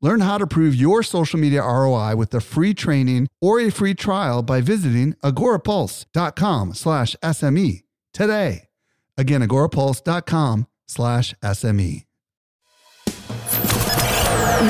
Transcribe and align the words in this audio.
Learn 0.00 0.20
how 0.20 0.38
to 0.38 0.46
prove 0.46 0.76
your 0.76 1.02
social 1.02 1.40
media 1.40 1.62
ROI 1.62 2.14
with 2.14 2.32
a 2.32 2.40
free 2.40 2.72
training 2.72 3.26
or 3.40 3.58
a 3.58 3.70
free 3.70 3.94
trial 3.94 4.42
by 4.42 4.60
visiting 4.60 5.14
agorapulse.com 5.24 6.74
slash 6.74 7.16
SME 7.22 7.82
today. 8.12 8.68
Again, 9.16 9.42
agorapulse.com 9.42 10.68
slash 10.86 11.34
SME. 11.42 12.04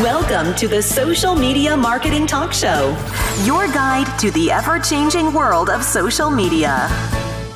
Welcome 0.03 0.55
to 0.57 0.69
the 0.69 0.83
Social 0.83 1.35
Media 1.35 1.77
Marketing 1.77 2.27
Talk 2.27 2.53
Show, 2.53 2.97
your 3.45 3.67
guide 3.69 4.19
to 4.21 4.31
the 4.31 4.51
ever 4.51 4.79
changing 4.79 5.33
world 5.33 5.69
of 5.69 5.83
social 5.83 6.31
media. 6.31 6.89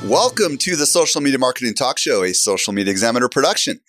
Welcome 0.03 0.57
to 0.59 0.75
the 0.75 0.85
Social 0.85 1.21
Media 1.21 1.39
Marketing 1.39 1.73
Talk 1.73 1.97
Show, 1.97 2.23
a 2.23 2.33
Social 2.33 2.73
Media 2.73 2.91
Examiner 2.91 3.29
production. 3.29 3.79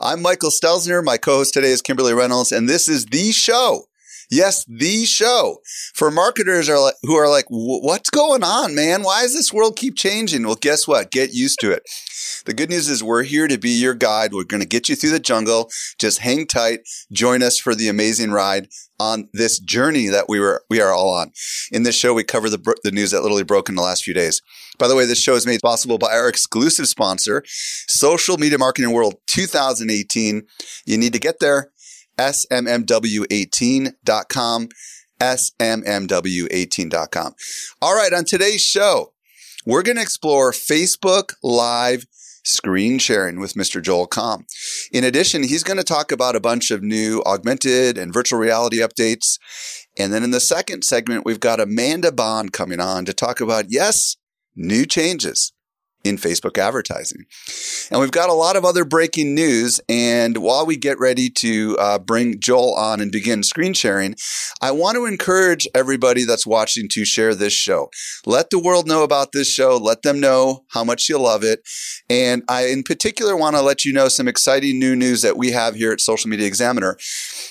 I'm 0.00 0.22
Michael 0.22 0.50
Stelzner. 0.50 1.02
My 1.02 1.16
co 1.16 1.38
host 1.38 1.54
today 1.54 1.70
is 1.72 1.82
Kimberly 1.82 2.14
Reynolds, 2.14 2.52
and 2.52 2.68
this 2.68 2.88
is 2.88 3.06
the 3.06 3.32
show. 3.32 3.86
Yes, 4.30 4.64
the 4.66 5.04
show 5.04 5.58
for 5.94 6.10
marketers 6.10 6.68
are 6.68 6.78
like, 6.78 6.94
who 7.02 7.14
are 7.14 7.28
like, 7.28 7.46
what's 7.48 8.10
going 8.10 8.44
on, 8.44 8.74
man? 8.74 9.02
Why 9.02 9.22
does 9.22 9.34
this 9.34 9.52
world 9.52 9.76
keep 9.76 9.96
changing? 9.96 10.44
Well, 10.44 10.54
guess 10.54 10.86
what? 10.86 11.10
Get 11.10 11.32
used 11.32 11.60
to 11.60 11.70
it. 11.70 11.82
The 12.44 12.52
good 12.52 12.68
news 12.68 12.88
is 12.88 13.02
we're 13.02 13.22
here 13.22 13.48
to 13.48 13.58
be 13.58 13.70
your 13.70 13.94
guide. 13.94 14.34
We're 14.34 14.44
going 14.44 14.62
to 14.62 14.68
get 14.68 14.88
you 14.88 14.96
through 14.96 15.10
the 15.10 15.20
jungle. 15.20 15.70
Just 15.98 16.18
hang 16.18 16.46
tight. 16.46 16.80
Join 17.10 17.42
us 17.42 17.58
for 17.58 17.74
the 17.74 17.88
amazing 17.88 18.30
ride 18.30 18.68
on 19.00 19.28
this 19.32 19.58
journey 19.58 20.08
that 20.08 20.28
we 20.28 20.40
were 20.40 20.62
we 20.68 20.80
are 20.80 20.92
all 20.92 21.10
on. 21.10 21.32
In 21.70 21.84
this 21.84 21.94
show, 21.94 22.12
we 22.12 22.24
cover 22.24 22.50
the 22.50 22.58
the 22.82 22.90
news 22.90 23.12
that 23.12 23.22
literally 23.22 23.44
broke 23.44 23.68
in 23.68 23.76
the 23.76 23.82
last 23.82 24.04
few 24.04 24.14
days. 24.14 24.42
By 24.78 24.88
the 24.88 24.96
way, 24.96 25.06
this 25.06 25.22
show 25.22 25.34
is 25.34 25.46
made 25.46 25.60
possible 25.60 25.98
by 25.98 26.12
our 26.12 26.28
exclusive 26.28 26.88
sponsor, 26.88 27.42
Social 27.46 28.38
Media 28.38 28.58
Marketing 28.58 28.92
World 28.92 29.16
2018. 29.26 30.42
You 30.86 30.98
need 30.98 31.12
to 31.12 31.18
get 31.18 31.40
there. 31.40 31.70
smmw18.com 32.18 34.68
smmw18.com. 35.20 37.34
All 37.82 37.96
right, 37.96 38.12
on 38.12 38.24
today's 38.24 38.62
show, 38.62 39.12
we're 39.66 39.82
going 39.82 39.96
to 39.96 40.02
explore 40.02 40.52
Facebook 40.52 41.32
Live 41.42 42.06
screen 42.44 42.98
sharing 42.98 43.40
with 43.40 43.54
Mr. 43.54 43.82
Joel 43.82 44.08
Comm. 44.08 44.44
In 44.92 45.04
addition, 45.04 45.42
he's 45.42 45.64
going 45.64 45.76
to 45.76 45.84
talk 45.84 46.12
about 46.12 46.36
a 46.36 46.40
bunch 46.40 46.70
of 46.70 46.82
new 46.82 47.22
augmented 47.26 47.98
and 47.98 48.14
virtual 48.14 48.38
reality 48.38 48.78
updates. 48.78 49.38
And 49.98 50.12
then 50.12 50.22
in 50.22 50.30
the 50.30 50.40
second 50.40 50.84
segment, 50.84 51.26
we've 51.26 51.40
got 51.40 51.60
Amanda 51.60 52.12
Bond 52.12 52.52
coming 52.52 52.80
on 52.80 53.04
to 53.04 53.12
talk 53.12 53.40
about, 53.40 53.66
yes, 53.68 54.16
new 54.56 54.86
changes 54.86 55.52
in 56.04 56.16
Facebook 56.16 56.58
advertising. 56.58 57.24
And 57.90 58.00
we've 58.00 58.10
got 58.10 58.30
a 58.30 58.34
lot 58.34 58.56
of 58.56 58.64
other 58.64 58.84
breaking 58.84 59.34
news. 59.34 59.80
And 59.88 60.38
while 60.38 60.64
we 60.64 60.76
get 60.76 60.98
ready 60.98 61.28
to 61.30 61.76
uh, 61.78 61.98
bring 61.98 62.40
Joel 62.40 62.74
on 62.74 63.00
and 63.00 63.10
begin 63.10 63.42
screen 63.42 63.74
sharing, 63.74 64.14
I 64.62 64.70
want 64.70 64.96
to 64.96 65.06
encourage 65.06 65.66
everybody 65.74 66.24
that's 66.24 66.46
watching 66.46 66.88
to 66.90 67.04
share 67.04 67.34
this 67.34 67.52
show. 67.52 67.90
Let 68.26 68.50
the 68.50 68.58
world 68.58 68.86
know 68.86 69.02
about 69.02 69.32
this 69.32 69.50
show. 69.50 69.76
Let 69.76 70.02
them 70.02 70.20
know 70.20 70.64
how 70.68 70.84
much 70.84 71.08
you 71.08 71.18
love 71.18 71.42
it. 71.42 71.60
And 72.08 72.42
I, 72.48 72.66
in 72.66 72.82
particular, 72.82 73.36
want 73.36 73.56
to 73.56 73.62
let 73.62 73.84
you 73.84 73.92
know 73.92 74.08
some 74.08 74.28
exciting 74.28 74.78
new 74.78 74.94
news 74.94 75.22
that 75.22 75.36
we 75.36 75.50
have 75.50 75.74
here 75.74 75.92
at 75.92 76.00
Social 76.00 76.30
Media 76.30 76.46
Examiner. 76.46 76.96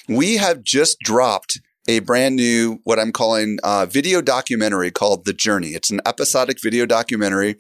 We 0.07 0.37
have 0.37 0.63
just 0.63 0.99
dropped 0.99 1.59
a 1.87 1.99
brand 1.99 2.35
new, 2.35 2.79
what 2.83 2.99
I'm 2.99 3.11
calling 3.11 3.59
a 3.63 3.67
uh, 3.67 3.85
video 3.85 4.21
documentary 4.21 4.91
called 4.91 5.25
The 5.25 5.33
Journey. 5.33 5.69
It's 5.69 5.89
an 5.89 6.01
episodic 6.05 6.61
video 6.61 6.85
documentary. 6.85 7.55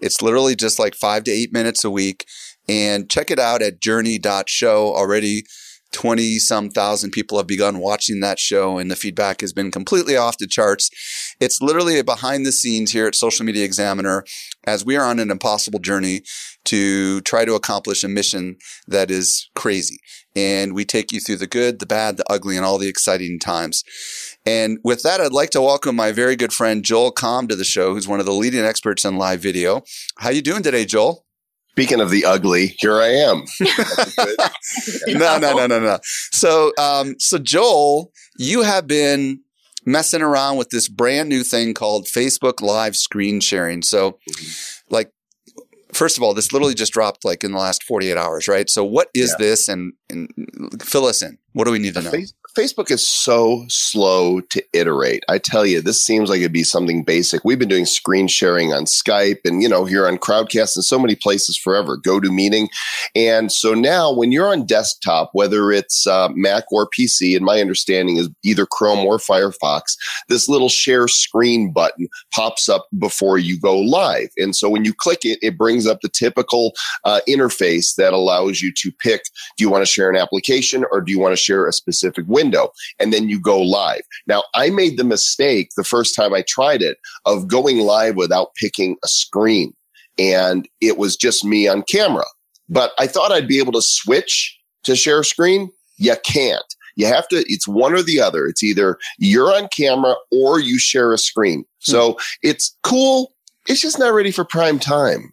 It's 0.00 0.22
literally 0.22 0.54
just 0.54 0.78
like 0.78 0.94
five 0.94 1.24
to 1.24 1.30
eight 1.30 1.52
minutes 1.52 1.84
a 1.84 1.90
week. 1.90 2.24
And 2.68 3.10
check 3.10 3.30
it 3.30 3.38
out 3.38 3.62
at 3.62 3.80
journey.show. 3.80 4.94
Already 4.94 5.44
20 5.92 6.38
some 6.38 6.68
thousand 6.68 7.12
people 7.12 7.38
have 7.38 7.46
begun 7.46 7.78
watching 7.78 8.20
that 8.20 8.38
show, 8.38 8.78
and 8.78 8.90
the 8.90 8.96
feedback 8.96 9.40
has 9.40 9.52
been 9.52 9.70
completely 9.70 10.16
off 10.16 10.38
the 10.38 10.46
charts. 10.46 10.90
It's 11.40 11.62
literally 11.62 11.98
a 11.98 12.04
behind 12.04 12.44
the 12.44 12.52
scenes 12.52 12.92
here 12.92 13.06
at 13.06 13.14
Social 13.14 13.46
Media 13.46 13.64
Examiner 13.64 14.24
as 14.64 14.84
we 14.84 14.96
are 14.96 15.06
on 15.06 15.18
an 15.18 15.30
impossible 15.30 15.78
journey 15.78 16.22
to 16.66 17.22
try 17.22 17.46
to 17.46 17.54
accomplish 17.54 18.04
a 18.04 18.08
mission 18.08 18.56
that 18.86 19.10
is 19.10 19.48
crazy. 19.54 19.98
And 20.38 20.72
we 20.72 20.84
take 20.84 21.10
you 21.10 21.18
through 21.18 21.38
the 21.38 21.48
good, 21.48 21.80
the 21.80 21.86
bad, 21.86 22.16
the 22.16 22.24
ugly, 22.30 22.56
and 22.56 22.64
all 22.64 22.78
the 22.78 22.86
exciting 22.86 23.40
times. 23.40 23.82
And 24.46 24.78
with 24.84 25.02
that, 25.02 25.20
I'd 25.20 25.32
like 25.32 25.50
to 25.50 25.60
welcome 25.60 25.96
my 25.96 26.12
very 26.12 26.36
good 26.36 26.52
friend 26.52 26.84
Joel 26.84 27.12
Comm 27.12 27.48
to 27.48 27.56
the 27.56 27.64
show, 27.64 27.92
who's 27.92 28.06
one 28.06 28.20
of 28.20 28.26
the 28.26 28.32
leading 28.32 28.64
experts 28.64 29.04
in 29.04 29.16
live 29.16 29.40
video. 29.40 29.82
How 30.18 30.30
you 30.30 30.40
doing 30.40 30.62
today, 30.62 30.84
Joel? 30.84 31.26
Speaking 31.70 32.00
of 32.00 32.10
the 32.10 32.24
ugly, 32.24 32.76
here 32.78 33.00
I 33.00 33.08
am. 33.08 33.42
no, 35.18 35.38
no, 35.38 35.56
no, 35.56 35.66
no, 35.66 35.80
no. 35.80 35.98
So, 36.04 36.72
um, 36.78 37.16
so 37.18 37.38
Joel, 37.38 38.12
you 38.38 38.62
have 38.62 38.86
been 38.86 39.40
messing 39.84 40.22
around 40.22 40.56
with 40.56 40.70
this 40.70 40.86
brand 40.86 41.28
new 41.28 41.42
thing 41.42 41.74
called 41.74 42.06
Facebook 42.06 42.60
Live 42.60 42.94
screen 42.94 43.40
sharing. 43.40 43.82
So, 43.82 44.12
mm-hmm. 44.12 44.94
like, 44.94 45.10
first 45.92 46.16
of 46.16 46.22
all, 46.22 46.34
this 46.34 46.52
literally 46.52 46.74
just 46.74 46.92
dropped 46.92 47.24
like 47.24 47.44
in 47.44 47.52
the 47.52 47.58
last 47.58 47.82
48 47.82 48.16
hours, 48.16 48.48
right? 48.48 48.68
So, 48.68 48.84
what 48.84 49.08
is 49.14 49.34
yeah. 49.38 49.46
this? 49.46 49.68
And, 49.68 49.92
and 50.10 50.28
fill 50.82 51.06
us 51.06 51.22
in. 51.22 51.38
What 51.52 51.64
do 51.64 51.72
we 51.72 51.78
need 51.78 51.94
to 51.94 52.02
know? 52.02 52.12
Facebook 52.58 52.90
is 52.90 53.06
so 53.06 53.64
slow 53.68 54.40
to 54.40 54.60
iterate. 54.72 55.22
I 55.28 55.38
tell 55.38 55.64
you, 55.64 55.80
this 55.80 56.04
seems 56.04 56.28
like 56.28 56.40
it'd 56.40 56.52
be 56.52 56.64
something 56.64 57.04
basic. 57.04 57.44
We've 57.44 57.58
been 57.58 57.68
doing 57.68 57.86
screen 57.86 58.26
sharing 58.26 58.72
on 58.72 58.84
Skype 58.86 59.38
and, 59.44 59.62
you 59.62 59.68
know, 59.68 59.84
here 59.84 60.08
on 60.08 60.18
Crowdcast 60.18 60.74
and 60.74 60.84
so 60.84 60.98
many 60.98 61.14
places 61.14 61.56
forever, 61.56 61.96
GoToMeeting. 61.96 62.66
And 63.14 63.52
so 63.52 63.74
now 63.74 64.12
when 64.12 64.32
you're 64.32 64.48
on 64.48 64.66
desktop, 64.66 65.30
whether 65.34 65.70
it's 65.70 66.04
uh, 66.08 66.30
Mac 66.34 66.64
or 66.72 66.88
PC, 66.88 67.36
and 67.36 67.44
my 67.44 67.60
understanding 67.60 68.16
is 68.16 68.28
either 68.44 68.66
Chrome 68.66 69.06
or 69.06 69.18
Firefox, 69.18 69.96
this 70.28 70.48
little 70.48 70.68
share 70.68 71.06
screen 71.06 71.72
button 71.72 72.08
pops 72.34 72.68
up 72.68 72.88
before 72.98 73.38
you 73.38 73.60
go 73.60 73.78
live. 73.78 74.30
And 74.36 74.56
so 74.56 74.68
when 74.68 74.84
you 74.84 74.92
click 74.92 75.20
it, 75.22 75.38
it 75.42 75.56
brings 75.56 75.86
up 75.86 76.00
the 76.00 76.08
typical 76.08 76.72
uh, 77.04 77.20
interface 77.28 77.94
that 77.94 78.12
allows 78.12 78.60
you 78.60 78.72
to 78.78 78.90
pick, 78.90 79.22
do 79.56 79.62
you 79.62 79.70
want 79.70 79.82
to 79.82 79.86
share 79.86 80.10
an 80.10 80.16
application 80.16 80.84
or 80.90 81.00
do 81.00 81.12
you 81.12 81.20
want 81.20 81.30
to 81.30 81.40
share 81.40 81.68
a 81.68 81.72
specific 81.72 82.24
window? 82.26 82.47
Window 82.48 82.70
and 82.98 83.12
then 83.12 83.28
you 83.28 83.40
go 83.40 83.60
live. 83.60 84.02
Now, 84.26 84.44
I 84.54 84.70
made 84.70 84.96
the 84.96 85.04
mistake 85.04 85.70
the 85.76 85.84
first 85.84 86.14
time 86.14 86.34
I 86.34 86.42
tried 86.46 86.82
it 86.82 86.98
of 87.24 87.48
going 87.48 87.78
live 87.78 88.16
without 88.16 88.54
picking 88.54 88.96
a 89.04 89.08
screen 89.08 89.74
and 90.18 90.68
it 90.80 90.98
was 90.98 91.16
just 91.16 91.44
me 91.44 91.68
on 91.68 91.82
camera. 91.82 92.24
But 92.68 92.92
I 92.98 93.06
thought 93.06 93.32
I'd 93.32 93.48
be 93.48 93.58
able 93.58 93.72
to 93.72 93.82
switch 93.82 94.58
to 94.84 94.96
share 94.96 95.22
screen. 95.22 95.70
You 95.96 96.16
can't. 96.24 96.64
You 96.96 97.06
have 97.06 97.28
to, 97.28 97.44
it's 97.46 97.68
one 97.68 97.94
or 97.94 98.02
the 98.02 98.20
other. 98.20 98.46
It's 98.46 98.62
either 98.62 98.98
you're 99.18 99.54
on 99.54 99.68
camera 99.68 100.16
or 100.32 100.58
you 100.58 100.78
share 100.78 101.12
a 101.12 101.18
screen. 101.18 101.60
Hmm. 101.84 101.90
So 101.90 102.18
it's 102.42 102.76
cool. 102.82 103.32
It's 103.68 103.80
just 103.80 103.98
not 103.98 104.12
ready 104.12 104.32
for 104.32 104.44
prime 104.44 104.78
time. 104.78 105.32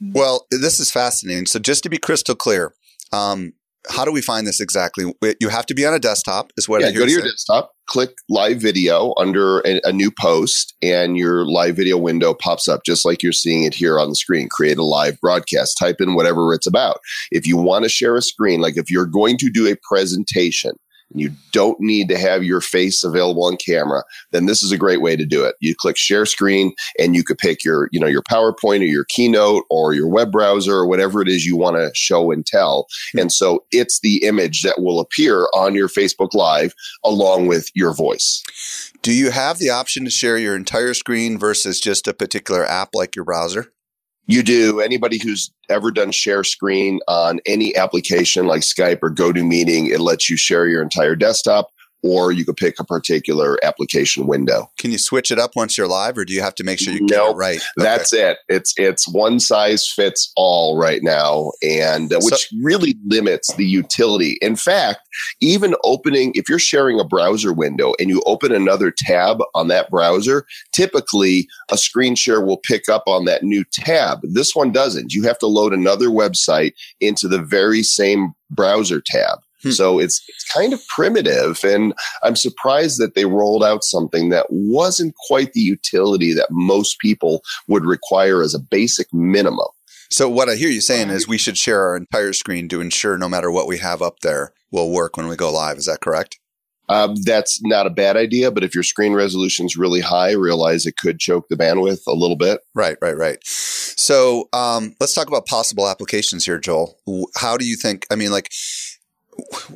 Well, 0.00 0.46
this 0.50 0.78
is 0.78 0.90
fascinating. 0.90 1.46
So 1.46 1.58
just 1.58 1.82
to 1.84 1.88
be 1.88 1.96
crystal 1.96 2.34
clear, 2.34 2.74
um, 3.12 3.54
how 3.88 4.04
do 4.04 4.12
we 4.12 4.20
find 4.20 4.46
this 4.46 4.60
exactly? 4.60 5.12
You 5.40 5.48
have 5.48 5.66
to 5.66 5.74
be 5.74 5.86
on 5.86 5.94
a 5.94 5.98
desktop, 5.98 6.52
is 6.56 6.68
what 6.68 6.80
yeah, 6.80 6.88
I 6.88 6.92
go 6.92 7.06
to 7.06 7.10
your 7.10 7.22
desktop, 7.22 7.72
click 7.86 8.10
live 8.28 8.60
video 8.60 9.14
under 9.16 9.60
a, 9.60 9.80
a, 9.84 9.92
new 9.92 10.10
post, 10.10 10.74
and 10.82 11.16
your 11.16 11.46
live 11.46 11.76
video 11.76 11.96
window 11.96 12.34
pops 12.34 12.68
up 12.68 12.82
just 12.84 13.04
like 13.04 13.22
you're 13.22 13.32
seeing 13.32 13.64
it 13.64 13.74
here 13.74 13.98
on 13.98 14.08
the 14.08 14.16
screen. 14.16 14.48
Create 14.48 14.78
a 14.78 14.84
live 14.84 15.20
broadcast, 15.20 15.78
type 15.78 15.96
in 16.00 16.14
whatever 16.14 16.52
it's 16.52 16.66
about. 16.66 16.98
If 17.30 17.46
you 17.46 17.56
want 17.56 17.84
to 17.84 17.88
share 17.88 18.16
a 18.16 18.22
screen, 18.22 18.60
like 18.60 18.76
if 18.76 18.90
you're 18.90 19.06
going 19.06 19.38
to 19.38 19.50
do 19.50 19.70
a 19.70 19.76
presentation, 19.88 20.72
and 21.12 21.20
you 21.20 21.30
don't 21.52 21.80
need 21.80 22.08
to 22.08 22.18
have 22.18 22.44
your 22.44 22.60
face 22.60 23.04
available 23.04 23.44
on 23.44 23.56
camera, 23.56 24.02
then 24.32 24.46
this 24.46 24.62
is 24.62 24.72
a 24.72 24.78
great 24.78 25.00
way 25.00 25.16
to 25.16 25.24
do 25.24 25.44
it. 25.44 25.54
You 25.60 25.74
click 25.74 25.96
share 25.96 26.26
screen 26.26 26.74
and 26.98 27.14
you 27.14 27.22
could 27.22 27.38
pick 27.38 27.64
your, 27.64 27.88
you 27.92 28.00
know, 28.00 28.06
your 28.06 28.22
PowerPoint 28.22 28.80
or 28.80 28.84
your 28.84 29.04
keynote 29.08 29.64
or 29.70 29.92
your 29.92 30.08
web 30.08 30.32
browser 30.32 30.74
or 30.74 30.86
whatever 30.86 31.22
it 31.22 31.28
is 31.28 31.46
you 31.46 31.56
want 31.56 31.76
to 31.76 31.90
show 31.94 32.30
and 32.30 32.44
tell. 32.44 32.84
Mm-hmm. 32.84 33.18
And 33.20 33.32
so 33.32 33.64
it's 33.70 34.00
the 34.00 34.24
image 34.24 34.62
that 34.62 34.80
will 34.80 35.00
appear 35.00 35.48
on 35.54 35.74
your 35.74 35.88
Facebook 35.88 36.34
Live 36.34 36.74
along 37.04 37.46
with 37.46 37.70
your 37.74 37.94
voice. 37.94 38.42
Do 39.02 39.12
you 39.12 39.30
have 39.30 39.58
the 39.58 39.70
option 39.70 40.04
to 40.04 40.10
share 40.10 40.38
your 40.38 40.56
entire 40.56 40.94
screen 40.94 41.38
versus 41.38 41.80
just 41.80 42.08
a 42.08 42.14
particular 42.14 42.64
app 42.64 42.90
like 42.94 43.14
your 43.14 43.24
browser? 43.24 43.72
You 44.26 44.42
do. 44.42 44.80
Anybody 44.80 45.18
who's 45.18 45.50
ever 45.68 45.90
done 45.90 46.10
share 46.10 46.44
screen 46.44 47.00
on 47.08 47.40
any 47.46 47.74
application 47.76 48.46
like 48.46 48.62
Skype 48.62 48.98
or 49.02 49.10
GoToMeeting, 49.10 49.88
it 49.90 50.00
lets 50.00 50.28
you 50.28 50.36
share 50.36 50.66
your 50.66 50.82
entire 50.82 51.16
desktop 51.16 51.70
or 52.06 52.32
you 52.32 52.44
could 52.44 52.56
pick 52.56 52.78
a 52.78 52.84
particular 52.84 53.58
application 53.64 54.26
window. 54.26 54.70
Can 54.78 54.90
you 54.92 54.98
switch 54.98 55.30
it 55.30 55.38
up 55.38 55.52
once 55.56 55.76
you're 55.76 55.88
live, 55.88 56.16
or 56.16 56.24
do 56.24 56.32
you 56.32 56.40
have 56.40 56.54
to 56.56 56.64
make 56.64 56.78
sure 56.78 56.92
you 56.92 57.06
get 57.06 57.16
Nope. 57.16 57.34
it 57.34 57.38
right? 57.38 57.60
That's 57.76 58.12
it. 58.12 58.38
It's 58.48 58.72
it's 58.76 59.08
one 59.08 59.40
size 59.40 59.88
fits 59.88 60.32
all 60.36 60.78
right 60.78 61.02
now, 61.02 61.50
and 61.62 62.12
uh, 62.12 62.20
which 62.22 62.48
really 62.62 62.96
limits 63.06 63.52
the 63.54 63.64
utility. 63.64 64.38
In 64.40 64.56
fact, 64.56 65.00
even 65.40 65.74
opening 65.84 66.32
if 66.34 66.48
you're 66.48 66.58
sharing 66.58 67.00
a 67.00 67.04
browser 67.04 67.52
window 67.52 67.94
and 67.98 68.08
you 68.08 68.22
open 68.26 68.52
another 68.52 68.92
tab 68.96 69.38
on 69.54 69.68
that 69.68 69.90
browser, 69.90 70.46
typically 70.72 71.48
a 71.70 71.78
screen 71.78 72.14
share 72.14 72.40
will 72.40 72.58
pick 72.58 72.88
up 72.88 73.02
on 73.06 73.24
that 73.24 73.42
new 73.42 73.64
tab. 73.72 74.20
This 74.22 74.54
one 74.54 74.72
doesn't. 74.72 75.12
You 75.12 75.22
have 75.24 75.38
to 75.38 75.46
load 75.46 75.72
another 75.72 76.08
website 76.08 76.72
into 77.00 77.28
the 77.28 77.42
very 77.42 77.82
same 77.82 78.32
browser 78.50 79.02
tab. 79.04 79.38
Hmm. 79.62 79.70
So 79.70 79.98
it's 79.98 80.22
it's 80.28 80.44
kind 80.52 80.72
of 80.72 80.86
primitive, 80.88 81.64
and 81.64 81.94
I'm 82.22 82.36
surprised 82.36 83.00
that 83.00 83.14
they 83.14 83.24
rolled 83.24 83.64
out 83.64 83.84
something 83.84 84.28
that 84.30 84.46
wasn't 84.50 85.14
quite 85.26 85.52
the 85.52 85.60
utility 85.60 86.32
that 86.34 86.48
most 86.50 86.98
people 86.98 87.42
would 87.68 87.84
require 87.84 88.42
as 88.42 88.54
a 88.54 88.60
basic 88.60 89.12
minimum. 89.12 89.68
So 90.10 90.28
what 90.28 90.48
I 90.48 90.54
hear 90.54 90.68
you 90.68 90.80
saying 90.80 91.10
is 91.10 91.26
we 91.26 91.38
should 91.38 91.56
share 91.56 91.82
our 91.82 91.96
entire 91.96 92.32
screen 92.32 92.68
to 92.68 92.80
ensure 92.80 93.18
no 93.18 93.28
matter 93.28 93.50
what 93.50 93.66
we 93.66 93.78
have 93.78 94.02
up 94.02 94.20
there 94.20 94.52
will 94.70 94.92
work 94.92 95.16
when 95.16 95.26
we 95.26 95.36
go 95.36 95.52
live. 95.52 95.78
Is 95.78 95.86
that 95.86 96.00
correct? 96.00 96.38
Um, 96.88 97.16
that's 97.24 97.60
not 97.64 97.86
a 97.86 97.90
bad 97.90 98.16
idea, 98.16 98.50
but 98.50 98.62
if 98.62 98.74
your 98.74 98.84
screen 98.84 99.12
resolution 99.12 99.66
is 99.66 99.76
really 99.76 100.00
high, 100.00 100.32
realize 100.32 100.86
it 100.86 100.96
could 100.96 101.18
choke 101.18 101.48
the 101.48 101.56
bandwidth 101.56 102.06
a 102.06 102.12
little 102.12 102.36
bit. 102.36 102.60
Right, 102.74 102.96
right, 103.02 103.16
right. 103.16 103.38
So 103.42 104.48
um, 104.52 104.94
let's 105.00 105.14
talk 105.14 105.26
about 105.26 105.46
possible 105.46 105.88
applications 105.88 106.44
here, 106.44 106.60
Joel. 106.60 106.96
How 107.36 107.56
do 107.56 107.66
you 107.66 107.76
think? 107.76 108.06
I 108.10 108.14
mean, 108.14 108.30
like, 108.30 108.50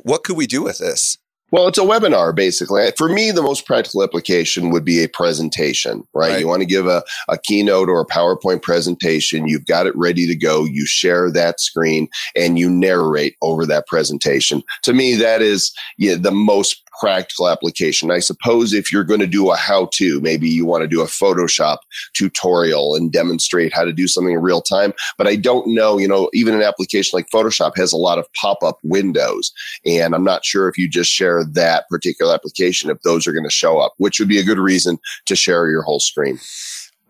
what 0.03 0.23
could 0.23 0.37
we 0.37 0.47
do 0.47 0.63
with 0.63 0.77
this? 0.77 1.17
Well, 1.51 1.67
it's 1.67 1.77
a 1.77 1.81
webinar 1.81 2.33
basically. 2.33 2.91
For 2.97 3.09
me, 3.09 3.31
the 3.31 3.41
most 3.41 3.65
practical 3.65 4.03
application 4.03 4.69
would 4.69 4.85
be 4.85 5.03
a 5.03 5.09
presentation, 5.09 6.03
right? 6.13 6.31
Right. 6.31 6.39
You 6.39 6.47
want 6.47 6.61
to 6.61 6.65
give 6.65 6.87
a, 6.87 7.03
a 7.27 7.37
keynote 7.37 7.89
or 7.89 7.99
a 7.99 8.05
PowerPoint 8.05 8.61
presentation. 8.61 9.47
You've 9.47 9.65
got 9.65 9.85
it 9.85 9.95
ready 9.97 10.25
to 10.27 10.35
go. 10.35 10.63
You 10.63 10.85
share 10.85 11.29
that 11.31 11.59
screen 11.59 12.07
and 12.37 12.57
you 12.57 12.69
narrate 12.69 13.35
over 13.41 13.65
that 13.65 13.85
presentation. 13.87 14.63
To 14.83 14.93
me, 14.93 15.15
that 15.15 15.41
is 15.41 15.73
yeah, 15.97 16.15
the 16.15 16.31
most 16.31 16.81
practical 16.99 17.49
application. 17.49 18.11
I 18.11 18.19
suppose 18.19 18.73
if 18.73 18.91
you're 18.91 19.03
going 19.03 19.19
to 19.19 19.27
do 19.27 19.51
a 19.51 19.55
how 19.55 19.89
to, 19.93 20.19
maybe 20.21 20.49
you 20.49 20.65
want 20.65 20.81
to 20.81 20.87
do 20.87 21.01
a 21.01 21.05
Photoshop 21.05 21.77
tutorial 22.13 22.95
and 22.95 23.11
demonstrate 23.11 23.73
how 23.73 23.83
to 23.83 23.93
do 23.93 24.07
something 24.07 24.33
in 24.33 24.41
real 24.41 24.61
time. 24.61 24.93
But 25.17 25.27
I 25.27 25.35
don't 25.35 25.67
know, 25.67 25.97
you 25.97 26.07
know, 26.07 26.29
even 26.33 26.53
an 26.53 26.61
application 26.61 27.17
like 27.17 27.29
Photoshop 27.29 27.77
has 27.77 27.93
a 27.93 27.97
lot 27.97 28.17
of 28.17 28.31
pop 28.33 28.63
up 28.63 28.79
windows. 28.83 29.51
And 29.85 30.13
I'm 30.13 30.23
not 30.23 30.45
sure 30.45 30.67
if 30.67 30.77
you 30.77 30.89
just 30.89 31.11
share 31.11 31.43
that 31.43 31.87
particular 31.89 32.33
application, 32.33 32.89
if 32.89 33.01
those 33.01 33.27
are 33.27 33.33
going 33.33 33.45
to 33.45 33.51
show 33.51 33.79
up, 33.79 33.93
which 33.97 34.19
would 34.19 34.29
be 34.29 34.39
a 34.39 34.43
good 34.43 34.59
reason 34.59 34.99
to 35.25 35.35
share 35.35 35.69
your 35.69 35.83
whole 35.83 35.99
screen. 35.99 36.39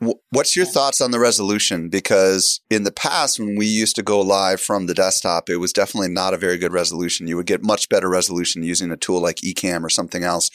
Wh- 0.04 0.18
What's 0.32 0.56
your 0.56 0.66
thoughts 0.66 1.02
on 1.02 1.12
the 1.12 1.20
resolution? 1.20 1.90
Because 1.90 2.62
in 2.70 2.84
the 2.84 2.92
past, 2.92 3.38
when 3.40 3.56
we 3.58 3.66
used 3.66 3.96
to 3.98 4.02
go 4.04 4.22
live 4.22 4.62
from 4.62 4.86
the 4.88 4.94
desktop, 4.94 5.50
it 5.50 5.58
was 5.58 5.74
definitely 5.74 6.10
not 6.10 6.34
a 6.34 6.38
very 6.38 6.58
good 6.58 6.72
resolution. 6.72 7.28
You 7.28 7.36
would 7.38 7.46
get 7.46 7.64
much 7.64 7.90
better 7.90 8.10
resolution 8.10 8.64
using 8.64 8.92
a 8.92 8.98
tool 8.98 9.22
like 9.22 9.38
Ecamm 9.38 9.84
or 9.84 9.90
something 9.90 10.24
else. 10.24 10.50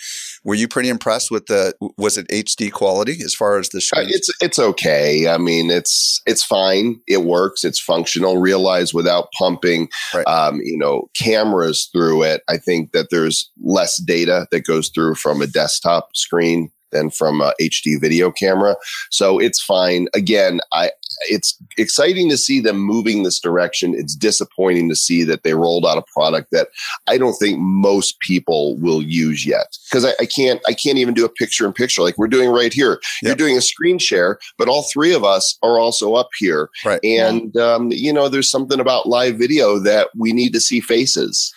Were 0.45 0.55
you 0.55 0.67
pretty 0.67 0.89
impressed 0.89 1.31
with 1.31 1.47
the? 1.47 1.75
Was 1.99 2.17
it 2.17 2.27
HD 2.29 2.73
quality 2.73 3.19
as 3.25 3.35
far 3.35 3.59
as 3.59 3.69
the 3.69 3.79
Uh, 3.79 3.81
screen? 3.83 4.09
It's 4.11 4.31
it's 4.41 4.59
okay. 4.59 5.29
I 5.29 5.37
mean, 5.39 5.71
it's 5.71 6.23
it's 6.27 6.43
fine. 6.43 7.01
It 7.07 7.23
works. 7.25 7.63
It's 7.65 7.79
functional. 7.79 8.39
Realize 8.39 8.95
without 8.95 9.29
pumping, 9.39 9.89
Right. 10.15 10.27
um, 10.27 10.61
you 10.63 10.79
know, 10.79 11.09
cameras 11.15 11.89
through 11.93 12.23
it. 12.23 12.43
I 12.49 12.57
think 12.57 12.93
that 12.93 13.09
there's 13.11 13.51
less 13.63 13.97
data 13.99 14.47
that 14.51 14.65
goes 14.67 14.89
through 14.89 15.17
from 15.17 15.43
a 15.43 15.47
desktop 15.47 16.17
screen 16.17 16.71
than 16.93 17.11
from 17.11 17.41
a 17.41 17.53
HD 17.61 18.01
video 18.01 18.31
camera. 18.31 18.77
So 19.11 19.39
it's 19.39 19.63
fine. 19.63 20.09
Again, 20.15 20.61
I 20.73 20.91
it's 21.29 21.57
exciting 21.79 22.29
to 22.31 22.37
see 22.37 22.61
them 22.61 22.79
moving 22.79 23.23
this 23.23 23.41
direction. 23.41 23.95
It's 23.95 24.15
disappointing 24.15 24.89
to 24.89 24.97
see 24.97 25.25
that 25.25 25.43
they 25.43 25.55
rolled 25.55 25.87
out 25.87 25.99
a 25.99 26.05
product 26.13 26.49
that 26.53 26.69
I 27.07 27.19
don't 27.19 27.35
think 27.35 27.59
most 27.59 28.21
people 28.21 28.77
will 28.79 29.03
use 29.03 29.47
yet. 29.47 29.67
Because 29.91 30.05
I, 30.05 30.13
I 30.21 30.27
can't 30.27 30.61
I 30.67 30.73
can't 30.73 30.99
even 30.99 31.15
do 31.15 31.25
a 31.25 31.31
picture 31.31 31.67
in 31.67 31.73
picture 31.73 32.03
like 32.03 32.19
we're 32.19 32.29
doing 32.29 32.51
right 32.51 32.73
here. 32.73 33.01
You're 33.23 33.35
doing 33.35 33.57
a 33.57 33.63
screen 33.63 33.99
share, 33.99 34.39
but 34.59 34.69
all 34.69 34.85
three 34.93 35.15
of 35.15 35.25
us 35.25 35.59
are 35.63 35.79
also 35.79 36.15
up 36.15 36.29
here. 36.39 36.69
Right. 36.85 37.01
And 37.05 37.57
um, 37.57 37.91
you 37.93 38.13
know, 38.13 38.29
there's 38.29 38.51
something 38.51 38.81
about 38.81 39.09
live 39.09 39.37
video 39.37 39.79
that 39.81 40.09
we 40.17 40.33
need 40.33 40.53
to 40.53 40.61
see 40.61 40.81
faces. 40.81 41.53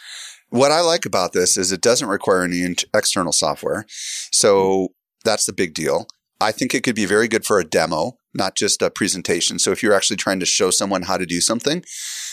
What 0.50 0.72
I 0.72 0.82
like 0.82 1.06
about 1.06 1.34
this 1.34 1.58
is 1.58 1.72
it 1.72 1.82
doesn't 1.82 2.08
require 2.08 2.42
any 2.42 2.64
in- 2.64 2.76
external 2.96 3.32
software. 3.32 3.86
So 4.32 4.90
that's 5.30 5.46
the 5.46 5.54
big 5.54 5.74
deal. 5.74 6.08
I 6.42 6.52
think 6.52 6.74
it 6.74 6.84
could 6.84 6.96
be 6.96 7.06
very 7.06 7.28
good 7.28 7.46
for 7.46 7.60
a 7.60 7.66
demo, 7.66 8.18
not 8.34 8.56
just 8.56 8.82
a 8.82 8.90
presentation. 8.90 9.60
So 9.60 9.72
if 9.72 9.84
you're 9.84 9.94
actually 9.94 10.18
trying 10.18 10.40
to 10.40 10.46
show 10.46 10.72
someone 10.72 11.04
how 11.04 11.18
to 11.18 11.26
do 11.26 11.42
something, 11.42 11.84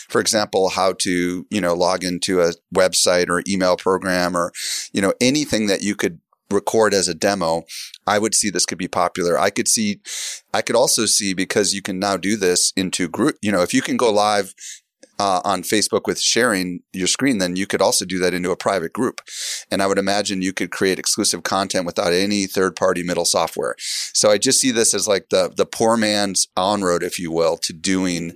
for 0.08 0.20
example, 0.20 0.70
how 0.70 0.94
to, 1.00 1.46
you 1.50 1.60
know, 1.60 1.74
log 1.74 2.04
into 2.04 2.40
a 2.40 2.52
website 2.74 3.28
or 3.28 3.42
email 3.48 3.76
program 3.76 4.36
or, 4.36 4.52
you 4.92 5.02
know, 5.02 5.12
anything 5.20 5.66
that 5.66 5.82
you 5.82 5.96
could 5.96 6.20
record 6.50 6.94
as 6.94 7.08
a 7.08 7.14
demo, 7.14 7.64
I 8.06 8.20
would 8.20 8.32
see 8.32 8.50
this 8.50 8.66
could 8.66 8.78
be 8.78 8.88
popular. 8.88 9.38
I 9.38 9.50
could 9.50 9.66
see, 9.66 10.00
I 10.54 10.62
could 10.62 10.76
also 10.76 11.04
see 11.06 11.34
because 11.34 11.74
you 11.74 11.82
can 11.82 11.98
now 11.98 12.16
do 12.16 12.36
this 12.36 12.72
into 12.76 13.08
group, 13.08 13.36
you 13.42 13.50
know, 13.50 13.62
if 13.62 13.74
you 13.74 13.82
can 13.82 13.96
go 13.96 14.12
live 14.12 14.54
uh, 15.18 15.40
on 15.44 15.62
Facebook 15.62 16.02
with 16.06 16.20
sharing 16.20 16.80
your 16.92 17.06
screen, 17.06 17.38
then 17.38 17.56
you 17.56 17.66
could 17.66 17.80
also 17.82 18.04
do 18.04 18.18
that 18.18 18.34
into 18.34 18.50
a 18.50 18.56
private 18.56 18.92
group. 18.92 19.20
And 19.70 19.82
I 19.82 19.86
would 19.86 19.98
imagine 19.98 20.42
you 20.42 20.52
could 20.52 20.70
create 20.70 20.98
exclusive 20.98 21.42
content 21.42 21.86
without 21.86 22.12
any 22.12 22.46
third 22.46 22.76
party 22.76 23.02
middle 23.02 23.24
software. 23.24 23.74
So 23.78 24.30
I 24.30 24.38
just 24.38 24.60
see 24.60 24.70
this 24.70 24.94
as 24.94 25.08
like 25.08 25.28
the, 25.30 25.52
the 25.56 25.66
poor 25.66 25.96
man's 25.96 26.48
on 26.56 26.82
road, 26.82 27.02
if 27.02 27.18
you 27.18 27.30
will, 27.30 27.56
to 27.58 27.72
doing 27.72 28.32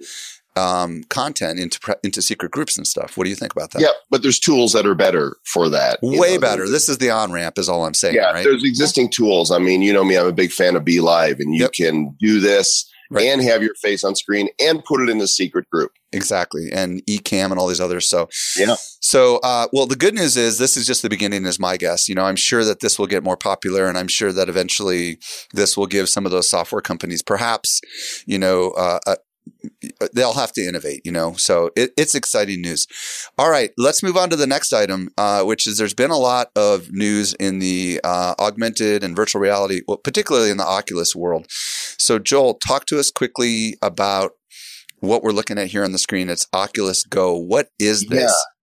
um, 0.57 1.05
content 1.05 1.61
into 1.61 1.79
into 2.03 2.21
secret 2.21 2.51
groups 2.51 2.77
and 2.77 2.87
stuff. 2.87 3.17
What 3.17 3.25
do 3.25 3.31
you 3.31 3.37
think 3.37 3.53
about 3.53 3.71
that? 3.71 3.83
Yeah, 3.83 3.93
but 4.11 4.23
there's 4.23 4.39
tools 4.41 4.73
that 4.73 4.85
are 4.85 4.97
better 4.97 5.37
for 5.45 5.69
that. 5.69 6.01
Way 6.03 6.35
know, 6.35 6.41
better. 6.41 6.69
This 6.69 6.89
is 6.89 6.99
the 6.99 7.11
on 7.11 7.31
ramp, 7.33 7.57
is 7.59 7.69
all 7.69 7.85
I'm 7.85 7.95
saying. 7.95 8.17
yeah, 8.17 8.33
right? 8.33 8.45
there's 8.45 8.65
existing 8.65 9.11
tools. 9.11 9.51
I 9.51 9.59
mean, 9.59 9.81
you 9.81 9.93
know 9.93 10.05
me, 10.05 10.17
I'm 10.17 10.27
a 10.27 10.33
big 10.33 10.51
fan 10.51 10.75
of 10.77 10.83
BeLive, 10.85 11.39
and 11.39 11.55
you 11.55 11.63
Yep. 11.63 11.73
can 11.73 12.17
do 12.19 12.41
this 12.41 12.91
Right. 13.11 13.27
and 13.27 13.43
have 13.43 13.61
your 13.63 13.75
face 13.75 14.05
on 14.05 14.15
screen 14.15 14.49
and 14.61 14.85
put 14.85 15.01
it 15.01 15.09
in 15.09 15.19
the 15.19 15.27
secret 15.27 15.69
group. 15.69 15.91
Exactly. 16.13 16.71
And 16.73 17.05
Ecamm 17.07 17.51
and 17.51 17.59
all 17.59 17.67
these 17.67 17.81
others. 17.81 18.09
So, 18.09 18.29
Yeah. 18.57 18.77
So, 19.01 19.39
uh, 19.39 19.67
well, 19.73 19.87
the 19.87 19.97
good 19.97 20.15
news 20.15 20.37
is 20.37 20.59
this 20.59 20.77
is 20.77 20.87
just 20.87 21.03
the 21.03 21.09
beginning, 21.09 21.45
is 21.45 21.59
my 21.59 21.77
guess. 21.77 22.09
You 22.09 22.15
know, 22.15 22.23
I'm 22.25 22.37
sure 22.37 22.65
that 22.65 22.81
this 22.81 22.99
will 22.99 23.07
get 23.09 23.25
more 23.25 23.37
popular, 23.37 23.87
and 23.87 23.99
I'm 23.99 24.09
sure 24.09 24.33
that 24.33 24.49
eventually 24.49 25.19
this 25.53 25.77
will 25.77 25.87
give 25.87 26.09
some 26.09 26.25
of 26.25 26.33
those 26.33 26.49
software 26.49 26.83
companies, 26.83 27.23
perhaps, 27.23 27.81
you 28.27 28.39
know, 28.39 28.71
uh, 28.73 29.01
uh, 29.07 29.17
they'll 30.13 30.35
have 30.35 30.53
to 30.53 30.63
innovate. 30.63 31.03
You 31.05 31.13
know, 31.13 31.35
so 31.35 31.71
it, 31.77 31.93
it's 31.97 32.15
exciting 32.15 32.63
news. 32.63 32.87
All 33.39 33.51
right, 33.51 33.71
let's 33.77 34.03
move 34.03 34.17
on 34.17 34.31
to 34.31 34.37
the 34.37 34.47
next 34.47 34.73
item, 34.73 35.11
uh, 35.19 35.43
which 35.43 35.67
is 35.67 35.79
there's 35.79 35.95
been 35.95 36.11
a 36.11 36.19
lot 36.19 36.51
of 36.57 36.91
news 36.91 37.35
in 37.35 37.59
the 37.59 38.01
uh, 38.05 38.35
augmented 38.39 39.05
and 39.05 39.17
virtual 39.17 39.41
reality, 39.41 39.83
well, 39.87 39.97
particularly 39.97 40.51
in 40.51 40.57
the 40.57 40.67
Oculus 40.67 41.15
world. 41.15 41.47
So, 41.51 42.19
Joel, 42.19 42.55
talk 42.55 42.87
to 42.87 42.99
us 42.99 43.11
quickly 43.11 43.77
about 43.83 44.33
what 45.01 45.23
we're 45.23 45.33
looking 45.33 45.59
at 45.59 45.69
here 45.69 45.85
on 45.85 45.93
the 45.93 45.99
screen. 45.99 46.29
It's 46.29 46.47
Oculus 46.53 47.05
Go. 47.05 47.37
What 47.37 47.69
is 47.79 48.07
this? 48.07 48.23
Yeah. 48.23 48.60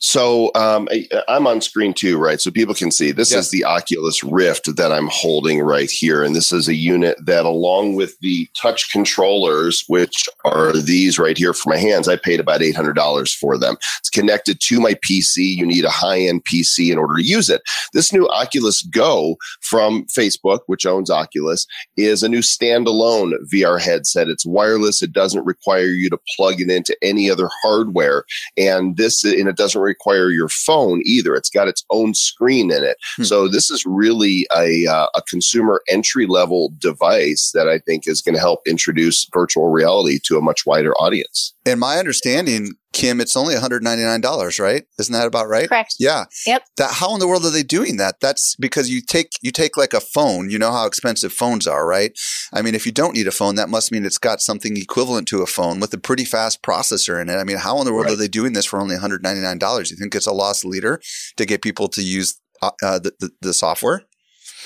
So 0.00 0.52
um, 0.54 0.88
I, 0.92 1.08
I'm 1.28 1.46
on 1.48 1.60
screen 1.60 1.92
too, 1.92 2.18
right? 2.18 2.40
So 2.40 2.52
people 2.52 2.74
can 2.74 2.92
see 2.92 3.10
this 3.10 3.32
Yeah. 3.32 3.38
is 3.38 3.50
the 3.50 3.64
Oculus 3.64 4.22
Rift 4.22 4.76
that 4.76 4.92
I'm 4.92 5.08
holding 5.10 5.60
right 5.60 5.90
here. 5.90 6.22
And 6.22 6.36
this 6.36 6.52
is 6.52 6.68
a 6.68 6.74
unit 6.74 7.16
that, 7.26 7.44
along 7.44 7.96
with 7.96 8.16
the 8.20 8.48
touch 8.60 8.92
controllers, 8.92 9.82
which 9.88 10.28
are 10.44 10.72
these 10.72 11.18
right 11.18 11.36
here 11.36 11.52
for 11.52 11.70
my 11.70 11.78
hands, 11.78 12.06
I 12.06 12.14
paid 12.16 12.38
about 12.38 12.60
$800 12.60 13.34
for 13.34 13.58
them. 13.58 13.76
It's 13.98 14.08
connected 14.10 14.60
to 14.60 14.80
my 14.80 14.94
PC. 14.94 15.56
You 15.56 15.66
need 15.66 15.84
a 15.84 15.90
high 15.90 16.20
end 16.20 16.44
PC 16.44 16.92
in 16.92 16.98
order 16.98 17.16
to 17.16 17.24
use 17.24 17.50
it. 17.50 17.62
This 17.92 18.12
new 18.12 18.28
Oculus 18.28 18.82
Go 18.82 19.36
from 19.62 20.04
Facebook, 20.16 20.60
which 20.66 20.86
owns 20.86 21.10
Oculus, 21.10 21.66
is 21.96 22.22
a 22.22 22.28
new 22.28 22.40
standalone 22.40 23.32
VR 23.52 23.80
headset. 23.80 24.28
It's 24.28 24.46
wireless. 24.46 25.02
It 25.02 25.12
doesn't 25.12 25.44
require 25.44 25.86
you 25.88 26.08
to 26.10 26.18
plug 26.36 26.60
it 26.60 26.70
into 26.70 26.96
any 27.02 27.28
other 27.30 27.48
hardware. 27.62 28.22
And 28.56 28.96
this, 28.96 29.24
and 29.24 29.48
it 29.48 29.56
doesn't 29.56 29.87
require 29.88 30.30
your 30.30 30.48
phone 30.48 31.02
either. 31.04 31.34
It's 31.34 31.50
got 31.50 31.68
its 31.68 31.84
own 31.90 32.14
screen 32.14 32.70
in 32.70 32.84
it. 32.84 32.96
Hmm. 33.16 33.24
So 33.24 33.48
this 33.48 33.70
is 33.70 33.84
really 33.86 34.46
a, 34.56 34.86
uh, 34.86 35.08
a 35.14 35.22
consumer 35.22 35.82
entry 35.88 36.26
level 36.26 36.72
device 36.78 37.50
that 37.54 37.68
I 37.68 37.78
think 37.78 38.06
is 38.06 38.22
going 38.22 38.34
to 38.34 38.40
help 38.40 38.60
introduce 38.66 39.26
virtual 39.32 39.68
reality 39.70 40.18
to 40.24 40.36
a 40.36 40.42
much 40.42 40.66
wider 40.66 40.92
audience. 40.94 41.54
In 41.64 41.78
my 41.78 41.98
understanding, 41.98 42.74
Kim, 42.92 43.20
it's 43.20 43.36
only 43.36 43.54
$199, 43.54 44.60
right? 44.60 44.84
Isn't 44.98 45.12
that 45.12 45.26
about 45.26 45.46
right? 45.48 45.68
Correct. 45.68 45.94
Yeah. 45.98 46.24
Yep. 46.46 46.62
That 46.78 46.90
how 46.94 47.12
in 47.14 47.20
the 47.20 47.28
world 47.28 47.44
are 47.44 47.50
they 47.50 47.62
doing 47.62 47.96
that? 47.98 48.16
That's 48.20 48.56
because 48.56 48.88
you 48.90 49.00
take 49.02 49.30
you 49.42 49.50
take 49.50 49.76
like 49.76 49.92
a 49.92 50.00
phone, 50.00 50.50
you 50.50 50.58
know 50.58 50.72
how 50.72 50.86
expensive 50.86 51.32
phones 51.32 51.66
are, 51.66 51.86
right? 51.86 52.12
I 52.52 52.62
mean, 52.62 52.74
if 52.74 52.86
you 52.86 52.92
don't 52.92 53.14
need 53.14 53.26
a 53.26 53.30
phone, 53.30 53.56
that 53.56 53.68
must 53.68 53.92
mean 53.92 54.04
it's 54.06 54.18
got 54.18 54.40
something 54.40 54.76
equivalent 54.76 55.28
to 55.28 55.42
a 55.42 55.46
phone 55.46 55.80
with 55.80 55.92
a 55.92 55.98
pretty 55.98 56.24
fast 56.24 56.62
processor 56.62 57.20
in 57.20 57.28
it. 57.28 57.36
I 57.36 57.44
mean, 57.44 57.58
how 57.58 57.78
in 57.78 57.84
the 57.84 57.92
world 57.92 58.06
Right. 58.06 58.14
are 58.14 58.16
they 58.16 58.28
doing 58.28 58.54
this 58.54 58.64
for 58.66 58.80
only 58.80 58.96
$199? 58.96 59.90
You 59.90 59.96
think 59.96 60.14
it's 60.14 60.26
a 60.26 60.32
loss 60.32 60.64
leader 60.64 61.00
to 61.36 61.44
get 61.44 61.62
people 61.62 61.88
to 61.88 62.02
use 62.02 62.40
uh, 62.62 62.70
uh, 62.82 62.98
the, 62.98 63.12
the, 63.20 63.30
the 63.42 63.54
software? 63.54 64.02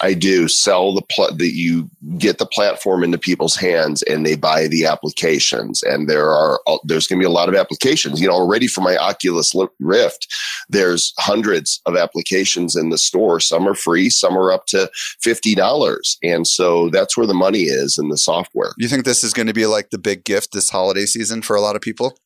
I 0.01 0.15
do 0.15 0.49
sell 0.49 0.95
the 0.95 1.03
pl- 1.03 1.35
that 1.37 1.53
you 1.55 1.91
get 2.19 2.39
the 2.39 2.47
platform 2.47 3.05
into 3.05 3.19
people's 3.19 3.57
hands 3.57 4.03
and 4.03 4.25
they 4.25 4.37
buy 4.37 4.69
the 4.69 4.85
applications. 4.85 5.83
And 5.83 6.09
there 6.09 6.31
are 6.31 6.61
uh, 6.67 6.79
there's 6.85 7.07
going 7.07 7.19
to 7.19 7.23
be 7.23 7.31
a 7.31 7.35
lot 7.35 7.49
of 7.49 7.55
applications. 7.55 8.21
You 8.21 8.29
know, 8.29 8.35
already 8.35 8.67
for 8.67 8.81
my 8.81 8.97
Oculus 8.97 9.53
Rift, 9.81 10.33
there's 10.69 11.13
hundreds 11.19 11.81
of 11.87 11.97
applications 11.97 12.77
in 12.77 12.91
the 12.91 12.99
store. 12.99 13.41
Some 13.41 13.69
are 13.69 13.75
free, 13.75 14.11
some 14.11 14.37
are 14.37 14.53
up 14.53 14.67
to 14.67 14.91
fifty 15.21 15.55
dollars, 15.55 16.17
and 16.23 16.47
so 16.47 16.89
that's 16.91 17.17
where 17.17 17.27
the 17.27 17.35
money 17.35 17.63
is 17.63 17.99
in 17.99 18.09
the 18.09 18.19
software. 18.19 18.73
You 18.79 18.89
think 18.89 19.05
this 19.05 19.25
is 19.25 19.33
going 19.33 19.49
to 19.49 19.55
be 19.55 19.67
like 19.67 19.91
the 19.91 19.99
big 19.99 20.25
gift 20.25 20.53
this 20.53 20.71
holiday 20.71 21.07
season 21.07 21.43
for 21.43 21.57
a 21.57 21.61
lot 21.61 21.77
of 21.77 21.83
people? 21.83 22.17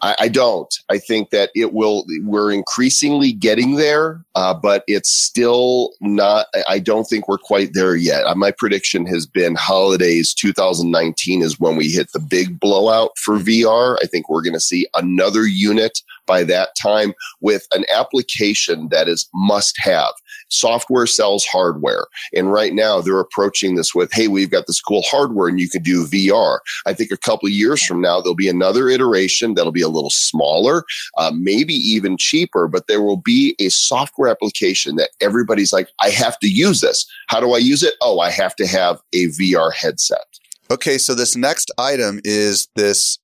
I, 0.00 0.16
I, 0.20 0.28
don't. 0.28 0.72
I 0.88 0.98
think 0.98 1.30
that 1.30 1.50
it 1.54 1.72
will. 1.72 2.04
We're 2.22 2.52
increasingly 2.52 3.32
getting 3.32 3.76
there, 3.76 4.24
uh, 4.34 4.54
but 4.54 4.84
it's 4.86 5.10
still 5.10 5.92
not. 6.00 6.46
I 6.68 6.78
don't 6.78 7.04
think 7.04 7.28
we're 7.28 7.38
quite 7.38 7.74
there 7.74 7.96
yet. 7.96 8.24
Uh, 8.24 8.34
my 8.34 8.50
prediction 8.50 9.06
has 9.06 9.26
been 9.26 9.54
holidays 9.54 10.34
2019 10.34 11.42
is 11.42 11.58
when 11.58 11.76
we 11.76 11.88
hit 11.88 12.12
the 12.12 12.20
big 12.20 12.60
blowout 12.60 13.10
for 13.18 13.36
VR. 13.36 13.96
I 14.02 14.06
think 14.06 14.28
we're 14.28 14.42
going 14.42 14.54
to 14.54 14.60
see 14.60 14.86
another 14.94 15.46
unit 15.46 16.00
by 16.28 16.44
that 16.44 16.70
time 16.80 17.12
with 17.40 17.66
an 17.72 17.84
application 17.92 18.88
that 18.90 19.08
is 19.08 19.28
must 19.34 19.74
have. 19.80 20.12
Software 20.50 21.06
sells 21.06 21.44
hardware. 21.44 22.06
And 22.34 22.52
right 22.52 22.72
now 22.72 23.00
they're 23.00 23.18
approaching 23.18 23.74
this 23.74 23.94
with, 23.94 24.12
hey, 24.12 24.28
we've 24.28 24.50
got 24.50 24.66
this 24.68 24.80
cool 24.80 25.02
hardware 25.02 25.48
and 25.48 25.58
you 25.58 25.68
can 25.68 25.82
do 25.82 26.06
VR. 26.06 26.58
I 26.86 26.92
think 26.92 27.10
a 27.10 27.16
couple 27.16 27.48
years 27.48 27.84
from 27.84 28.00
now, 28.00 28.20
there'll 28.20 28.36
be 28.36 28.48
another 28.48 28.88
iteration 28.88 29.54
that'll 29.54 29.72
be 29.72 29.82
a 29.82 29.88
little 29.88 30.10
smaller, 30.10 30.84
uh, 31.16 31.32
maybe 31.34 31.74
even 31.74 32.16
cheaper, 32.16 32.68
but 32.68 32.86
there 32.86 33.02
will 33.02 33.16
be 33.16 33.56
a 33.58 33.70
software 33.70 34.30
application 34.30 34.96
that 34.96 35.10
everybody's 35.20 35.72
like, 35.72 35.88
I 36.02 36.10
have 36.10 36.38
to 36.40 36.48
use 36.48 36.80
this. 36.80 37.06
How 37.28 37.40
do 37.40 37.54
I 37.54 37.58
use 37.58 37.82
it? 37.82 37.94
Oh, 38.02 38.20
I 38.20 38.30
have 38.30 38.54
to 38.56 38.66
have 38.66 39.00
a 39.12 39.26
VR 39.28 39.72
headset. 39.72 40.24
Okay, 40.70 40.98
so 40.98 41.14
this 41.14 41.34
next 41.34 41.70
item 41.78 42.20
is 42.24 42.68
this 42.76 43.18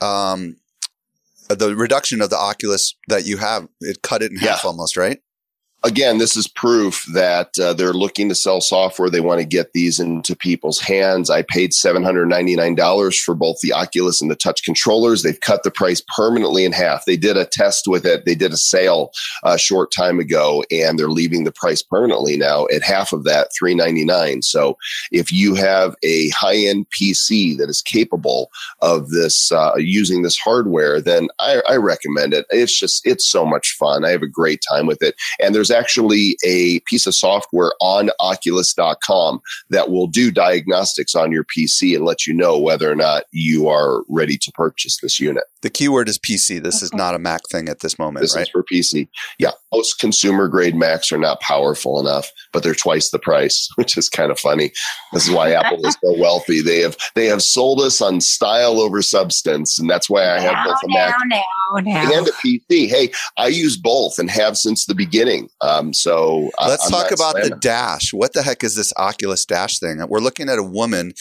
um, 0.00 0.56
the 1.58 1.74
reduction 1.74 2.20
of 2.20 2.30
the 2.30 2.38
Oculus 2.38 2.94
that 3.08 3.26
you 3.26 3.38
have, 3.38 3.68
it 3.80 4.02
cut 4.02 4.22
it 4.22 4.30
in 4.30 4.38
half 4.38 4.62
yeah. 4.62 4.68
almost, 4.68 4.96
right? 4.96 5.20
Again, 5.82 6.18
this 6.18 6.36
is 6.36 6.46
proof 6.46 7.06
that 7.12 7.58
uh, 7.58 7.72
they're 7.72 7.92
looking 7.92 8.28
to 8.28 8.34
sell 8.34 8.60
software. 8.60 9.08
They 9.08 9.20
want 9.20 9.40
to 9.40 9.46
get 9.46 9.72
these 9.72 9.98
into 9.98 10.36
people's 10.36 10.78
hands. 10.78 11.30
I 11.30 11.42
paid 11.42 11.70
$799 11.70 13.20
for 13.20 13.34
both 13.34 13.60
the 13.60 13.72
Oculus 13.72 14.20
and 14.20 14.30
the 14.30 14.36
touch 14.36 14.62
controllers. 14.62 15.22
They've 15.22 15.40
cut 15.40 15.62
the 15.62 15.70
price 15.70 16.02
permanently 16.14 16.64
in 16.64 16.72
half. 16.72 17.04
They 17.04 17.16
did 17.16 17.36
a 17.36 17.46
test 17.46 17.86
with 17.86 18.04
it. 18.04 18.24
They 18.24 18.34
did 18.34 18.52
a 18.52 18.58
sale 18.58 19.10
a 19.42 19.58
short 19.58 19.90
time 19.90 20.20
ago 20.20 20.64
and 20.70 20.98
they're 20.98 21.08
leaving 21.08 21.44
the 21.44 21.52
price 21.52 21.82
permanently 21.82 22.36
now 22.36 22.66
at 22.74 22.82
half 22.82 23.12
of 23.12 23.24
that, 23.24 23.48
399. 23.58 24.42
So 24.42 24.76
if 25.10 25.32
you 25.32 25.54
have 25.54 25.94
a 26.02 26.28
high 26.30 26.56
end 26.56 26.86
PC 26.90 27.56
that 27.56 27.70
is 27.70 27.80
capable 27.80 28.50
of 28.82 29.10
this, 29.10 29.50
uh, 29.50 29.72
using 29.76 30.22
this 30.22 30.38
hardware, 30.38 31.00
then 31.00 31.28
I, 31.38 31.62
I 31.68 31.76
recommend 31.76 32.34
it. 32.34 32.46
It's 32.50 32.78
just, 32.78 33.06
it's 33.06 33.26
so 33.26 33.46
much 33.46 33.72
fun. 33.78 34.04
I 34.04 34.10
have 34.10 34.22
a 34.22 34.28
great 34.28 34.62
time 34.68 34.86
with 34.86 35.02
it. 35.02 35.14
And 35.40 35.54
there's 35.54 35.69
there's 35.70 35.80
actually 35.80 36.36
a 36.44 36.80
piece 36.80 37.06
of 37.06 37.14
software 37.14 37.72
on 37.80 38.10
oculus.com 38.20 39.40
that 39.70 39.90
will 39.90 40.06
do 40.06 40.30
diagnostics 40.30 41.14
on 41.14 41.32
your 41.32 41.44
PC 41.44 41.94
and 41.94 42.04
let 42.04 42.26
you 42.26 42.34
know 42.34 42.58
whether 42.58 42.90
or 42.90 42.96
not 42.96 43.24
you 43.32 43.68
are 43.68 44.02
ready 44.08 44.36
to 44.36 44.52
purchase 44.52 44.98
this 45.00 45.20
unit. 45.20 45.44
The 45.62 45.70
keyword 45.70 46.08
is 46.08 46.18
PC. 46.18 46.62
This 46.62 46.82
is 46.82 46.92
not 46.94 47.14
a 47.14 47.18
Mac 47.18 47.42
thing 47.50 47.68
at 47.68 47.80
this 47.80 47.98
moment, 47.98 48.22
this 48.22 48.34
right? 48.34 48.42
is 48.42 48.48
for 48.48 48.64
PC. 48.64 49.08
Yeah. 49.38 49.50
Most 49.72 50.00
consumer 50.00 50.48
grade 50.48 50.74
Macs 50.74 51.12
are 51.12 51.18
not 51.18 51.40
powerful 51.40 52.00
enough, 52.00 52.30
but 52.52 52.62
they're 52.62 52.74
twice 52.74 53.10
the 53.10 53.18
price, 53.18 53.68
which 53.76 53.96
is 53.96 54.08
kind 54.08 54.30
of 54.30 54.38
funny. 54.38 54.72
This 55.12 55.26
is 55.26 55.34
why 55.34 55.52
Apple 55.52 55.84
is 55.86 55.96
so 56.02 56.18
wealthy. 56.18 56.60
They 56.60 56.80
have 56.80 56.96
they 57.14 57.26
have 57.26 57.42
sold 57.42 57.80
us 57.80 58.00
on 58.00 58.20
style 58.20 58.80
over 58.80 59.02
substance, 59.02 59.78
and 59.78 59.88
that's 59.88 60.08
why 60.08 60.28
I 60.30 60.40
have 60.40 60.52
now, 60.52 60.64
both 60.64 60.82
a 60.84 60.88
Mac 60.88 61.14
now, 61.26 61.42
now, 61.80 62.18
and 62.18 62.28
a 62.28 62.32
PC. 62.32 62.88
Hey, 62.88 63.10
I 63.36 63.48
use 63.48 63.76
both 63.76 64.18
and 64.18 64.30
have 64.30 64.56
since 64.56 64.86
the 64.86 64.94
beginning. 64.94 65.48
Um, 65.60 65.92
so 65.92 66.50
let's 66.66 66.84
I'm 66.86 66.90
talk 66.90 67.10
about 67.10 67.32
slamming. 67.32 67.50
the 67.50 67.56
Dash. 67.56 68.12
What 68.12 68.32
the 68.32 68.42
heck 68.42 68.64
is 68.64 68.74
this 68.76 68.92
Oculus 68.96 69.44
Dash 69.44 69.78
thing? 69.78 70.04
We're 70.08 70.20
looking 70.20 70.48
at 70.48 70.58
a 70.58 70.62
woman 70.62 71.12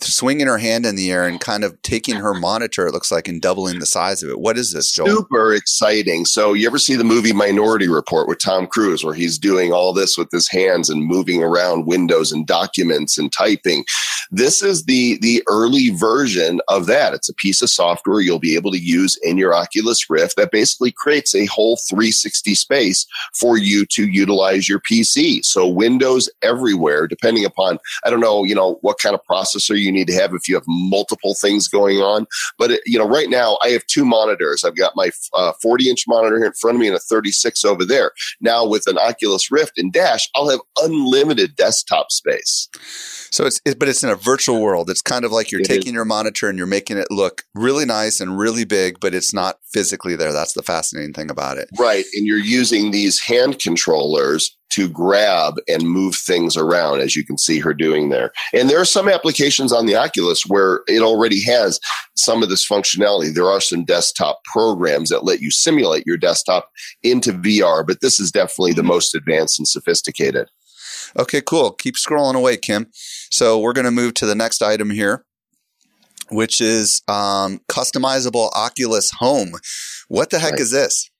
swinging 0.00 0.46
her 0.46 0.58
hand 0.58 0.86
in 0.86 0.96
the 0.96 1.10
air 1.10 1.26
and 1.26 1.40
kind 1.40 1.64
of 1.64 1.80
taking 1.82 2.16
her 2.16 2.34
monitor, 2.34 2.86
it 2.86 2.92
looks 2.92 3.10
like, 3.10 3.28
and 3.28 3.42
doubling 3.42 3.78
the 3.78 3.86
size 3.86 4.22
of 4.22 4.30
it. 4.30 4.40
What 4.40 4.56
is 4.56 4.72
this, 4.72 4.92
Joel? 4.92 5.08
Super 5.08 5.54
exciting. 5.54 6.24
So, 6.24 6.52
you 6.52 6.66
ever 6.66 6.78
see 6.78 6.96
the 6.96 7.04
movie 7.04 7.32
Minority 7.32 7.88
Report 7.88 8.28
with 8.28 8.40
Tom 8.40 8.66
Cruise, 8.66 9.04
where 9.04 9.14
he's 9.14 9.38
doing 9.38 9.72
all 9.72 9.92
this 9.92 10.16
with 10.16 10.30
his 10.30 10.48
hands 10.48 10.88
and 10.88 11.04
moving 11.04 11.42
around 11.42 11.86
windows 11.86 12.32
and 12.32 12.46
documents 12.46 13.18
and 13.18 13.32
typing? 13.32 13.84
This 14.30 14.62
is 14.62 14.84
the, 14.84 15.18
the 15.22 15.42
early 15.48 15.90
version 15.90 16.60
of 16.68 16.86
that. 16.86 17.14
It's 17.14 17.28
a 17.30 17.34
piece 17.34 17.62
of 17.62 17.70
software 17.70 18.20
you'll 18.20 18.38
be 18.38 18.56
able 18.56 18.72
to 18.72 18.78
use 18.78 19.18
in 19.22 19.38
your 19.38 19.54
Oculus 19.54 20.08
Rift 20.10 20.36
that 20.36 20.50
basically 20.50 20.92
creates 20.92 21.34
a 21.34 21.46
whole 21.46 21.78
360 21.88 22.54
space 22.54 23.06
for 23.34 23.56
you 23.56 23.86
to 23.86 24.06
utilize 24.06 24.68
your 24.68 24.80
PC. 24.80 25.44
So, 25.44 25.66
windows 25.66 26.28
everywhere, 26.42 27.06
depending 27.06 27.44
upon, 27.44 27.78
I 28.04 28.10
don't 28.10 28.20
know, 28.20 28.44
you 28.44 28.54
know, 28.54 28.78
what 28.82 28.98
kind 28.98 29.14
of 29.14 29.20
processor 29.28 29.78
you 29.78 29.87
you 29.88 29.92
need 29.92 30.06
to 30.08 30.14
have 30.14 30.34
if 30.34 30.48
you 30.48 30.54
have 30.54 30.64
multiple 30.66 31.34
things 31.34 31.66
going 31.66 31.98
on. 31.98 32.26
But 32.58 32.70
it, 32.72 32.80
you 32.86 32.98
know, 32.98 33.08
right 33.08 33.28
now 33.28 33.58
I 33.62 33.70
have 33.70 33.86
two 33.86 34.04
monitors. 34.04 34.64
I've 34.64 34.76
got 34.76 34.92
my 34.94 35.10
uh, 35.34 35.52
40 35.60 35.90
inch 35.90 36.04
monitor 36.06 36.36
here 36.36 36.46
in 36.46 36.52
front 36.52 36.76
of 36.76 36.80
me 36.80 36.88
and 36.88 36.96
a 36.96 37.00
36 37.00 37.64
over 37.64 37.84
there. 37.84 38.12
Now 38.40 38.66
with 38.66 38.86
an 38.86 38.98
Oculus 38.98 39.50
Rift 39.50 39.78
and 39.78 39.92
Dash, 39.92 40.28
I'll 40.34 40.50
have 40.50 40.60
unlimited 40.82 41.56
desktop 41.56 42.12
space. 42.12 42.68
So 43.30 43.46
it's, 43.46 43.60
it, 43.64 43.78
but 43.78 43.88
it's 43.88 44.04
in 44.04 44.10
a 44.10 44.14
virtual 44.14 44.60
world. 44.60 44.90
It's 44.90 45.02
kind 45.02 45.24
of 45.24 45.32
like 45.32 45.50
you're 45.50 45.60
it 45.60 45.66
taking 45.66 45.88
is. 45.88 45.94
your 45.94 46.04
monitor 46.04 46.48
and 46.48 46.58
you're 46.58 46.66
making 46.66 46.98
it 46.98 47.10
look 47.10 47.42
really 47.54 47.84
nice 47.84 48.20
and 48.20 48.38
really 48.38 48.64
big, 48.64 49.00
but 49.00 49.14
it's 49.14 49.34
not 49.34 49.58
physically 49.72 50.16
there. 50.16 50.32
That's 50.32 50.52
the 50.52 50.62
fascinating 50.62 51.12
thing 51.12 51.30
about 51.30 51.58
it. 51.58 51.68
Right. 51.78 52.04
And 52.14 52.26
you're 52.26 52.38
using 52.38 52.90
these 52.90 53.20
hand 53.20 53.58
controllers 53.58 54.56
to 54.78 54.88
grab 54.88 55.54
and 55.66 55.82
move 55.82 56.14
things 56.14 56.56
around, 56.56 57.00
as 57.00 57.16
you 57.16 57.24
can 57.24 57.36
see 57.36 57.58
her 57.58 57.74
doing 57.74 58.10
there. 58.10 58.30
And 58.54 58.70
there 58.70 58.80
are 58.80 58.84
some 58.84 59.08
applications 59.08 59.72
on 59.72 59.86
the 59.86 59.96
Oculus 59.96 60.44
where 60.46 60.82
it 60.86 61.02
already 61.02 61.42
has 61.46 61.80
some 62.16 62.44
of 62.44 62.48
this 62.48 62.64
functionality. 62.64 63.34
There 63.34 63.50
are 63.50 63.60
some 63.60 63.84
desktop 63.84 64.44
programs 64.44 65.08
that 65.08 65.24
let 65.24 65.40
you 65.40 65.50
simulate 65.50 66.06
your 66.06 66.16
desktop 66.16 66.70
into 67.02 67.32
VR, 67.32 67.84
but 67.84 68.00
this 68.02 68.20
is 68.20 68.30
definitely 68.30 68.72
the 68.72 68.84
most 68.84 69.16
advanced 69.16 69.58
and 69.58 69.66
sophisticated. 69.66 70.46
Okay, 71.18 71.40
cool. 71.40 71.72
Keep 71.72 71.96
scrolling 71.96 72.36
away, 72.36 72.56
Kim. 72.56 72.86
So 73.32 73.58
we're 73.58 73.72
going 73.72 73.84
to 73.84 73.90
move 73.90 74.14
to 74.14 74.26
the 74.26 74.36
next 74.36 74.62
item 74.62 74.90
here, 74.90 75.24
which 76.30 76.60
is 76.60 77.02
um, 77.08 77.62
customizable 77.68 78.52
Oculus 78.54 79.10
Home. 79.18 79.54
What 80.06 80.30
the 80.30 80.38
heck 80.38 80.52
right. 80.52 80.60
is 80.60 80.70
this? 80.70 81.10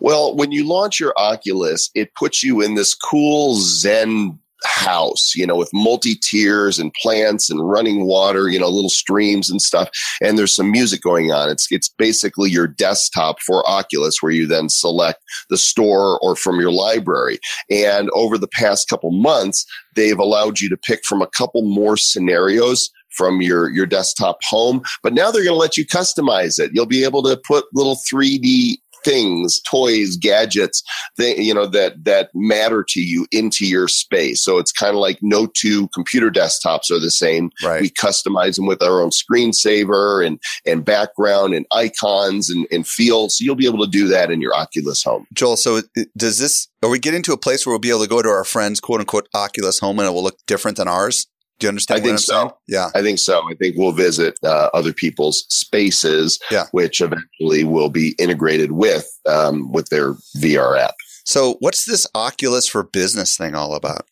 Well, 0.00 0.34
when 0.34 0.52
you 0.52 0.66
launch 0.66 1.00
your 1.00 1.14
Oculus, 1.16 1.90
it 1.94 2.14
puts 2.14 2.42
you 2.42 2.60
in 2.60 2.74
this 2.74 2.94
cool 2.94 3.54
Zen 3.56 4.38
house, 4.64 5.34
you 5.34 5.46
know, 5.46 5.56
with 5.56 5.70
multi 5.72 6.14
tiers 6.14 6.78
and 6.78 6.92
plants 6.94 7.50
and 7.50 7.68
running 7.68 8.06
water, 8.06 8.48
you 8.48 8.58
know, 8.58 8.68
little 8.68 8.90
streams 8.90 9.50
and 9.50 9.60
stuff. 9.60 9.88
And 10.20 10.38
there's 10.38 10.54
some 10.54 10.70
music 10.70 11.02
going 11.02 11.32
on. 11.32 11.48
It's 11.48 11.66
it's 11.70 11.88
basically 11.88 12.50
your 12.50 12.66
desktop 12.66 13.40
for 13.40 13.68
Oculus, 13.68 14.22
where 14.22 14.32
you 14.32 14.46
then 14.46 14.68
select 14.68 15.22
the 15.50 15.58
store 15.58 16.18
or 16.20 16.36
from 16.36 16.60
your 16.60 16.72
library. 16.72 17.38
And 17.70 18.10
over 18.12 18.38
the 18.38 18.48
past 18.48 18.88
couple 18.88 19.10
months, 19.10 19.64
they've 19.94 20.18
allowed 20.18 20.60
you 20.60 20.68
to 20.70 20.76
pick 20.76 21.04
from 21.04 21.22
a 21.22 21.28
couple 21.28 21.62
more 21.62 21.96
scenarios 21.96 22.90
from 23.10 23.40
your 23.40 23.70
your 23.70 23.86
desktop 23.86 24.38
home 24.42 24.82
but 25.02 25.14
now 25.14 25.30
they're 25.30 25.44
going 25.44 25.54
to 25.54 25.58
let 25.58 25.78
you 25.78 25.86
customize 25.86 26.58
it 26.58 26.70
you'll 26.74 26.84
be 26.84 27.02
able 27.02 27.22
to 27.22 27.40
put 27.46 27.64
little 27.72 27.96
3d 28.12 28.76
things, 29.06 29.60
toys, 29.60 30.16
gadgets, 30.16 30.82
th- 31.16 31.38
you 31.38 31.54
know, 31.54 31.66
that, 31.66 32.04
that 32.04 32.30
matter 32.34 32.84
to 32.88 33.00
you 33.00 33.26
into 33.30 33.64
your 33.64 33.86
space. 33.86 34.42
So 34.42 34.58
it's 34.58 34.72
kind 34.72 34.94
of 34.94 35.00
like 35.00 35.18
no 35.22 35.46
two 35.46 35.88
computer 35.94 36.30
desktops 36.30 36.90
are 36.90 36.98
the 36.98 37.10
same. 37.10 37.50
Right. 37.62 37.80
We 37.80 37.90
customize 37.90 38.56
them 38.56 38.66
with 38.66 38.82
our 38.82 39.00
own 39.00 39.10
screensaver 39.10 40.26
and, 40.26 40.40
and 40.66 40.84
background 40.84 41.54
and 41.54 41.66
icons 41.72 42.50
and, 42.50 42.66
and 42.72 42.86
fields. 42.86 43.38
So 43.38 43.44
you'll 43.44 43.54
be 43.54 43.66
able 43.66 43.84
to 43.84 43.90
do 43.90 44.08
that 44.08 44.30
in 44.30 44.40
your 44.40 44.54
Oculus 44.54 45.04
home. 45.04 45.26
Joel, 45.32 45.56
so 45.56 45.76
uh, 45.76 45.82
does 46.16 46.38
this, 46.38 46.66
are 46.82 46.90
we 46.90 46.98
getting 46.98 47.22
to 47.22 47.32
a 47.32 47.38
place 47.38 47.64
where 47.64 47.72
we'll 47.72 47.78
be 47.78 47.90
able 47.90 48.02
to 48.02 48.08
go 48.08 48.22
to 48.22 48.28
our 48.28 48.44
friends, 48.44 48.80
quote 48.80 49.00
unquote, 49.00 49.28
Oculus 49.34 49.78
home 49.78 50.00
and 50.00 50.08
it 50.08 50.12
will 50.12 50.24
look 50.24 50.38
different 50.46 50.76
than 50.76 50.88
ours? 50.88 51.28
Do 51.58 51.66
you 51.66 51.68
understand? 51.70 52.00
I 52.00 52.04
think 52.04 52.18
so. 52.18 52.56
Yeah, 52.66 52.90
I 52.94 53.02
think 53.02 53.18
so. 53.18 53.42
I 53.50 53.54
think 53.54 53.76
we'll 53.76 53.92
visit 53.92 54.38
uh, 54.42 54.68
other 54.74 54.92
people's 54.92 55.46
spaces, 55.48 56.38
yeah. 56.50 56.64
which 56.72 57.00
eventually 57.00 57.64
will 57.64 57.88
be 57.88 58.14
integrated 58.18 58.72
with 58.72 59.08
um, 59.26 59.72
with 59.72 59.88
their 59.88 60.14
VR 60.36 60.78
app. 60.78 60.94
So, 61.24 61.56
what's 61.60 61.86
this 61.86 62.06
Oculus 62.14 62.66
for 62.66 62.82
Business 62.84 63.36
thing 63.36 63.54
all 63.54 63.74
about? 63.74 64.06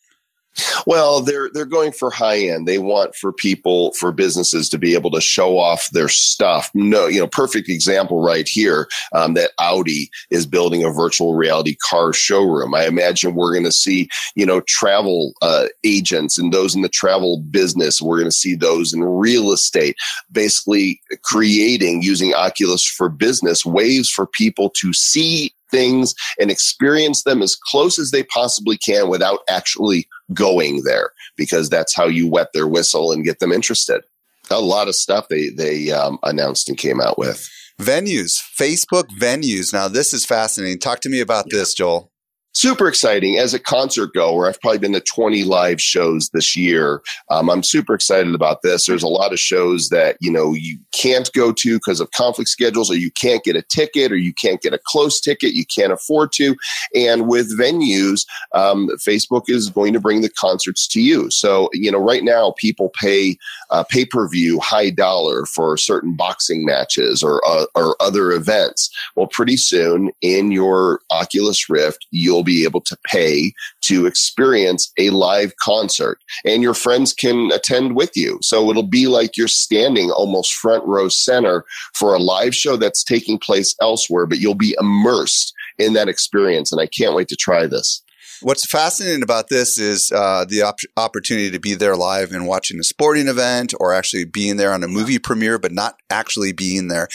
Well, 0.87 1.21
they're 1.21 1.51
they're 1.53 1.65
going 1.65 1.93
for 1.93 2.11
high 2.11 2.39
end. 2.39 2.69
They 2.69 2.79
want 2.79 3.15
for 3.15 3.33
people 3.33 3.93
for 3.93 4.13
businesses 4.13 4.69
to 4.69 4.79
be 4.79 4.95
able 4.95 5.11
to 5.13 5.21
show 5.21 5.59
off 5.59 5.89
their 5.91 6.09
stuff. 6.09 6.71
No, 6.75 7.07
you 7.07 7.21
know, 7.21 7.27
perfect 7.27 7.69
example 7.69 8.23
right 8.23 8.47
here 8.47 8.89
um, 9.13 9.35
that 9.35 9.53
Audi 9.59 10.11
is 10.31 10.47
building 10.47 10.85
a 10.85 10.91
virtual 10.91 11.35
reality 11.35 11.77
car 11.89 12.13
showroom. 12.13 12.75
I 12.75 12.87
imagine 12.87 13.35
we're 13.35 13.53
going 13.53 13.65
to 13.65 13.73
see 13.73 14.09
you 14.35 14.47
know 14.47 14.61
travel 14.63 15.33
uh, 15.43 15.67
agents 15.85 16.39
and 16.39 16.53
those 16.53 16.75
in 16.75 16.83
the 16.83 16.89
travel 16.89 17.39
business. 17.39 18.03
We're 18.03 18.19
going 18.19 18.31
to 18.31 18.37
see 18.37 18.55
those 18.55 18.93
in 18.93 19.03
real 19.03 19.53
estate, 19.53 19.97
basically 20.31 21.01
creating 21.23 22.03
using 22.03 22.35
Oculus 22.35 22.87
for 22.87 23.09
business 23.09 23.65
ways 23.65 24.09
for 24.11 24.27
people 24.27 24.71
to 24.71 24.93
see 24.93 25.54
things 25.71 26.15
and 26.39 26.51
experience 26.51 27.23
them 27.25 27.43
as 27.43 27.57
close 27.57 27.99
as 27.99 28.11
they 28.11 28.23
possibly 28.25 28.77
can 28.77 29.09
without 29.09 29.41
actually 29.49 30.07
going 30.33 30.83
there 30.85 31.11
because 31.37 31.69
that's 31.69 31.95
how 31.95 32.07
you 32.07 32.29
wet 32.29 32.49
their 32.55 32.67
whistle 32.67 33.13
and 33.13 33.25
get 33.25 33.39
them 33.39 33.53
interested. 33.53 34.03
A 34.51 34.61
lot 34.61 34.89
of 34.89 34.95
stuff 34.95 35.29
they 35.29 35.49
they 35.49 35.91
um, 35.91 36.19
announced 36.23 36.69
and 36.69 36.77
came 36.77 37.01
out 37.01 37.19
with. 37.19 37.49
Venues, 37.81 38.41
Facebook 38.59 39.07
venues. 39.19 39.73
Now 39.73 39.89
this 39.89 40.13
is 40.13 40.25
fascinating. 40.25 40.79
Talk 40.79 41.01
to 41.01 41.09
me 41.09 41.21
about 41.21 41.47
this, 41.51 41.75
Joel 41.75 42.13
super 42.55 42.89
exciting 42.89 43.37
as 43.37 43.53
a 43.53 43.59
concert 43.59 44.15
goer. 44.15 44.49
I've 44.49 44.61
probably 44.61 44.79
been 44.79 44.93
to 44.93 45.01
20 45.01 45.45
live 45.45 45.81
shows 45.81 46.31
this 46.31 46.57
year. 46.57 47.03
Um, 47.31 47.51
I'm 47.51 47.63
super 47.63 47.95
excited 47.95 48.35
about 48.35 48.63
this. 48.63 48.87
There's 48.87 49.03
a 49.03 49.09
lot 49.09 49.33
of 49.33 49.41
shows 49.41 49.89
that, 49.89 50.17
you 50.21 50.31
know, 50.31 50.55
you 50.55 50.79
can't 50.93 51.31
go 51.33 51.53
to 51.53 51.75
because 51.75 52.01
of 52.01 52.11
conflict 52.13 52.49
schedules 52.49 52.91
or 52.91 52.97
you 52.97 53.11
can't 53.11 53.43
get 53.43 53.57
a 53.57 53.63
ticket 53.63 54.13
or 54.13 54.17
you 54.17 54.33
can't 54.33 54.61
get 54.61 54.73
a 54.73 54.81
close 54.87 55.21
ticket. 55.21 55.55
You 55.55 55.67
can't 55.67 55.93
afford 55.93 56.33
to. 56.33 56.55
And 56.95 57.29
with 57.29 57.59
venues, 57.59 58.25
um, 58.55 58.89
Facebook 59.05 59.45
is 59.49 59.69
going 59.69 59.93
to 59.93 60.01
bring 60.01 60.21
the 60.21 60.31
concerts 60.31 60.87
to 60.89 61.03
you. 61.03 61.31
So, 61.31 61.69
you 61.73 61.91
know, 61.91 61.99
right 61.99 62.23
now 62.23 62.55
people 62.57 62.91
pay 63.01 63.37
uh, 63.71 63.83
pay 63.83 64.05
per 64.05 64.29
view 64.29 64.61
high 64.61 64.91
dollar 64.91 65.45
for 65.47 65.77
certain 65.77 66.15
boxing 66.15 66.65
matches 66.65 67.23
or, 67.23 67.45
uh, 67.47 67.67
or 67.75 67.97
other 68.01 68.31
events. 68.31 68.91
Well, 69.17 69.27
pretty 69.27 69.57
soon 69.57 70.13
in 70.21 70.53
your 70.53 71.01
Oculus 71.11 71.69
Rift, 71.69 72.07
you'll 72.13 72.44
be 72.45 72.65
able 72.65 72.81
to 72.83 72.97
pay 73.11 73.53
to 73.83 74.07
experience 74.07 74.93
a 74.99 75.11
live 75.11 75.55
concert 75.57 76.19
and 76.45 76.63
your 76.63 76.75
friends 76.75 77.13
can 77.13 77.51
attend 77.53 77.97
with 77.97 78.11
you. 78.15 78.39
So 78.43 78.71
it'll 78.71 78.83
be 78.83 79.07
like 79.07 79.37
you're 79.37 79.49
standing 79.49 80.11
almost 80.11 80.55
front 80.55 80.85
row 80.87 81.09
center 81.09 81.65
for 81.95 82.15
a 82.15 82.19
live 82.19 82.55
show 82.55 82.77
that's 82.77 83.03
taking 83.05 83.39
place 83.39 83.75
elsewhere, 83.81 84.27
but 84.27 84.39
you'll 84.39 84.55
be 84.55 84.77
immersed 84.81 85.53
in 85.79 85.95
that 85.95 86.09
experience. 86.09 86.71
And 86.71 86.81
I 86.81 86.87
can't 86.87 87.15
wait 87.15 87.29
to 87.29 87.37
try 87.37 87.67
this. 87.67 88.04
What's 88.43 88.67
fascinating 88.67 89.23
about 89.23 89.49
this 89.49 89.79
is 89.79 90.13
uh, 90.13 90.45
the 90.49 90.63
op- 90.63 90.79
opportunity 90.97 91.51
to 91.51 91.59
be 91.59 91.75
there 91.75 91.97
live 91.97 92.33
and 92.33 92.47
watching 92.47 92.79
a 92.79 92.85
sporting 92.85 93.29
event 93.29 93.75
or 93.79 93.95
actually 93.95 94.25
being 94.25 94.57
there 94.57 94.73
on 94.73 94.83
a 94.83 94.89
movie 94.89 95.19
premiere, 95.19 95.59
but 95.59 95.73
not 95.73 95.97
actually 96.11 96.53
being 96.53 96.89
there. 96.89 97.09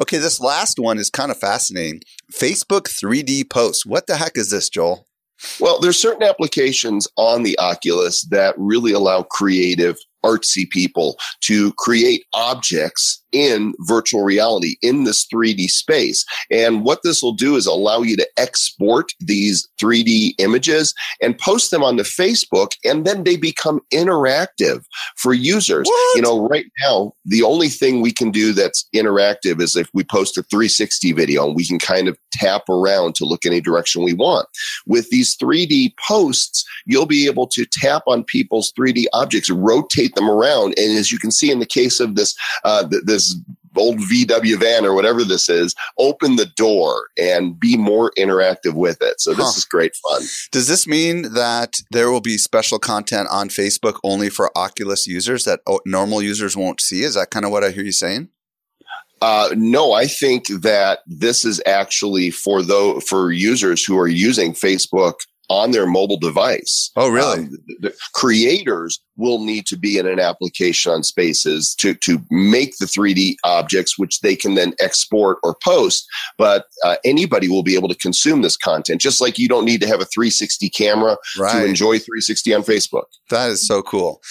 Okay, 0.00 0.18
this 0.18 0.40
last 0.40 0.78
one 0.78 0.98
is 0.98 1.10
kind 1.10 1.30
of 1.30 1.38
fascinating. 1.38 2.00
Facebook 2.32 2.82
3D 2.82 3.48
posts. 3.50 3.86
What 3.86 4.06
the 4.06 4.16
heck 4.16 4.36
is 4.36 4.50
this, 4.50 4.68
Joel? 4.68 5.06
Well, 5.60 5.80
there's 5.80 6.00
certain 6.00 6.22
applications 6.22 7.08
on 7.16 7.42
the 7.42 7.58
Oculus 7.58 8.26
that 8.30 8.54
really 8.56 8.92
allow 8.92 9.22
creative 9.22 9.96
artsy 10.24 10.68
people 10.70 11.18
to 11.40 11.72
create 11.74 12.24
objects 12.32 13.21
in 13.32 13.74
virtual 13.80 14.22
reality 14.22 14.76
in 14.82 15.04
this 15.04 15.26
3D 15.26 15.68
space. 15.68 16.24
And 16.50 16.84
what 16.84 17.00
this 17.02 17.22
will 17.22 17.32
do 17.32 17.56
is 17.56 17.66
allow 17.66 18.02
you 18.02 18.16
to 18.16 18.28
export 18.36 19.12
these 19.20 19.68
3D 19.80 20.34
images 20.38 20.94
and 21.20 21.38
post 21.38 21.70
them 21.70 21.82
onto 21.82 22.02
Facebook, 22.02 22.72
and 22.84 23.04
then 23.04 23.24
they 23.24 23.36
become 23.36 23.80
interactive 23.92 24.84
for 25.16 25.32
users. 25.32 25.86
What? 25.86 26.16
You 26.16 26.22
know, 26.22 26.48
right 26.48 26.66
now, 26.82 27.12
the 27.24 27.42
only 27.42 27.68
thing 27.68 28.00
we 28.00 28.12
can 28.12 28.30
do 28.30 28.52
that's 28.52 28.88
interactive 28.94 29.60
is 29.60 29.76
if 29.76 29.88
we 29.94 30.04
post 30.04 30.38
a 30.38 30.42
360 30.44 31.12
video 31.12 31.46
and 31.46 31.56
we 31.56 31.66
can 31.66 31.78
kind 31.78 32.08
of 32.08 32.16
tap 32.32 32.68
around 32.68 33.14
to 33.16 33.24
look 33.24 33.44
any 33.44 33.60
direction 33.60 34.02
we 34.02 34.14
want. 34.14 34.46
With 34.86 35.08
these 35.10 35.36
3D 35.36 35.94
posts, 36.08 36.64
you'll 36.86 37.06
be 37.06 37.26
able 37.26 37.46
to 37.48 37.66
tap 37.70 38.02
on 38.06 38.24
people's 38.24 38.72
3D 38.72 39.04
objects, 39.12 39.50
rotate 39.50 40.14
them 40.14 40.30
around. 40.30 40.74
And 40.76 40.98
as 40.98 41.12
you 41.12 41.18
can 41.18 41.30
see 41.30 41.50
in 41.50 41.60
the 41.60 41.66
case 41.66 42.00
of 42.00 42.14
this, 42.14 42.34
uh, 42.64 42.84
this 43.04 43.21
this 43.22 43.40
old 43.76 43.98
VW 43.98 44.58
van 44.58 44.84
or 44.84 44.94
whatever 44.94 45.24
this 45.24 45.48
is, 45.48 45.74
open 45.98 46.36
the 46.36 46.50
door 46.56 47.08
and 47.18 47.58
be 47.58 47.76
more 47.76 48.12
interactive 48.18 48.74
with 48.74 49.00
it. 49.00 49.20
So 49.20 49.32
this 49.32 49.46
huh. 49.46 49.52
is 49.56 49.64
great 49.64 49.92
fun. 50.08 50.22
Does 50.50 50.68
this 50.68 50.86
mean 50.86 51.34
that 51.34 51.76
there 51.90 52.10
will 52.10 52.20
be 52.20 52.38
special 52.38 52.78
content 52.78 53.28
on 53.30 53.48
Facebook 53.48 53.98
only 54.04 54.28
for 54.28 54.56
Oculus 54.56 55.06
users 55.06 55.44
that 55.44 55.60
normal 55.86 56.22
users 56.22 56.56
won't 56.56 56.80
see? 56.80 57.02
Is 57.02 57.14
that 57.14 57.30
kind 57.30 57.44
of 57.44 57.50
what 57.50 57.64
I 57.64 57.70
hear 57.70 57.84
you 57.84 57.92
saying? 57.92 58.28
Uh, 59.20 59.50
no, 59.56 59.92
I 59.92 60.06
think 60.06 60.48
that 60.48 60.98
this 61.06 61.44
is 61.44 61.62
actually 61.64 62.32
for 62.32 62.60
those 62.60 63.04
for 63.04 63.30
users 63.30 63.84
who 63.84 63.96
are 63.96 64.08
using 64.08 64.52
Facebook 64.52 65.14
on 65.52 65.70
their 65.70 65.86
mobile 65.86 66.16
device. 66.16 66.90
Oh, 66.96 67.10
really? 67.10 67.40
Um, 67.40 67.50
the, 67.50 67.88
the 67.88 67.94
creators 68.14 68.98
will 69.16 69.44
need 69.44 69.66
to 69.66 69.76
be 69.76 69.98
in 69.98 70.06
an 70.06 70.18
application 70.18 70.90
on 70.90 71.02
Spaces 71.02 71.74
to 71.76 71.94
to 71.94 72.18
make 72.30 72.76
the 72.78 72.86
3D 72.86 73.36
objects, 73.44 73.98
which 73.98 74.20
they 74.20 74.34
can 74.34 74.54
then 74.54 74.72
export 74.80 75.38
or 75.42 75.54
post. 75.62 76.06
But 76.38 76.66
uh, 76.82 76.96
anybody 77.04 77.48
will 77.48 77.62
be 77.62 77.74
able 77.74 77.88
to 77.88 77.94
consume 77.94 78.40
this 78.40 78.56
content, 78.56 79.00
just 79.00 79.20
like 79.20 79.38
you 79.38 79.48
don't 79.48 79.66
need 79.66 79.82
to 79.82 79.86
have 79.86 80.00
a 80.00 80.06
360 80.06 80.70
camera 80.70 81.18
right. 81.38 81.52
to 81.52 81.64
enjoy 81.66 81.98
360 81.98 82.54
on 82.54 82.62
Facebook. 82.62 83.04
That 83.28 83.50
is 83.50 83.66
so 83.66 83.82
cool. 83.82 84.22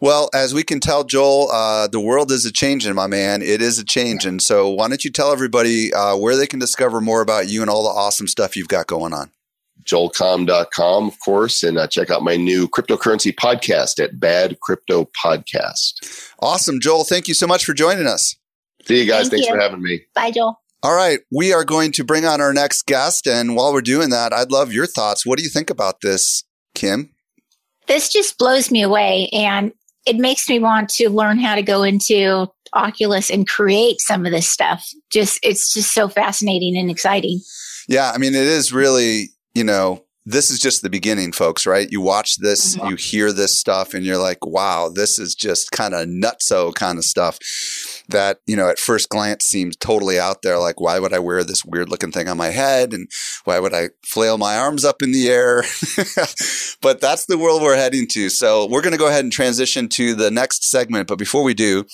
Well, 0.00 0.28
as 0.34 0.52
we 0.52 0.64
can 0.64 0.80
tell, 0.80 1.04
Joel, 1.04 1.50
uh, 1.52 1.86
the 1.86 2.00
world 2.00 2.32
is 2.32 2.44
a 2.44 2.52
changing, 2.52 2.94
my 2.94 3.06
man. 3.06 3.40
It 3.40 3.62
is 3.62 3.78
a 3.78 3.84
changing. 3.84 4.40
So 4.40 4.68
why 4.68 4.88
don't 4.88 5.04
you 5.04 5.10
tell 5.10 5.32
everybody 5.32 5.94
uh, 5.94 6.16
where 6.16 6.36
they 6.36 6.46
can 6.46 6.58
discover 6.58 7.00
more 7.00 7.20
about 7.20 7.48
you 7.48 7.60
and 7.60 7.70
all 7.70 7.84
the 7.84 7.88
awesome 7.88 8.26
stuff 8.26 8.56
you've 8.56 8.68
got 8.68 8.88
going 8.88 9.12
on? 9.12 9.30
joelcomm.com, 9.84 11.08
of 11.08 11.20
course, 11.24 11.62
and 11.62 11.78
uh, 11.78 11.86
check 11.86 12.10
out 12.10 12.22
my 12.22 12.36
new 12.36 12.68
cryptocurrency 12.68 13.34
podcast 13.34 14.02
at 14.02 14.18
Bad 14.18 14.58
Crypto 14.60 15.08
Podcast. 15.22 16.32
Awesome. 16.40 16.80
Joel, 16.80 17.04
thank 17.04 17.28
you 17.28 17.34
so 17.34 17.46
much 17.46 17.64
for 17.64 17.72
joining 17.72 18.06
us. 18.06 18.36
See 18.86 19.00
you 19.00 19.06
guys. 19.06 19.28
Thank 19.28 19.32
Thanks 19.32 19.46
you. 19.48 19.54
for 19.54 19.60
having 19.60 19.82
me. 19.82 20.02
Bye, 20.14 20.30
Joel. 20.30 20.60
All 20.82 20.94
right. 20.94 21.20
We 21.32 21.52
are 21.52 21.64
going 21.64 21.92
to 21.92 22.04
bring 22.04 22.24
on 22.24 22.40
our 22.40 22.52
next 22.52 22.86
guest. 22.86 23.26
And 23.26 23.56
while 23.56 23.72
we're 23.72 23.80
doing 23.80 24.10
that, 24.10 24.32
I'd 24.32 24.52
love 24.52 24.72
your 24.72 24.86
thoughts. 24.86 25.26
What 25.26 25.38
do 25.38 25.42
you 25.42 25.50
think 25.50 25.70
about 25.70 26.00
this, 26.00 26.44
Kim? 26.74 27.10
This 27.86 28.12
just 28.12 28.38
blows 28.38 28.70
me 28.70 28.82
away. 28.82 29.28
And 29.32 29.72
it 30.06 30.16
makes 30.16 30.48
me 30.48 30.58
want 30.60 30.88
to 30.90 31.10
learn 31.10 31.38
how 31.38 31.56
to 31.56 31.62
go 31.62 31.82
into 31.82 32.46
Oculus 32.72 33.30
and 33.30 33.48
create 33.48 34.00
some 34.00 34.24
of 34.26 34.32
this 34.32 34.48
stuff. 34.48 34.88
Just, 35.10 35.40
it's 35.42 35.72
just 35.72 35.92
so 35.92 36.08
fascinating 36.08 36.76
and 36.76 36.90
exciting. 36.90 37.40
Yeah. 37.88 38.12
I 38.14 38.18
mean, 38.18 38.34
it 38.34 38.42
is 38.42 38.72
really 38.72 39.30
you 39.56 39.64
know, 39.64 40.04
this 40.26 40.50
is 40.50 40.58
just 40.58 40.82
the 40.82 40.90
beginning, 40.90 41.32
folks, 41.32 41.66
right? 41.66 41.88
You 41.90 42.02
watch 42.02 42.36
this, 42.40 42.76
mm-hmm. 42.76 42.88
you 42.88 42.96
hear 42.96 43.32
this 43.32 43.58
stuff, 43.58 43.94
and 43.94 44.04
you're 44.04 44.18
like, 44.18 44.44
wow, 44.44 44.90
this 44.92 45.18
is 45.18 45.34
just 45.34 45.70
kind 45.70 45.94
of 45.94 46.08
nutso 46.08 46.74
kind 46.74 46.98
of 46.98 47.04
stuff 47.04 47.38
that, 48.08 48.40
you 48.44 48.54
know, 48.54 48.68
at 48.68 48.78
first 48.78 49.08
glance 49.08 49.44
seems 49.44 49.76
totally 49.76 50.18
out 50.18 50.42
there. 50.42 50.58
Like, 50.58 50.78
why 50.78 50.98
would 50.98 51.14
I 51.14 51.20
wear 51.20 51.42
this 51.42 51.64
weird 51.64 51.88
looking 51.88 52.12
thing 52.12 52.28
on 52.28 52.36
my 52.36 52.48
head? 52.48 52.92
And 52.92 53.08
why 53.44 53.58
would 53.58 53.72
I 53.72 53.90
flail 54.04 54.36
my 54.36 54.58
arms 54.58 54.84
up 54.84 55.00
in 55.00 55.12
the 55.12 55.28
air? 55.28 55.62
but 56.82 57.00
that's 57.00 57.24
the 57.26 57.38
world 57.38 57.62
we're 57.62 57.76
heading 57.76 58.06
to. 58.08 58.28
So 58.28 58.66
we're 58.66 58.82
going 58.82 58.92
to 58.92 58.98
go 58.98 59.08
ahead 59.08 59.24
and 59.24 59.32
transition 59.32 59.88
to 59.90 60.14
the 60.14 60.30
next 60.30 60.68
segment. 60.68 61.08
But 61.08 61.18
before 61.18 61.44
we 61.44 61.54
do, 61.54 61.84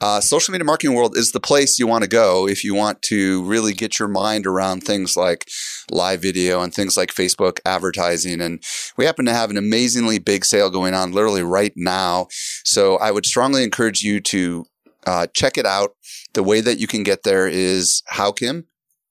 uh, 0.00 0.20
social 0.20 0.52
media 0.52 0.64
marketing 0.64 0.94
world 0.94 1.16
is 1.16 1.32
the 1.32 1.40
place 1.40 1.78
you 1.78 1.86
want 1.86 2.02
to 2.02 2.08
go 2.08 2.48
if 2.48 2.64
you 2.64 2.74
want 2.74 3.02
to 3.02 3.42
really 3.44 3.72
get 3.72 3.98
your 3.98 4.08
mind 4.08 4.46
around 4.46 4.82
things 4.82 5.16
like 5.16 5.48
live 5.90 6.22
video 6.22 6.62
and 6.62 6.74
things 6.74 6.96
like 6.96 7.14
Facebook 7.14 7.60
advertising. 7.64 8.40
And 8.40 8.62
we 8.96 9.04
happen 9.04 9.24
to 9.26 9.32
have 9.32 9.50
an 9.50 9.56
amazingly 9.56 10.18
big 10.18 10.44
sale 10.44 10.70
going 10.70 10.94
on 10.94 11.12
literally 11.12 11.42
right 11.42 11.72
now. 11.76 12.26
So 12.64 12.96
I 12.96 13.10
would 13.10 13.26
strongly 13.26 13.62
encourage 13.62 14.02
you 14.02 14.20
to 14.20 14.66
uh, 15.06 15.26
check 15.34 15.58
it 15.58 15.66
out. 15.66 15.94
The 16.32 16.42
way 16.42 16.60
that 16.60 16.78
you 16.78 16.86
can 16.86 17.02
get 17.02 17.22
there 17.22 17.46
is 17.46 18.02
how, 18.06 18.32
Kim? 18.32 18.66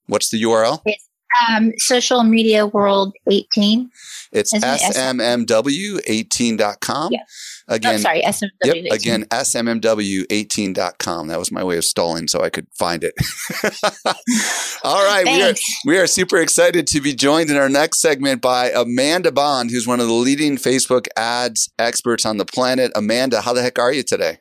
What's 0.08 0.30
the 0.30 0.42
URL? 0.44 0.82
It's 0.86 1.08
um, 1.50 1.72
social 1.78 2.24
media 2.24 2.68
world 2.68 3.14
18. 3.30 3.90
It's 4.32 4.54
smmw18.com. 4.54 7.12
Yeah. 7.12 7.20
Again, 7.68 7.96
oh, 7.96 7.98
sorry, 7.98 8.22
SMMW. 8.22 8.50
Yep, 8.64 8.76
again, 8.92 9.26
smmw18.com. 9.26 11.28
That 11.28 11.40
was 11.40 11.52
my 11.52 11.64
way 11.64 11.78
of 11.78 11.86
stalling 11.86 12.28
so 12.28 12.42
I 12.42 12.50
could 12.50 12.68
find 12.74 13.04
it. 13.04 13.14
All 14.84 15.06
right. 15.06 15.26
We 15.26 15.44
are, 15.44 15.54
we 15.86 15.98
are 15.98 16.08
super 16.08 16.38
excited 16.38 16.88
to 16.88 17.00
be 17.00 17.14
joined 17.14 17.50
in 17.50 17.56
our 17.56 17.70
next 17.70 18.02
segment 18.02 18.42
by 18.42 18.72
Amanda 18.72 19.32
Bond, 19.32 19.72
who's 19.72 19.88
one 19.88 20.02
of 20.02 20.08
the 20.08 20.14
leading 20.14 20.58
Facebook 20.58 21.08
ads 21.16 21.70
experts 21.80 22.26
on 22.26 22.36
the 22.38 22.46
planet. 22.46 22.92
Amanda, 22.96 23.42
how 23.42 23.54
the 23.54 23.62
heck 23.62 23.80
are 23.80 23.94
you 23.94 24.04
today? 24.04 24.40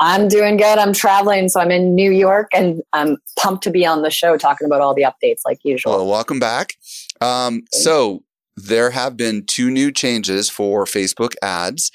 I'm 0.00 0.28
doing 0.28 0.56
good. 0.56 0.78
I'm 0.78 0.92
traveling, 0.92 1.48
so 1.48 1.60
I'm 1.60 1.70
in 1.70 1.94
New 1.94 2.12
York, 2.12 2.48
and 2.54 2.82
I'm 2.92 3.16
pumped 3.38 3.64
to 3.64 3.70
be 3.70 3.84
on 3.84 4.02
the 4.02 4.10
show 4.10 4.36
talking 4.36 4.64
about 4.64 4.80
all 4.80 4.94
the 4.94 5.02
updates 5.02 5.40
like 5.44 5.58
usual. 5.64 5.92
Well, 5.92 6.06
welcome 6.06 6.38
back. 6.38 6.74
Um, 7.20 7.64
so 7.72 8.22
there 8.66 8.90
have 8.90 9.16
been 9.16 9.44
two 9.44 9.70
new 9.70 9.92
changes 9.92 10.50
for 10.50 10.84
Facebook 10.84 11.34
ads. 11.42 11.90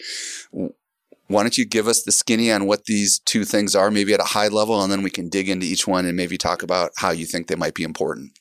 Why 1.27 1.41
don't 1.41 1.57
you 1.57 1.65
give 1.65 1.87
us 1.87 2.03
the 2.03 2.11
skinny 2.11 2.51
on 2.51 2.65
what 2.65 2.85
these 2.85 3.19
two 3.19 3.45
things 3.45 3.75
are, 3.75 3.89
maybe 3.89 4.13
at 4.13 4.19
a 4.19 4.25
high 4.25 4.49
level, 4.49 4.81
and 4.81 4.91
then 4.91 5.03
we 5.03 5.09
can 5.09 5.29
dig 5.29 5.49
into 5.49 5.65
each 5.65 5.87
one 5.87 6.05
and 6.05 6.15
maybe 6.15 6.37
talk 6.37 6.63
about 6.63 6.91
how 6.97 7.11
you 7.11 7.25
think 7.25 7.47
they 7.47 7.55
might 7.55 7.73
be 7.73 7.83
important. 7.83 8.37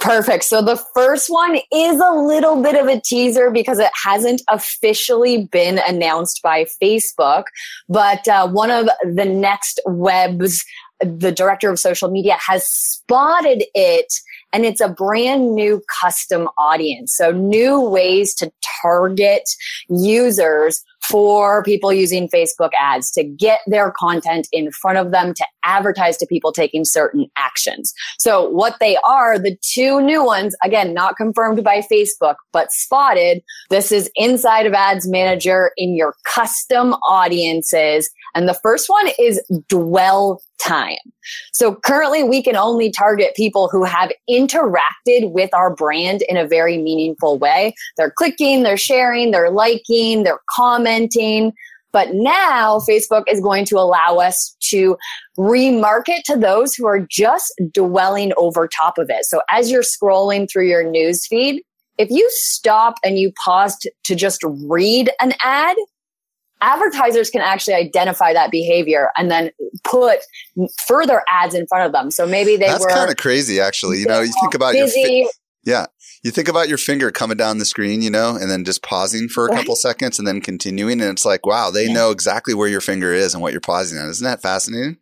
Perfect. 0.00 0.44
So 0.44 0.60
the 0.60 0.76
first 0.94 1.30
one 1.30 1.58
is 1.72 1.98
a 1.98 2.12
little 2.12 2.62
bit 2.62 2.74
of 2.74 2.88
a 2.88 3.00
teaser 3.00 3.50
because 3.50 3.78
it 3.78 3.90
hasn't 4.04 4.42
officially 4.50 5.46
been 5.46 5.80
announced 5.86 6.42
by 6.42 6.66
Facebook, 6.82 7.44
but 7.88 8.28
uh, 8.28 8.48
one 8.48 8.70
of 8.70 8.88
the 9.02 9.24
Next 9.24 9.80
Web's, 9.86 10.62
the 11.00 11.32
director 11.32 11.70
of 11.70 11.78
social 11.78 12.10
media 12.10 12.36
has 12.40 12.66
spotted 12.66 13.64
it 13.74 14.12
and 14.52 14.64
it's 14.64 14.80
a 14.80 14.88
brand 14.88 15.54
new 15.54 15.82
custom 16.00 16.48
audience. 16.58 17.14
So 17.16 17.30
new 17.32 17.80
ways 17.80 18.34
to 18.36 18.50
target 18.82 19.42
users 19.88 20.82
for 21.02 21.62
people 21.62 21.92
using 21.92 22.28
Facebook 22.28 22.70
ads 22.78 23.10
to 23.12 23.24
get 23.24 23.60
their 23.66 23.90
content 23.90 24.46
in 24.52 24.70
front 24.70 24.98
of 24.98 25.10
them 25.10 25.32
to 25.34 25.46
advertise 25.64 26.18
to 26.18 26.26
people 26.26 26.52
taking 26.52 26.84
certain 26.84 27.30
actions. 27.36 27.94
So 28.18 28.48
what 28.50 28.76
they 28.78 28.96
are, 28.98 29.38
the 29.38 29.56
two 29.62 30.02
new 30.02 30.24
ones, 30.24 30.54
again, 30.62 30.92
not 30.92 31.16
confirmed 31.16 31.64
by 31.64 31.82
Facebook, 31.90 32.36
but 32.52 32.72
spotted. 32.72 33.42
This 33.70 33.90
is 33.90 34.10
inside 34.16 34.66
of 34.66 34.74
ads 34.74 35.08
manager 35.08 35.70
in 35.76 35.96
your 35.96 36.14
custom 36.24 36.94
audiences. 37.08 38.10
And 38.34 38.48
the 38.48 38.58
first 38.62 38.90
one 38.90 39.08
is 39.18 39.42
dwell 39.68 40.42
time. 40.60 40.96
So 41.52 41.74
currently 41.74 42.22
we 42.22 42.42
can 42.42 42.56
only 42.56 42.90
target 42.90 43.34
people 43.34 43.68
who 43.68 43.84
have 43.84 44.12
interacted 44.28 45.32
with 45.32 45.52
our 45.54 45.74
brand 45.74 46.22
in 46.28 46.36
a 46.36 46.46
very 46.46 46.78
meaningful 46.78 47.38
way. 47.38 47.74
They're 47.96 48.10
clicking, 48.10 48.62
they're 48.62 48.76
sharing, 48.76 49.30
they're 49.30 49.50
liking, 49.50 50.24
they're 50.24 50.40
commenting. 50.50 51.52
But 51.92 52.12
now 52.12 52.80
Facebook 52.88 53.24
is 53.28 53.40
going 53.40 53.64
to 53.66 53.78
allow 53.78 54.16
us 54.16 54.54
to 54.70 54.96
remarket 55.38 56.22
to 56.24 56.36
those 56.36 56.74
who 56.74 56.86
are 56.86 57.00
just 57.00 57.52
dwelling 57.72 58.32
over 58.36 58.68
top 58.68 58.98
of 58.98 59.08
it. 59.08 59.24
So 59.24 59.40
as 59.50 59.70
you're 59.70 59.82
scrolling 59.82 60.50
through 60.50 60.68
your 60.68 60.88
news 60.88 61.26
feed, 61.26 61.62
if 61.96 62.10
you 62.10 62.28
stop 62.30 62.94
and 63.02 63.18
you 63.18 63.32
pause 63.44 63.76
to 64.04 64.14
just 64.14 64.44
read 64.44 65.10
an 65.20 65.32
ad, 65.42 65.76
advertisers 66.60 67.30
can 67.30 67.40
actually 67.40 67.74
identify 67.74 68.32
that 68.32 68.50
behavior 68.50 69.10
and 69.16 69.30
then 69.30 69.50
put 69.84 70.18
further 70.86 71.22
ads 71.30 71.54
in 71.54 71.66
front 71.66 71.86
of 71.86 71.92
them. 71.92 72.10
So 72.10 72.26
maybe 72.26 72.56
they 72.56 72.66
That's 72.66 72.84
were 72.84 72.90
kind 72.90 73.10
of 73.10 73.16
crazy 73.16 73.60
actually. 73.60 73.98
You 73.98 74.06
know, 74.06 74.20
you 74.20 74.32
think 74.40 74.54
about 74.54 74.72
busy. 74.72 75.00
your 75.00 75.26
fi- 75.26 75.32
Yeah. 75.64 75.86
You 76.24 76.32
think 76.32 76.48
about 76.48 76.68
your 76.68 76.78
finger 76.78 77.12
coming 77.12 77.36
down 77.36 77.58
the 77.58 77.64
screen, 77.64 78.02
you 78.02 78.10
know, 78.10 78.34
and 78.34 78.50
then 78.50 78.64
just 78.64 78.82
pausing 78.82 79.28
for 79.28 79.46
a 79.46 79.54
couple 79.54 79.76
seconds 79.76 80.18
and 80.18 80.26
then 80.26 80.40
continuing 80.40 81.00
and 81.00 81.10
it's 81.10 81.24
like, 81.24 81.46
wow, 81.46 81.70
they 81.70 81.92
know 81.92 82.10
exactly 82.10 82.54
where 82.54 82.68
your 82.68 82.80
finger 82.80 83.12
is 83.12 83.34
and 83.34 83.42
what 83.42 83.52
you're 83.52 83.60
pausing 83.60 83.98
on. 83.98 84.08
Isn't 84.08 84.24
that 84.24 84.42
fascinating? 84.42 84.96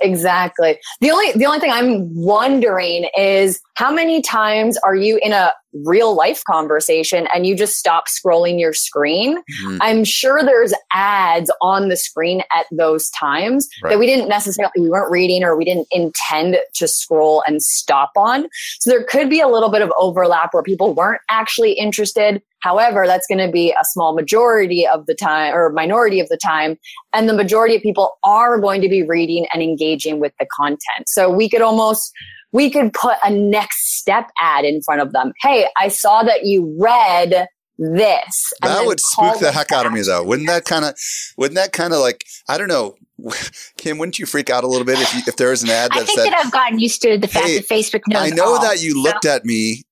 Exactly. 0.00 0.78
The 1.00 1.10
only 1.10 1.32
the 1.32 1.46
only 1.46 1.60
thing 1.60 1.70
I'm 1.72 2.14
wondering 2.14 3.08
is 3.16 3.60
how 3.74 3.92
many 3.92 4.20
times 4.22 4.76
are 4.78 4.94
you 4.96 5.18
in 5.22 5.32
a 5.32 5.52
real 5.84 6.16
life 6.16 6.42
conversation 6.50 7.28
and 7.34 7.46
you 7.46 7.54
just 7.54 7.76
stop 7.76 8.04
scrolling 8.08 8.58
your 8.58 8.72
screen? 8.72 9.42
Mhm. 9.62 9.78
I'm 9.80 10.04
sure 10.04 10.42
there's 10.42 10.72
ads 10.92 11.50
on 11.60 11.88
the 11.88 11.96
screen 11.96 12.42
at 12.56 12.66
those 12.72 13.10
times 13.10 13.68
Right. 13.82 13.90
that 13.90 13.98
we 13.98 14.06
didn't 14.06 14.28
necessarily 14.28 14.72
we 14.78 14.88
weren't 14.88 15.10
reading 15.10 15.44
or 15.44 15.56
we 15.56 15.64
didn't 15.64 15.86
intend 15.90 16.58
to 16.74 16.88
scroll 16.88 17.42
and 17.46 17.62
stop 17.62 18.12
on. 18.16 18.48
So 18.80 18.90
there 18.90 19.04
could 19.04 19.28
be 19.28 19.40
a 19.40 19.48
little 19.48 19.68
bit 19.68 19.82
of 19.82 19.92
overlap 19.98 20.54
where 20.54 20.62
people 20.62 20.94
weren't 20.94 21.20
actually 21.28 21.72
interested. 21.72 22.42
However, 22.60 23.06
that's 23.06 23.26
going 23.26 23.44
to 23.44 23.50
be 23.50 23.72
a 23.72 23.84
small 23.84 24.14
majority 24.14 24.86
of 24.86 25.06
the 25.06 25.14
time 25.14 25.54
or 25.54 25.70
minority 25.70 26.20
of 26.20 26.28
the 26.28 26.36
time 26.36 26.76
and 27.12 27.28
the 27.28 27.34
majority 27.34 27.76
of 27.76 27.82
people 27.82 28.18
are 28.24 28.58
going 28.60 28.80
to 28.82 28.88
be 28.88 29.02
reading 29.02 29.46
and 29.52 29.62
engaging 29.62 30.20
with 30.20 30.32
the 30.38 30.46
content. 30.56 31.06
So 31.06 31.30
we 31.30 31.48
could 31.48 31.62
almost 31.62 32.12
we 32.52 32.70
could 32.70 32.92
put 32.94 33.16
a 33.24 33.30
next 33.30 33.98
step 33.98 34.30
ad 34.40 34.64
in 34.64 34.80
front 34.82 35.02
of 35.02 35.12
them. 35.12 35.32
Hey, 35.42 35.68
I 35.78 35.88
saw 35.88 36.22
that 36.22 36.46
you 36.46 36.74
read 36.80 37.46
this. 37.78 38.52
and 38.62 38.70
That 38.72 38.86
would 38.86 39.00
spook 39.00 39.38
the 39.38 39.52
heck 39.52 39.70
out 39.70 39.86
of 39.86 39.92
me 39.92 40.00
back. 40.00 40.06
though. 40.06 40.24
Wouldn't 40.24 40.48
that 40.48 40.64
kind 40.64 40.84
of 40.84 40.94
wouldn't 41.36 41.56
that 41.56 41.72
kind 41.72 41.92
of 41.92 42.00
like 42.00 42.24
I 42.48 42.58
don't 42.58 42.68
know, 42.68 42.96
Kim, 43.76 43.98
wouldn't 43.98 44.18
you 44.18 44.26
freak 44.26 44.50
out 44.50 44.64
a 44.64 44.66
little 44.66 44.86
bit 44.86 44.98
if 44.98 45.14
you, 45.14 45.20
if 45.26 45.36
there 45.36 45.50
was 45.50 45.62
an 45.62 45.70
ad 45.70 45.90
that 45.92 45.96
I 45.96 46.00
that 46.00 46.06
think 46.06 46.18
said 46.20 46.26
that 46.32 46.44
I've 46.44 46.52
gotten 46.52 46.78
used 46.78 47.02
to 47.02 47.18
the 47.18 47.28
fact 47.28 47.46
Hey, 47.46 47.58
that 47.58 47.68
Facebook 47.68 48.02
knows. 48.08 48.22
I 48.22 48.30
know 48.30 48.54
all. 48.54 48.62
that 48.62 48.82
you 48.82 49.00
looked 49.00 49.24
at 49.26 49.44
me. 49.44 49.84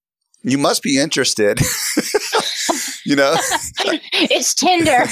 You 0.46 0.58
must 0.58 0.82
be 0.82 0.98
interested. 0.98 1.58
you 3.04 3.16
know? 3.16 3.34
it's 4.12 4.54
Tinder. 4.54 5.06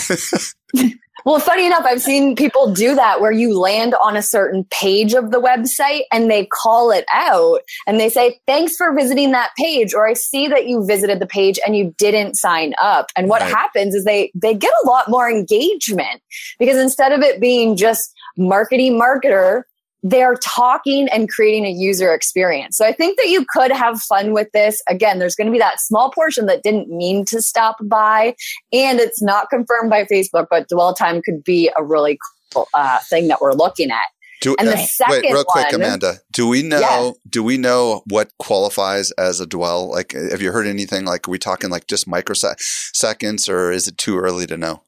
Well, 1.25 1.40
funny 1.40 1.64
enough, 1.64 1.85
I've 1.87 2.03
seen 2.03 2.37
people 2.37 2.73
do 2.73 2.94
that 2.94 3.20
where 3.20 3.33
you 3.33 3.59
land 3.59 3.94
on 3.94 4.14
a 4.14 4.20
certain 4.23 4.64
page 4.70 5.14
of 5.14 5.31
the 5.31 5.40
website 5.40 6.03
and 6.12 6.31
they 6.31 6.47
call 6.62 6.90
it 6.90 7.07
out 7.14 7.61
and 7.87 7.99
they 7.99 8.11
say, 8.11 8.38
thanks 8.47 8.77
for 8.77 8.94
visiting 8.94 9.33
that 9.33 9.51
page. 9.57 9.94
Or 9.94 10.07
I 10.07 10.12
see 10.12 10.49
that 10.49 10.66
you 10.68 10.85
visited 10.87 11.20
the 11.20 11.27
page 11.27 11.59
and 11.66 11.75
you 11.77 11.94
didn't 11.97 12.35
sign 12.37 12.75
up. 12.81 13.07
And 13.16 13.29
what 13.31 13.40
Right. 13.40 13.51
happens 13.51 13.94
is 13.94 14.05
they, 14.05 14.31
they 14.35 14.53
get 14.53 14.73
a 14.85 14.87
lot 14.87 15.09
more 15.09 15.31
engagement 15.31 16.20
because 16.59 16.77
instead 16.77 17.11
of 17.12 17.23
it 17.23 17.40
being 17.40 17.75
just 17.75 18.12
marketing 18.37 19.01
marketer, 19.01 19.62
they're 20.05 20.37
talking 20.45 21.09
and 21.09 21.31
creating 21.31 21.64
a 21.64 21.71
user 21.71 22.12
experience. 22.12 22.77
So 22.77 22.85
I 22.85 22.93
think 22.93 23.17
that 23.19 23.29
you 23.29 23.45
could 23.53 23.73
have 23.73 24.01
fun 24.01 24.33
with 24.33 24.49
this. 24.53 24.83
Again, 24.88 25.19
there's 25.19 25.35
going 25.35 25.47
to 25.47 25.53
be 25.53 25.59
that 25.59 25.81
small 25.81 26.11
portion 26.11 26.45
that 26.47 26.62
didn't 26.62 26.88
mean 26.88 27.25
to 27.27 27.40
stop 27.40 27.77
by 27.83 28.37
and 28.73 29.01
it's 29.01 29.23
not 29.23 29.49
confirmed 29.49 29.88
by 29.90 30.05
Facebook, 30.05 30.47
but 30.51 30.69
dwell 30.69 30.95
time 30.95 31.23
could 31.23 31.43
be 31.43 31.71
a 31.77 31.83
really 31.83 32.19
cool 32.53 32.69
uh, 32.75 32.99
thing 33.01 33.29
that 33.29 33.40
we're 33.40 33.55
looking 33.55 33.90
at. 33.90 34.05
Do, 34.43 34.55
And 34.59 34.69
the 34.69 34.75
uh, 34.75 34.77
wait, 34.77 34.88
second 34.88 35.33
real 35.33 35.45
quick, 35.45 35.73
one- 35.73 35.75
Amanda. 35.77 36.19
Do 36.31 36.47
we 36.49 36.62
know? 36.62 36.79
Yeah. 36.81 37.11
Do 37.31 37.43
we 37.43 37.57
know 37.57 38.03
what 38.11 38.31
qualifies 38.38 39.11
as 39.12 39.40
a 39.40 39.47
dwell? 39.47 39.90
Like, 39.90 40.12
have 40.12 40.43
you 40.43 40.53
heard 40.53 40.67
anything? 40.67 41.07
Like, 41.07 41.27
are 41.27 41.31
we 41.31 41.38
talking 41.38 41.71
like 41.71 41.87
just 41.87 42.07
microseconds, 42.07 43.49
or 43.49 43.73
is 43.73 43.88
it 43.88 43.97
too 43.97 44.19
early 44.19 44.47
to 44.49 44.59
know? 44.59 44.83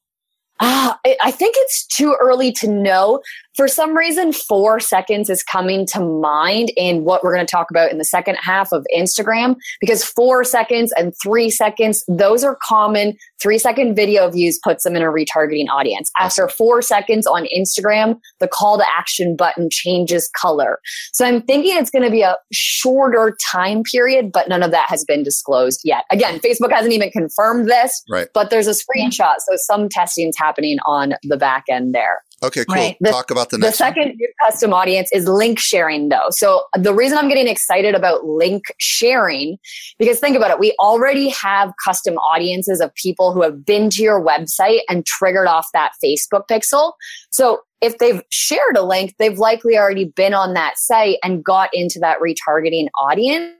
Ah, 0.60 0.98
I 1.04 1.16
I 1.22 1.30
think 1.30 1.54
it's 1.58 1.86
too 1.86 2.16
early 2.20 2.52
to 2.52 2.68
know. 2.70 3.20
For 3.56 3.68
some 3.68 3.96
reason, 3.96 4.32
four 4.34 4.80
seconds 4.80 5.30
is 5.30 5.42
coming 5.42 5.86
to 5.86 6.00
mind 6.00 6.70
in 6.76 7.04
what 7.04 7.24
we're 7.24 7.34
going 7.34 7.46
to 7.46 7.50
talk 7.50 7.70
about 7.70 7.90
in 7.90 7.96
the 7.96 8.04
second 8.04 8.34
half 8.34 8.70
of 8.70 8.84
Instagram 8.94 9.56
because 9.80 10.04
four 10.04 10.44
seconds 10.44 10.92
and 10.92 11.14
three 11.22 11.48
seconds, 11.48 12.04
those 12.06 12.44
are 12.44 12.58
common. 12.62 13.16
Three 13.40 13.56
second 13.58 13.94
video 13.96 14.30
views 14.30 14.58
puts 14.62 14.84
them 14.84 14.94
in 14.94 15.00
a 15.02 15.06
retargeting 15.06 15.68
audience. 15.70 16.10
After 16.18 16.48
four 16.48 16.82
seconds 16.82 17.26
on 17.26 17.46
Instagram, 17.56 18.18
the 18.40 18.48
call 18.48 18.76
to 18.76 18.84
action 18.94 19.36
button 19.36 19.68
changes 19.70 20.28
color. 20.38 20.78
So 21.14 21.24
I'm 21.24 21.40
thinking 21.40 21.76
it's 21.78 21.90
going 21.90 22.04
to 22.04 22.10
be 22.10 22.22
a 22.22 22.36
shorter 22.52 23.36
time 23.50 23.84
period, 23.84 24.32
but 24.32 24.48
none 24.50 24.62
of 24.62 24.70
that 24.70 24.90
has 24.90 25.02
been 25.04 25.22
disclosed 25.22 25.80
yet. 25.82 26.04
Again, 26.10 26.40
Facebook 26.40 26.72
hasn't 26.72 26.92
even 26.92 27.10
confirmed 27.10 27.70
this, 27.70 28.02
Right. 28.10 28.28
but 28.34 28.50
there's 28.50 28.66
a 28.66 28.72
screenshot. 28.72 29.36
So 29.38 29.56
some 29.56 29.88
testing's 29.88 30.36
happening 30.36 30.45
on 30.86 31.14
the 31.22 31.36
back 31.36 31.64
end 31.70 31.94
there. 31.94 32.22
Okay. 32.42 32.64
Cool. 32.66 32.74
Right. 32.74 32.96
The- 33.00 33.10
Talk 33.10 33.30
about 33.30 33.48
the 33.50 33.56
The 33.56 33.66
next. 33.68 33.80
one. 33.80 33.88
second 33.94 34.14
new 34.16 34.28
custom 34.44 34.72
audience 34.74 35.08
is 35.12 35.26
link 35.26 35.58
sharing 35.58 36.10
though. 36.10 36.26
So 36.30 36.64
the 36.76 36.92
reason 36.94 37.16
I'm 37.16 37.28
getting 37.28 37.48
excited 37.48 37.94
about 37.94 38.24
link 38.26 38.64
sharing, 38.78 39.56
because 39.98 40.20
think 40.20 40.36
about 40.36 40.50
it. 40.50 40.58
We 40.58 40.74
already 40.78 41.30
have 41.30 41.72
custom 41.82 42.16
audiences 42.18 42.80
of 42.80 42.94
people 42.94 43.32
who 43.32 43.42
have 43.42 43.64
been 43.64 43.88
to 43.90 44.02
your 44.02 44.22
website 44.22 44.80
and 44.88 45.06
triggered 45.06 45.46
off 45.46 45.66
that 45.72 45.92
Facebook 46.04 46.42
pixel. 46.50 46.92
So 47.30 47.60
if 47.80 47.96
they've 47.98 48.22
shared 48.30 48.76
a 48.76 48.82
link, 48.82 49.14
they've 49.18 49.38
likely 49.38 49.78
already 49.78 50.04
been 50.04 50.34
on 50.34 50.52
that 50.54 50.74
site 50.76 51.16
and 51.24 51.42
got 51.42 51.70
into 51.72 51.98
that 52.00 52.18
retargeting 52.20 52.88
audience. 53.00 53.54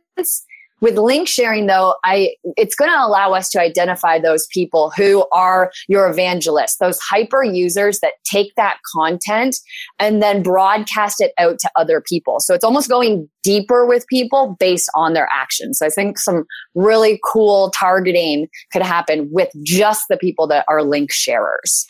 With 0.81 0.99
link 0.99 1.27
sharing 1.27 1.67
though, 1.67 1.95
I 2.05 2.35
it's 2.57 2.75
going 2.75 2.91
to 2.91 2.99
allow 2.99 3.33
us 3.33 3.49
to 3.51 3.61
identify 3.61 4.19
those 4.19 4.47
people 4.49 4.93
who 4.97 5.27
are 5.33 5.73
your 5.89 6.09
evangelists, 6.09 6.77
those 6.77 6.99
hyper 7.01 7.43
users 7.43 8.01
that 8.01 8.13
take 8.25 8.55
that 8.57 8.79
content 8.95 9.57
and 9.99 10.23
then 10.23 10.43
broadcast 10.43 11.21
it 11.21 11.33
out 11.39 11.59
to 11.61 11.71
other 11.77 12.03
people. 12.07 12.41
So 12.41 12.55
it's 12.55 12.65
almost 12.65 12.89
going 12.89 13.29
deeper 13.43 13.87
with 13.87 14.07
people 14.09 14.57
based 14.59 14.91
on 14.95 15.15
their 15.15 15.29
actions. 15.33 15.79
So 15.79 15.87
I 15.87 15.89
think 15.89 16.19
some 16.19 16.45
really 16.75 17.21
cool 17.25 17.71
targeting 17.71 18.49
could 18.73 18.83
happen 18.83 19.29
with 19.31 19.51
just 19.63 20.05
the 20.11 20.17
people 20.17 20.47
that 20.49 20.67
are 20.69 20.83
link 20.83 21.11
sharers. 21.11 21.87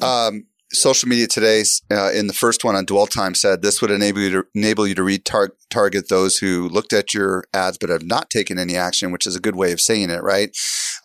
Um, 0.00 0.44
social 0.72 1.08
media 1.08 1.26
today, 1.26 1.64
uh, 1.90 2.10
in 2.12 2.26
the 2.26 2.32
first 2.32 2.64
one 2.64 2.76
on 2.76 2.84
dwell 2.84 3.06
time, 3.06 3.34
said 3.34 3.62
this 3.62 3.80
would 3.80 3.90
enable 3.90 4.20
you 4.20 4.30
to 4.30 4.46
enable 4.54 4.86
you 4.86 4.94
to 4.94 5.02
retarget 5.02 6.08
those 6.08 6.38
who 6.38 6.68
looked 6.68 6.92
at 6.92 7.14
your 7.14 7.44
ads 7.54 7.78
but 7.78 7.90
have 7.90 8.02
not 8.02 8.30
taken 8.30 8.58
any 8.58 8.76
action, 8.76 9.10
which 9.10 9.26
is 9.26 9.36
a 9.36 9.40
good 9.40 9.56
way 9.56 9.72
of 9.72 9.80
saying 9.80 10.10
it, 10.10 10.22
right? 10.22 10.50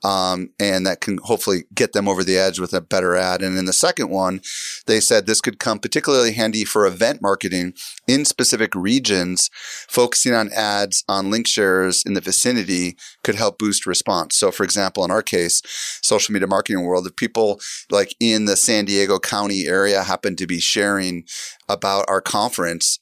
Um, 0.04 0.50
and 0.60 0.86
that 0.86 1.00
can 1.00 1.18
hopefully 1.24 1.64
get 1.74 1.94
them 1.94 2.10
over 2.10 2.24
the 2.24 2.38
edge 2.38 2.60
with 2.60 2.74
a 2.74 2.82
better 2.82 3.16
ad. 3.16 3.42
And 3.42 3.58
in 3.58 3.66
the 3.66 3.74
second 3.74 4.10
one, 4.10 4.42
they 4.86 5.00
said 5.00 5.26
this 5.26 5.40
could 5.40 5.60
come 5.60 5.80
particularly 5.80 6.34
handy 6.34 6.66
for 6.66 6.86
event 6.86 7.22
marketing 7.22 7.74
in 8.08 8.26
specific 8.26 8.76
regions. 8.76 9.50
Focusing 9.88 10.34
on 10.34 10.52
ads 10.52 11.04
on 11.08 11.32
link 11.32 11.48
shares 11.48 12.04
in 12.06 12.14
the 12.14 12.22
vicinity 12.22 12.98
could 13.24 13.36
help 13.36 13.58
boost 13.58 13.86
response. 13.86 14.36
So, 14.36 14.52
for 14.52 14.64
example, 14.64 15.06
in 15.06 15.12
our 15.12 15.24
case, 15.24 15.62
social 16.02 16.34
media 16.34 16.48
marketing 16.48 16.84
world, 16.84 17.08
if 17.08 17.16
people 17.16 17.62
like 17.90 18.14
in 18.20 18.46
the 18.46 18.58
San 18.58 18.86
Diego 18.86 19.20
County 19.20 19.68
area 19.68 20.04
happen 20.04 20.36
to 20.36 20.46
be 20.48 20.60
sharing 20.60 21.24
about 21.70 22.06
our 22.10 22.22
conference, 22.22 23.00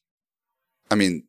I 0.92 0.96
mean, 0.96 1.24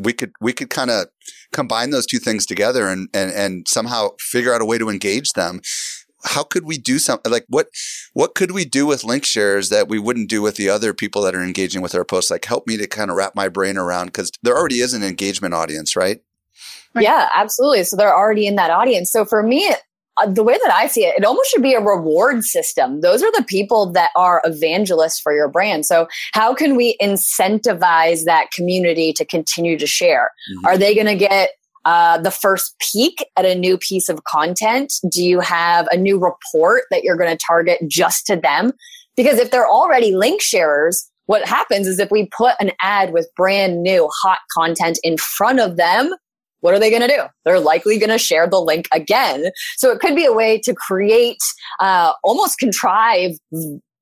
we 0.00 0.12
could 0.12 0.32
we 0.40 0.52
could 0.52 0.70
kind 0.70 0.90
of 0.90 1.08
combine 1.52 1.90
those 1.90 2.06
two 2.06 2.18
things 2.18 2.46
together 2.46 2.88
and, 2.88 3.08
and 3.14 3.30
and 3.32 3.68
somehow 3.68 4.08
figure 4.18 4.54
out 4.54 4.62
a 4.62 4.66
way 4.66 4.78
to 4.78 4.88
engage 4.88 5.30
them 5.30 5.60
how 6.26 6.42
could 6.42 6.64
we 6.64 6.76
do 6.76 6.98
something 6.98 7.30
like 7.30 7.44
what 7.48 7.68
what 8.12 8.34
could 8.34 8.50
we 8.50 8.64
do 8.64 8.86
with 8.86 9.04
link 9.04 9.24
shares 9.24 9.68
that 9.68 9.88
we 9.88 9.98
wouldn't 9.98 10.28
do 10.28 10.42
with 10.42 10.56
the 10.56 10.68
other 10.68 10.92
people 10.92 11.22
that 11.22 11.34
are 11.34 11.42
engaging 11.42 11.82
with 11.82 11.94
our 11.94 12.04
posts? 12.04 12.30
Like 12.30 12.44
help 12.44 12.66
me 12.66 12.76
to 12.76 12.86
kind 12.86 13.10
of 13.10 13.16
wrap 13.16 13.34
my 13.34 13.48
brain 13.48 13.76
around 13.76 14.06
because 14.06 14.30
there 14.42 14.56
already 14.56 14.80
is 14.80 14.92
an 14.92 15.02
engagement 15.02 15.54
audience 15.54 15.96
right? 15.96 16.20
Yeah 16.98 17.28
absolutely. 17.34 17.84
So 17.84 17.96
they're 17.96 18.14
already 18.14 18.46
in 18.46 18.56
that 18.56 18.70
audience. 18.70 19.10
So 19.10 19.24
for 19.24 19.42
me 19.42 19.72
uh, 20.18 20.26
the 20.26 20.42
way 20.42 20.54
that 20.54 20.72
I 20.72 20.86
see 20.86 21.04
it, 21.04 21.14
it 21.18 21.24
almost 21.24 21.50
should 21.50 21.62
be 21.62 21.74
a 21.74 21.80
reward 21.80 22.42
system. 22.44 23.00
Those 23.00 23.22
are 23.22 23.32
the 23.32 23.44
people 23.44 23.92
that 23.92 24.10
are 24.16 24.42
evangelists 24.44 25.20
for 25.20 25.34
your 25.34 25.48
brand. 25.48 25.86
So 25.86 26.08
how 26.32 26.54
can 26.54 26.76
we 26.76 26.96
incentivize 27.02 28.24
that 28.24 28.50
community 28.50 29.12
to 29.14 29.24
continue 29.24 29.78
to 29.78 29.86
share? 29.86 30.30
Mm-hmm. 30.52 30.66
Are 30.66 30.78
they 30.78 30.94
going 30.94 31.06
to 31.06 31.16
get 31.16 31.50
uh, 31.84 32.18
the 32.18 32.30
first 32.30 32.74
peek 32.80 33.24
at 33.36 33.44
a 33.44 33.54
new 33.54 33.78
piece 33.78 34.08
of 34.08 34.24
content? 34.24 34.94
Do 35.10 35.22
you 35.22 35.40
have 35.40 35.86
a 35.90 35.96
new 35.96 36.18
report 36.18 36.82
that 36.90 37.04
you're 37.04 37.16
going 37.16 37.30
to 37.30 37.44
target 37.46 37.78
just 37.88 38.26
to 38.26 38.36
them? 38.36 38.72
Because 39.16 39.38
if 39.38 39.50
they're 39.50 39.68
already 39.68 40.14
link 40.14 40.42
sharers, 40.42 41.08
what 41.26 41.46
happens 41.46 41.86
is 41.86 41.98
if 41.98 42.10
we 42.10 42.28
put 42.36 42.54
an 42.60 42.72
ad 42.82 43.12
with 43.12 43.28
brand 43.36 43.82
new 43.82 44.08
hot 44.22 44.38
content 44.52 44.98
in 45.02 45.16
front 45.16 45.60
of 45.60 45.76
them, 45.76 46.14
what 46.60 46.74
are 46.74 46.78
they 46.78 46.90
going 46.90 47.02
to 47.02 47.08
do? 47.08 47.22
They're 47.44 47.60
likely 47.60 47.98
going 47.98 48.10
to 48.10 48.18
share 48.18 48.48
the 48.48 48.60
link 48.60 48.88
again. 48.92 49.50
So 49.76 49.90
it 49.90 50.00
could 50.00 50.16
be 50.16 50.24
a 50.24 50.32
way 50.32 50.58
to 50.60 50.74
create, 50.74 51.38
uh, 51.80 52.12
almost 52.24 52.58
contrive 52.58 53.32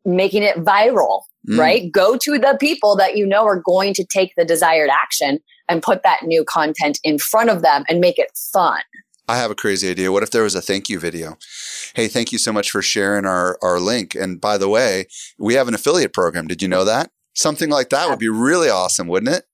making 0.05 0.43
it 0.43 0.57
viral, 0.57 1.23
mm. 1.49 1.59
right? 1.59 1.91
Go 1.91 2.17
to 2.17 2.39
the 2.39 2.57
people 2.61 2.97
that 2.97 3.17
you 3.17 3.27
know 3.27 3.45
are 3.45 3.61
going 3.65 3.95
to 3.95 4.05
take 4.05 4.33
the 4.37 4.45
desired 4.45 4.91
action 4.91 5.39
and 5.69 5.83
put 5.83 6.03
that 6.03 6.21
new 6.25 6.45
content 6.45 6.99
in 7.03 7.19
front 7.19 7.51
of 7.51 7.63
them 7.63 7.85
and 7.89 8.01
make 8.01 8.19
it 8.19 8.31
fun. 8.53 8.83
I 9.27 9.39
have 9.39 9.51
a 9.51 9.55
crazy 9.55 9.91
idea. 9.91 10.13
What 10.13 10.23
if 10.23 10.31
there 10.31 10.43
was 10.43 10.55
a 10.55 10.61
thank 10.61 10.91
you 10.91 10.99
video? 10.99 11.39
Hey, 11.95 12.09
thank 12.09 12.31
you 12.31 12.39
so 12.39 12.53
much 12.53 12.71
for 12.71 12.83
sharing 12.83 13.25
our, 13.25 13.59
our 13.63 13.81
link. 13.81 14.15
And 14.15 14.39
by 14.39 14.59
the 14.59 14.69
way, 14.69 15.07
we 15.39 15.55
have 15.55 15.67
an 15.67 15.75
affiliate 15.75 16.13
program. 16.13 16.47
Did 16.47 16.61
you 16.61 16.69
know 16.69 16.85
that? 16.85 17.11
Something 17.35 17.71
like 17.71 17.89
that 17.89 18.09
would 18.11 18.19
be 18.19 18.29
really 18.29 18.69
awesome, 18.69 19.09
wouldn't 19.09 19.35
it? 19.35 19.45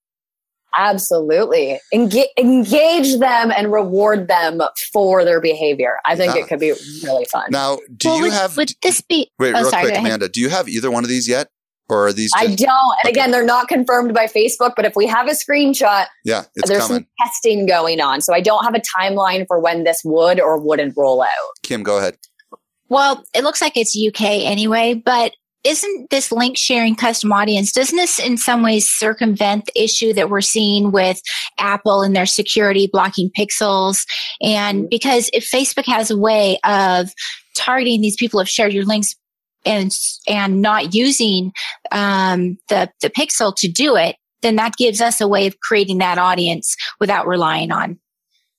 Absolutely. 0.76 1.80
Engage, 1.92 2.28
engage 2.38 3.18
them 3.18 3.52
and 3.56 3.72
reward 3.72 4.28
them 4.28 4.60
for 4.92 5.24
their 5.24 5.40
behavior. 5.40 5.96
I 6.04 6.16
think 6.16 6.36
it 6.36 6.46
could 6.46 6.60
be 6.60 6.72
really 7.02 7.24
fun. 7.26 7.46
Now, 7.50 7.78
do 7.96 8.08
well, 8.08 8.16
you 8.16 8.22
would, 8.24 8.32
have. 8.32 8.56
Would 8.56 8.72
this 8.82 9.00
be. 9.00 9.30
Wait, 9.38 9.54
oh, 9.54 9.60
real 9.60 9.70
sorry, 9.70 9.84
quick, 9.84 9.98
Amanda. 9.98 10.28
Do 10.28 10.40
you 10.40 10.48
have 10.48 10.68
either 10.68 10.90
one 10.90 11.04
of 11.04 11.10
these 11.10 11.28
yet? 11.28 11.48
Or 11.88 12.06
are 12.06 12.12
these? 12.12 12.30
Just, 12.32 12.44
I 12.44 12.54
don't. 12.54 12.70
And 13.02 13.06
okay. 13.06 13.10
again, 13.10 13.32
they're 13.32 13.44
not 13.44 13.66
confirmed 13.66 14.14
by 14.14 14.26
Facebook, 14.26 14.74
but 14.76 14.84
if 14.84 14.94
we 14.94 15.06
have 15.08 15.26
a 15.26 15.32
screenshot, 15.32 16.06
yeah, 16.24 16.44
there's 16.54 16.86
coming. 16.86 16.98
some 16.98 17.06
testing 17.18 17.66
going 17.66 18.00
on. 18.00 18.20
So 18.20 18.32
I 18.32 18.40
don't 18.40 18.62
have 18.64 18.76
a 18.76 18.80
timeline 18.80 19.44
for 19.48 19.58
when 19.58 19.82
this 19.82 20.02
would 20.04 20.40
or 20.40 20.56
wouldn't 20.56 20.96
roll 20.96 21.20
out. 21.20 21.28
Kim, 21.64 21.82
go 21.82 21.98
ahead. 21.98 22.16
Well, 22.88 23.24
it 23.34 23.42
looks 23.42 23.60
like 23.60 23.76
it's 23.76 23.96
UK 23.96 24.22
anyway, 24.22 24.94
but 24.94 25.32
isn't 25.64 26.10
this 26.10 26.32
link 26.32 26.56
sharing 26.56 26.94
custom 26.94 27.32
audience 27.32 27.72
doesn't 27.72 27.96
this 27.96 28.18
in 28.18 28.36
some 28.36 28.62
ways 28.62 28.88
circumvent 28.88 29.66
the 29.66 29.82
issue 29.82 30.12
that 30.12 30.30
we're 30.30 30.40
seeing 30.40 30.90
with 30.90 31.20
apple 31.58 32.02
and 32.02 32.16
their 32.16 32.26
security 32.26 32.88
blocking 32.90 33.30
pixels? 33.38 34.06
And 34.42 34.80
mm-hmm. 34.80 34.88
because 34.90 35.30
if 35.32 35.48
facebook 35.48 35.86
has 35.86 36.10
a 36.10 36.16
way 36.16 36.58
of 36.64 37.12
targeting 37.54 38.00
these 38.00 38.16
people 38.16 38.38
who 38.38 38.42
have 38.42 38.48
shared 38.48 38.72
your 38.72 38.84
links 38.84 39.14
and 39.66 39.92
and 40.26 40.62
not 40.62 40.94
using 40.94 41.52
um, 41.92 42.56
the 42.68 42.90
the 43.02 43.10
pixel 43.10 43.54
to 43.56 43.68
do 43.68 43.96
it 43.96 44.16
then 44.42 44.56
that 44.56 44.76
gives 44.76 45.00
us 45.00 45.20
a 45.20 45.28
way 45.28 45.46
of 45.46 45.58
creating 45.60 45.98
that 45.98 46.18
audience 46.18 46.76
without 46.98 47.26
relying 47.26 47.70
on. 47.70 47.98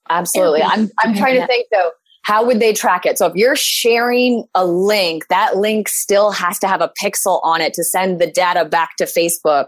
Absolutely. 0.09 0.61
I'm 0.61 0.89
i'm 1.03 1.15
trying 1.15 1.39
to 1.39 1.47
think 1.47 1.67
though 1.71 1.91
how 2.23 2.45
would 2.45 2.59
they 2.59 2.73
track 2.73 3.05
it? 3.05 3.17
So 3.17 3.25
if 3.25 3.35
you're 3.35 3.55
sharing 3.55 4.45
a 4.53 4.65
link, 4.65 5.27
that 5.29 5.57
link 5.57 5.89
still 5.89 6.31
has 6.31 6.59
to 6.59 6.67
have 6.67 6.81
a 6.81 6.91
pixel 7.01 7.39
on 7.43 7.61
it 7.61 7.73
to 7.75 7.83
send 7.83 8.19
the 8.19 8.27
data 8.27 8.65
back 8.65 8.95
to 8.97 9.05
Facebook. 9.05 9.65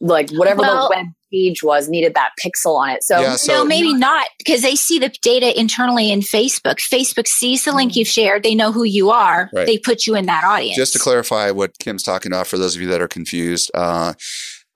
Like 0.00 0.30
whatever 0.30 0.62
well, 0.62 0.88
the 0.88 0.96
web 0.96 1.06
page 1.30 1.62
was 1.62 1.88
needed 1.88 2.14
that 2.14 2.30
pixel 2.42 2.76
on 2.76 2.88
it. 2.90 3.02
So, 3.02 3.20
yeah, 3.20 3.36
so 3.36 3.52
no, 3.52 3.64
maybe 3.64 3.92
not 3.92 4.26
because 4.38 4.62
they 4.62 4.74
see 4.74 4.98
the 4.98 5.14
data 5.22 5.58
internally 5.58 6.10
in 6.10 6.20
Facebook. 6.20 6.76
Facebook 6.76 7.26
sees 7.26 7.64
the 7.64 7.72
link 7.72 7.96
you've 7.96 8.08
shared. 8.08 8.42
They 8.42 8.54
know 8.54 8.72
who 8.72 8.84
you 8.84 9.10
are. 9.10 9.50
Right. 9.52 9.66
They 9.66 9.76
put 9.78 10.06
you 10.06 10.14
in 10.16 10.26
that 10.26 10.42
audience. 10.42 10.76
Just 10.76 10.94
to 10.94 10.98
clarify 10.98 11.50
what 11.50 11.78
Kim's 11.78 12.02
talking 12.02 12.32
about 12.32 12.46
for 12.46 12.56
those 12.56 12.74
of 12.74 12.80
you 12.80 12.88
that 12.88 13.02
are 13.02 13.08
confused, 13.08 13.70
uh, 13.74 14.14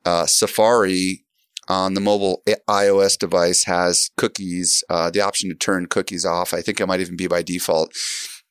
uh, 0.05 0.27
Safari 0.27 1.24
on 1.68 1.94
the 1.94 2.00
mobile 2.00 2.42
iOS 2.68 3.18
device 3.18 3.64
has 3.64 4.11
cookies, 4.16 4.85
uh, 4.88 5.11
the 5.11 5.20
option 5.20 5.48
to 5.50 5.55
turn 5.55 5.87
cookies 5.87 6.24
off. 6.24 6.55
I 6.55 6.61
think 6.61 6.81
it 6.81 6.87
might 6.87 7.00
even 7.00 7.16
be 7.16 7.27
by 7.27 7.42
default, 7.42 7.92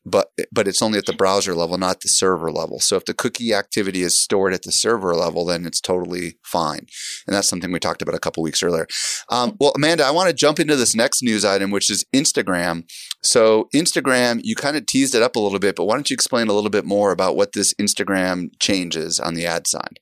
but 0.06 0.32
but 0.52 0.67
it's 0.67 0.82
only 0.82 0.97
at 0.97 1.06
the 1.06 1.13
browser 1.13 1.54
level, 1.54 1.78
not 1.78 2.02
the 2.02 2.10
server 2.10 2.52
level. 2.52 2.80
So 2.80 2.95
if 2.95 3.06
the 3.06 3.13
cookie 3.13 3.54
activity 3.54 4.02
is 4.02 4.19
stored 4.19 4.54
at 4.54 4.63
the 4.63 4.71
server 4.71 5.15
level, 5.15 5.45
then 5.45 5.65
it's 5.65 5.80
totally 5.80 6.38
fine. 6.43 6.88
And 7.28 7.36
that's 7.36 7.47
something 7.47 7.71
we 7.71 7.80
talked 7.80 8.02
about 8.02 8.15
a 8.15 8.19
couple 8.19 8.43
weeks 8.43 8.63
earlier. 8.63 8.88
Um, 9.30 9.56
well, 9.60 9.71
Amanda, 9.76 10.04
I 10.04 10.12
want 10.12 10.30
to 10.30 10.36
jump 10.36 10.60
into 10.60 10.76
this 10.76 10.95
next 10.95 11.23
news 11.23 11.45
item, 11.45 11.71
which 11.71 11.89
is 11.89 12.06
Instagram. 12.13 12.84
So 13.21 13.69
Instagram, 13.73 14.41
you 14.43 14.56
kind 14.56 14.76
of 14.76 14.86
teased 14.86 15.15
it 15.15 15.21
up 15.21 15.36
a 15.36 15.39
little 15.39 15.60
bit, 15.60 15.76
but 15.76 15.86
why 15.86 15.95
don't 15.95 16.10
you 16.10 16.13
explain 16.13 16.47
a 16.47 16.54
little 16.54 16.69
bit 16.69 16.86
more 16.86 17.12
about 17.12 17.36
what 17.36 17.54
this 17.54 17.73
Instagram 17.76 18.49
changes 18.60 19.19
on 19.19 19.36
the 19.36 19.45
ad 19.45 19.67
side? 19.67 19.99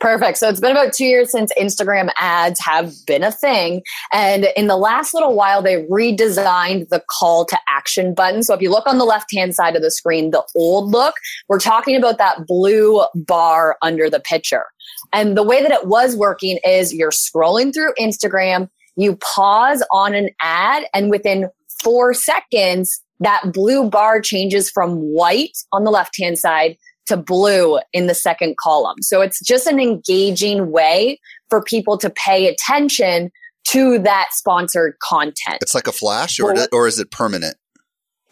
Perfect. 0.00 0.38
So 0.38 0.48
it's 0.48 0.60
been 0.60 0.70
about 0.70 0.94
two 0.94 1.04
years 1.04 1.30
since 1.30 1.52
Instagram 1.60 2.10
ads 2.18 2.58
have 2.60 2.94
been 3.06 3.22
a 3.22 3.30
thing. 3.30 3.82
And 4.14 4.48
in 4.56 4.66
the 4.66 4.78
last 4.78 5.12
little 5.12 5.34
while, 5.34 5.60
they 5.60 5.84
redesigned 5.84 6.88
the 6.88 7.02
call 7.10 7.44
to 7.44 7.58
action 7.68 8.14
button. 8.14 8.42
So 8.42 8.54
if 8.54 8.62
you 8.62 8.70
look 8.70 8.86
on 8.86 8.96
the 8.96 9.04
left 9.04 9.30
hand 9.34 9.54
side 9.54 9.76
of 9.76 9.82
the 9.82 9.90
screen, 9.90 10.30
the 10.30 10.42
old 10.56 10.90
look, 10.90 11.16
we're 11.50 11.60
talking 11.60 11.96
about 11.96 12.16
that 12.16 12.46
blue 12.46 13.04
bar 13.14 13.76
under 13.82 14.08
the 14.08 14.20
picture. 14.20 14.64
And 15.12 15.36
the 15.36 15.42
way 15.42 15.62
that 15.62 15.70
it 15.70 15.86
was 15.86 16.16
working 16.16 16.58
is 16.64 16.94
you're 16.94 17.10
scrolling 17.10 17.74
through 17.74 17.92
Instagram, 18.00 18.70
you 18.96 19.16
pause 19.16 19.84
on 19.92 20.14
an 20.14 20.30
ad, 20.40 20.84
and 20.94 21.10
within 21.10 21.50
four 21.82 22.14
seconds, 22.14 23.02
that 23.20 23.52
blue 23.52 23.90
bar 23.90 24.22
changes 24.22 24.70
from 24.70 24.96
white 24.96 25.58
on 25.72 25.84
the 25.84 25.90
left 25.90 26.18
hand 26.18 26.38
side 26.38 26.78
to 27.10 27.16
blue 27.16 27.78
in 27.92 28.06
the 28.06 28.14
second 28.14 28.56
column. 28.62 29.02
So 29.02 29.20
it's 29.20 29.40
just 29.44 29.66
an 29.66 29.78
engaging 29.78 30.70
way 30.70 31.20
for 31.48 31.62
people 31.62 31.98
to 31.98 32.08
pay 32.08 32.46
attention 32.46 33.30
to 33.64 33.98
that 33.98 34.28
sponsored 34.32 34.94
content. 35.02 35.58
It's 35.60 35.74
like 35.74 35.86
a 35.86 35.92
flash 35.92 36.40
or, 36.40 36.54
well, 36.54 36.66
or 36.72 36.86
is 36.86 36.98
it 36.98 37.10
permanent? 37.10 37.56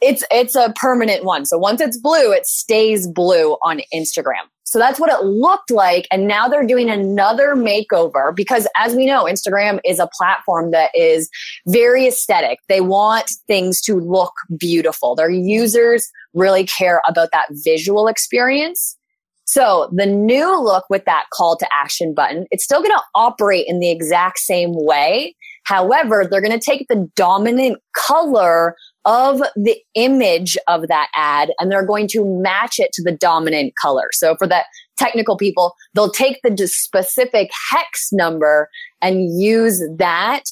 It's 0.01 0.23
it's 0.31 0.55
a 0.55 0.73
permanent 0.77 1.25
one. 1.25 1.45
So 1.45 1.59
once 1.59 1.81
it's 1.81 1.99
blue, 1.99 2.33
it 2.33 2.47
stays 2.47 3.09
blue 3.09 3.57
on 3.63 3.81
Instagram. 3.93 4.47
So 4.69 4.79
that's 4.79 5.01
what 5.01 5.11
it 5.11 5.25
looked 5.25 5.71
like. 5.71 6.07
And 6.13 6.29
now 6.29 6.47
they're 6.47 6.67
doing 6.67 6.91
another 6.91 7.57
makeover 7.57 8.37
because 8.37 8.69
as 8.77 8.95
we 8.95 9.07
know, 9.07 9.25
Instagram 9.25 9.81
is 9.85 9.99
a 9.99 10.09
platform 10.17 10.73
that 10.73 10.91
is 10.95 11.31
very 11.67 12.07
aesthetic. 12.07 12.59
They 12.69 12.83
want 12.83 13.33
things 13.47 13.81
to 13.83 13.99
look 13.99 14.35
beautiful. 14.59 15.15
Their 15.15 15.31
users 15.31 16.11
really 16.35 16.65
care 16.65 17.01
about 17.09 17.31
that 17.33 17.47
visual 17.65 18.09
experience. 18.09 18.97
So 19.45 19.89
the 19.95 20.05
new 20.05 20.63
look 20.63 20.85
with 20.91 21.07
that 21.07 21.25
call 21.33 21.57
to 21.57 21.67
action 21.73 22.13
button, 22.13 22.47
it's 22.51 22.65
still 22.65 22.81
going 22.81 22.95
to 22.95 23.03
operate 23.15 23.65
in 23.67 23.81
the 23.81 23.91
exact 23.91 24.39
same 24.41 24.73
way. 24.75 25.35
However, 25.65 26.27
they're 26.31 26.43
going 26.43 26.59
to 26.59 26.65
take 26.65 26.87
the 26.89 27.09
dominant 27.17 27.79
color 27.97 28.77
of 29.07 29.43
the 29.57 29.77
image 29.95 30.59
of 30.67 30.89
that 30.89 31.09
ad 31.17 31.51
and 31.59 31.73
they're 31.73 31.87
going 31.87 32.09
to 32.09 32.25
match 32.43 32.79
it 32.79 32.91
to 32.93 33.03
the 33.03 33.13
dominant 33.13 33.73
color. 33.81 34.09
So 34.13 34.37
for 34.37 34.47
the 34.47 34.65
technical 34.99 35.39
people, 35.39 35.75
they'll 35.95 36.11
take 36.11 36.41
the 36.43 36.69
specific 36.69 37.51
hex 37.71 38.09
number 38.13 38.69
and 39.01 39.41
use 39.41 39.83
that 39.97 40.45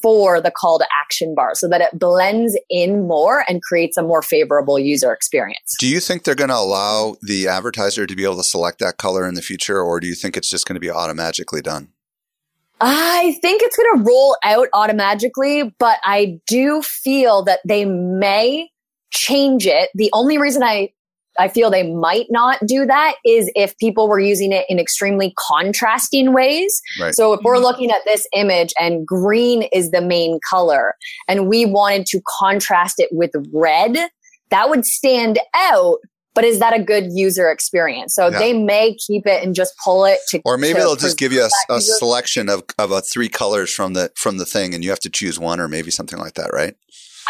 for 0.00 0.40
the 0.40 0.50
call 0.50 0.78
to 0.78 0.86
action 0.98 1.34
bar 1.34 1.54
so 1.54 1.68
that 1.68 1.80
it 1.80 1.98
blends 1.98 2.58
in 2.70 3.06
more 3.06 3.44
and 3.48 3.62
creates 3.62 3.96
a 3.96 4.02
more 4.02 4.22
favorable 4.22 4.78
user 4.78 5.12
experience. 5.12 5.76
Do 5.78 5.88
you 5.88 6.00
think 6.00 6.24
they're 6.24 6.34
going 6.34 6.50
to 6.50 6.56
allow 6.56 7.16
the 7.22 7.48
advertiser 7.48 8.06
to 8.06 8.16
be 8.16 8.24
able 8.24 8.36
to 8.36 8.44
select 8.44 8.78
that 8.78 8.98
color 8.98 9.26
in 9.26 9.34
the 9.34 9.42
future, 9.42 9.80
or 9.80 10.00
do 10.00 10.06
you 10.06 10.14
think 10.14 10.36
it's 10.36 10.48
just 10.48 10.66
going 10.66 10.74
to 10.74 10.80
be 10.80 10.90
automatically 10.90 11.62
done? 11.62 11.88
I 12.80 13.38
think 13.40 13.62
it's 13.62 13.76
going 13.76 13.98
to 13.98 14.02
roll 14.04 14.36
out 14.42 14.68
automatically, 14.72 15.72
but 15.78 15.98
I 16.04 16.40
do 16.48 16.82
feel 16.82 17.44
that 17.44 17.60
they 17.66 17.84
may 17.84 18.70
change 19.12 19.66
it. 19.66 19.90
The 19.94 20.10
only 20.12 20.38
reason 20.38 20.64
I 20.64 20.92
I 21.38 21.48
feel 21.48 21.70
they 21.70 21.90
might 21.90 22.26
not 22.30 22.58
do 22.66 22.84
that 22.86 23.14
is 23.24 23.50
if 23.54 23.76
people 23.78 24.08
were 24.08 24.20
using 24.20 24.52
it 24.52 24.66
in 24.68 24.78
extremely 24.78 25.34
contrasting 25.48 26.32
ways. 26.32 26.80
Right. 27.00 27.14
So 27.14 27.32
if 27.32 27.40
we're 27.42 27.54
mm-hmm. 27.54 27.64
looking 27.64 27.90
at 27.90 28.02
this 28.04 28.26
image 28.34 28.72
and 28.78 29.06
green 29.06 29.62
is 29.72 29.90
the 29.90 30.02
main 30.02 30.38
color 30.48 30.94
and 31.28 31.48
we 31.48 31.64
wanted 31.64 32.06
to 32.06 32.20
contrast 32.38 32.96
it 32.98 33.08
with 33.12 33.30
red, 33.52 33.96
that 34.50 34.68
would 34.68 34.84
stand 34.84 35.38
out. 35.54 35.98
But 36.34 36.44
is 36.44 36.60
that 36.60 36.74
a 36.74 36.82
good 36.82 37.08
user 37.12 37.50
experience? 37.50 38.14
So 38.14 38.28
yeah. 38.28 38.38
they 38.38 38.52
may 38.54 38.94
keep 38.94 39.26
it 39.26 39.44
and 39.44 39.54
just 39.54 39.74
pull 39.84 40.06
it 40.06 40.18
to, 40.28 40.40
or 40.46 40.56
maybe 40.56 40.74
to 40.74 40.80
they'll 40.80 40.96
just 40.96 41.18
give 41.18 41.30
you 41.30 41.42
a, 41.42 41.74
a 41.74 41.78
selection 41.78 42.48
of 42.48 42.62
of 42.78 42.90
a 42.90 43.02
three 43.02 43.28
colors 43.28 43.70
from 43.70 43.92
the 43.92 44.10
from 44.16 44.38
the 44.38 44.46
thing, 44.46 44.74
and 44.74 44.82
you 44.82 44.88
have 44.88 45.00
to 45.00 45.10
choose 45.10 45.38
one, 45.38 45.60
or 45.60 45.68
maybe 45.68 45.90
something 45.90 46.18
like 46.18 46.32
that, 46.34 46.50
right? 46.50 46.74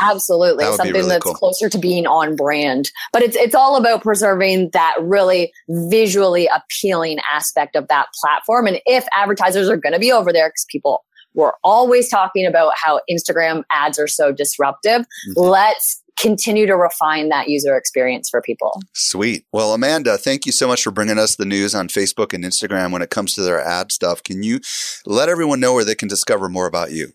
Absolutely. 0.03 0.65
That 0.65 0.77
Something 0.77 0.95
really 0.95 1.09
that's 1.09 1.25
cool. 1.25 1.35
closer 1.35 1.69
to 1.69 1.79
being 1.79 2.07
on 2.07 2.37
brand. 2.37 2.91
But 3.13 3.23
it's 3.23 3.37
it's 3.37 3.55
all 3.55 3.77
about 3.77 4.03
preserving 4.03 4.71
that 4.73 4.97
really 5.01 5.53
visually 5.69 6.49
appealing 6.55 7.19
aspect 7.33 7.77
of 7.77 7.89
that 7.89 8.09
platform. 8.21 8.67
And 8.67 8.81
if 8.87 9.07
advertisers 9.15 9.69
are 9.69 9.77
going 9.77 9.93
to 9.93 9.99
be 9.99 10.13
over 10.13 10.33
there, 10.33 10.49
because 10.49 10.67
people 10.71 11.05
were 11.35 11.55
always 11.65 12.09
talking 12.09 12.47
about 12.47 12.75
how 12.77 13.01
Instagram 13.11 13.63
ads 13.73 13.99
are 13.99 14.09
so 14.09 14.33
disruptive, 14.33 15.03
mm-hmm. 15.03 15.41
let's 15.41 16.03
continue 16.19 16.67
to 16.67 16.77
refine 16.77 17.31
that 17.31 17.49
user 17.49 17.77
experience 17.77 18.29
for 18.29 18.43
people. 18.43 18.81
Sweet. 18.93 19.47
Well, 19.53 19.73
Amanda, 19.73 20.19
thank 20.19 20.47
you 20.47 20.53
so 20.53 20.69
much 20.69 20.83
for 20.83 20.91
bringing 20.91 21.19
us 21.19 21.37
the 21.37 21.47
news 21.47 21.75
on 21.75 21.89
Facebook 21.89 22.33
and 22.33 22.45
Instagram 22.45 22.93
when 22.93 23.03
it 23.03 23.11
comes 23.11 23.35
to 23.35 23.43
their 23.43 23.61
ad 23.61 23.91
stuff. 23.91 24.23
Can 24.23 24.43
you 24.43 24.61
let 25.07 25.29
everyone 25.29 25.61
know 25.61 25.73
where 25.73 25.85
they 25.85 25.95
can 25.95 26.09
discover 26.09 26.49
more 26.49 26.67
about 26.67 26.93
you? 26.93 27.13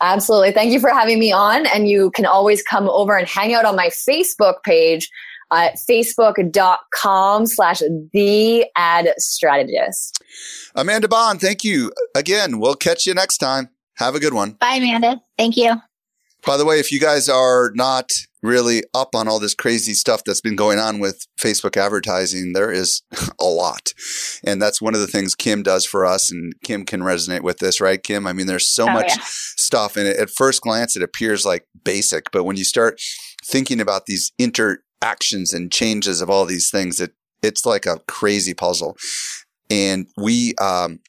Absolutely. 0.00 0.52
Thank 0.52 0.72
you 0.72 0.80
for 0.80 0.90
having 0.90 1.18
me 1.18 1.32
on. 1.32 1.66
And 1.66 1.88
you 1.88 2.10
can 2.12 2.26
always 2.26 2.62
come 2.62 2.88
over 2.88 3.16
and 3.16 3.28
hang 3.28 3.52
out 3.54 3.64
on 3.64 3.76
my 3.76 3.88
Facebook 3.88 4.62
page 4.64 5.10
at 5.52 5.76
facebook.com 5.88 7.46
slash 7.46 7.82
the 8.12 8.66
ad 8.76 9.12
strategist. 9.18 10.22
Amanda 10.74 11.08
Bond, 11.08 11.40
thank 11.40 11.64
you 11.64 11.92
again. 12.14 12.60
We'll 12.60 12.76
catch 12.76 13.06
you 13.06 13.14
next 13.14 13.38
time. 13.38 13.68
Have 13.96 14.14
a 14.14 14.20
good 14.20 14.32
one. 14.32 14.52
Bye, 14.52 14.74
Amanda. 14.74 15.20
Thank 15.36 15.56
you. 15.56 15.74
By 16.46 16.56
the 16.56 16.64
way, 16.64 16.78
if 16.78 16.90
you 16.90 17.00
guys 17.00 17.28
are 17.28 17.70
not 17.74 18.10
really 18.42 18.82
up 18.94 19.14
on 19.14 19.28
all 19.28 19.38
this 19.38 19.54
crazy 19.54 19.94
stuff 19.94 20.22
that's 20.24 20.40
been 20.40 20.56
going 20.56 20.78
on 20.78 20.98
with 20.98 21.26
Facebook 21.38 21.76
advertising, 21.76 22.52
there 22.52 22.70
is 22.70 23.02
a 23.40 23.44
lot. 23.44 23.92
And 24.44 24.60
that's 24.60 24.80
one 24.80 24.94
of 24.94 25.00
the 25.00 25.06
things 25.06 25.34
Kim 25.34 25.62
does 25.62 25.84
for 25.84 26.06
us. 26.06 26.30
And 26.30 26.52
Kim 26.64 26.84
can 26.84 27.00
resonate 27.00 27.42
with 27.42 27.58
this, 27.58 27.80
right, 27.80 28.02
Kim? 28.02 28.26
I 28.26 28.32
mean, 28.32 28.46
there's 28.46 28.66
so 28.66 28.88
oh, 28.88 28.92
much 28.92 29.08
yeah. 29.16 29.22
stuff. 29.22 29.96
And 29.96 30.06
at 30.06 30.30
first 30.30 30.62
glance, 30.62 30.96
it 30.96 31.02
appears 31.02 31.44
like 31.44 31.66
basic. 31.84 32.30
But 32.32 32.44
when 32.44 32.56
you 32.56 32.64
start 32.64 33.00
thinking 33.44 33.80
about 33.80 34.06
these 34.06 34.32
interactions 34.38 35.52
and 35.52 35.70
changes 35.72 36.20
of 36.20 36.30
all 36.30 36.46
these 36.46 36.70
things, 36.70 37.00
it, 37.00 37.12
it's 37.42 37.66
like 37.66 37.86
a 37.86 38.00
crazy 38.06 38.54
puzzle. 38.54 38.96
And 39.70 40.06
we, 40.16 40.54
um, 40.60 41.00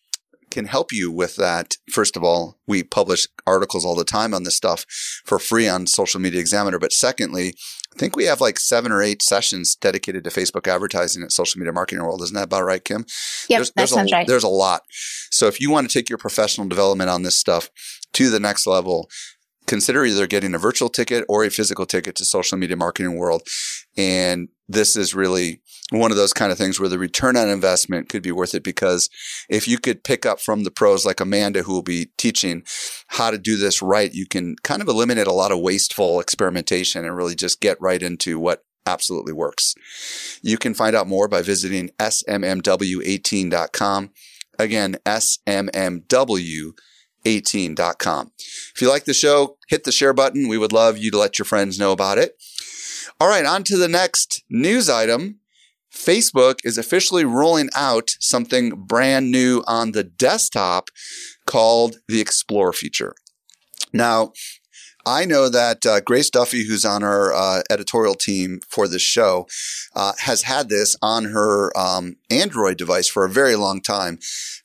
can 0.51 0.65
help 0.65 0.91
you 0.91 1.11
with 1.11 1.35
that. 1.37 1.75
First 1.89 2.15
of 2.15 2.23
all, 2.23 2.59
we 2.67 2.83
publish 2.83 3.27
articles 3.47 3.85
all 3.85 3.95
the 3.95 4.03
time 4.03 4.33
on 4.33 4.43
this 4.43 4.55
stuff 4.55 4.85
for 5.25 5.39
free 5.39 5.67
on 5.67 5.87
Social 5.87 6.19
Media 6.19 6.39
Examiner. 6.39 6.77
But 6.77 6.91
secondly, 6.91 7.55
I 7.93 7.97
think 7.97 8.15
we 8.15 8.25
have 8.25 8.39
like 8.39 8.59
seven 8.59 8.91
or 8.91 9.01
eight 9.01 9.21
sessions 9.21 9.75
dedicated 9.75 10.23
to 10.23 10.29
Facebook 10.29 10.67
advertising 10.67 11.23
at 11.23 11.31
Social 11.31 11.59
Media 11.59 11.73
Marketing 11.73 12.03
World. 12.03 12.21
Isn't 12.21 12.35
that 12.35 12.45
about 12.45 12.63
right, 12.63 12.83
Kim? 12.83 13.05
Yep, 13.49 13.57
there's, 13.57 13.71
there's 13.71 13.89
that 13.89 13.95
sounds 13.95 14.11
a, 14.11 14.15
right. 14.15 14.27
There's 14.27 14.43
a 14.43 14.49
lot. 14.49 14.83
So 15.31 15.47
if 15.47 15.59
you 15.59 15.71
want 15.71 15.89
to 15.89 15.93
take 15.93 16.09
your 16.09 16.17
professional 16.17 16.67
development 16.67 17.09
on 17.09 17.23
this 17.23 17.37
stuff 17.37 17.69
to 18.13 18.29
the 18.29 18.39
next 18.39 18.67
level, 18.67 19.09
consider 19.71 20.03
either 20.03 20.27
getting 20.27 20.53
a 20.53 20.57
virtual 20.57 20.89
ticket 20.89 21.23
or 21.29 21.45
a 21.45 21.49
physical 21.49 21.85
ticket 21.85 22.13
to 22.13 22.25
Social 22.25 22.57
Media 22.57 22.75
Marketing 22.75 23.15
World. 23.15 23.41
And 23.95 24.49
this 24.67 24.97
is 24.97 25.15
really 25.15 25.61
one 25.91 26.11
of 26.11 26.17
those 26.17 26.33
kind 26.33 26.51
of 26.51 26.57
things 26.57 26.77
where 26.77 26.89
the 26.89 26.99
return 26.99 27.37
on 27.37 27.47
investment 27.47 28.09
could 28.09 28.21
be 28.21 28.33
worth 28.33 28.53
it 28.53 28.65
because 28.65 29.09
if 29.47 29.69
you 29.69 29.77
could 29.77 30.03
pick 30.03 30.25
up 30.25 30.41
from 30.41 30.65
the 30.65 30.71
pros 30.71 31.05
like 31.05 31.21
Amanda, 31.21 31.63
who 31.63 31.71
will 31.71 31.83
be 31.83 32.11
teaching 32.17 32.63
how 33.07 33.31
to 33.31 33.37
do 33.37 33.55
this 33.55 33.81
right, 33.81 34.13
you 34.13 34.25
can 34.25 34.57
kind 34.61 34.81
of 34.81 34.89
eliminate 34.89 35.27
a 35.27 35.31
lot 35.31 35.53
of 35.53 35.61
wasteful 35.61 36.19
experimentation 36.19 37.05
and 37.05 37.15
really 37.15 37.35
just 37.35 37.61
get 37.61 37.79
right 37.79 38.03
into 38.03 38.39
what 38.39 38.65
absolutely 38.85 39.31
works. 39.31 39.73
You 40.41 40.57
can 40.57 40.73
find 40.73 40.97
out 40.97 41.07
more 41.07 41.29
by 41.29 41.43
visiting 41.43 41.91
smmw18.com. 41.97 44.09
Again, 44.59 44.97
smmw18.com. 45.05 46.73
If 47.23 48.81
you 48.81 48.89
like 48.89 49.05
the 49.05 49.13
show, 49.13 49.57
hit 49.67 49.83
the 49.83 49.91
share 49.91 50.13
button. 50.13 50.47
We 50.47 50.57
would 50.57 50.73
love 50.73 50.97
you 50.97 51.11
to 51.11 51.17
let 51.17 51.37
your 51.37 51.45
friends 51.45 51.79
know 51.79 51.91
about 51.91 52.17
it. 52.17 52.35
All 53.19 53.27
right, 53.27 53.45
on 53.45 53.63
to 53.65 53.77
the 53.77 53.87
next 53.87 54.43
news 54.49 54.89
item. 54.89 55.39
Facebook 55.93 56.59
is 56.63 56.77
officially 56.77 57.25
rolling 57.25 57.69
out 57.75 58.11
something 58.19 58.85
brand 58.85 59.29
new 59.29 59.63
on 59.67 59.91
the 59.91 60.03
desktop 60.03 60.89
called 61.45 61.97
the 62.07 62.21
Explore 62.21 62.73
feature. 62.73 63.13
Now, 63.91 64.31
I 65.05 65.25
know 65.25 65.49
that 65.49 65.85
uh, 65.85 65.99
Grace 66.01 66.29
Duffy, 66.29 66.65
who's 66.65 66.85
on 66.85 67.03
our 67.03 67.33
uh, 67.33 67.63
editorial 67.69 68.13
team 68.13 68.61
for 68.67 68.87
this 68.87 69.01
show, 69.01 69.47
uh, 69.95 70.13
has 70.19 70.43
had 70.43 70.69
this 70.69 70.95
on 71.01 71.25
her 71.25 71.75
um, 71.77 72.17
Android 72.29 72.77
device 72.77 73.07
for 73.07 73.25
a 73.25 73.29
very 73.29 73.55
long 73.55 73.81
time, 73.81 74.19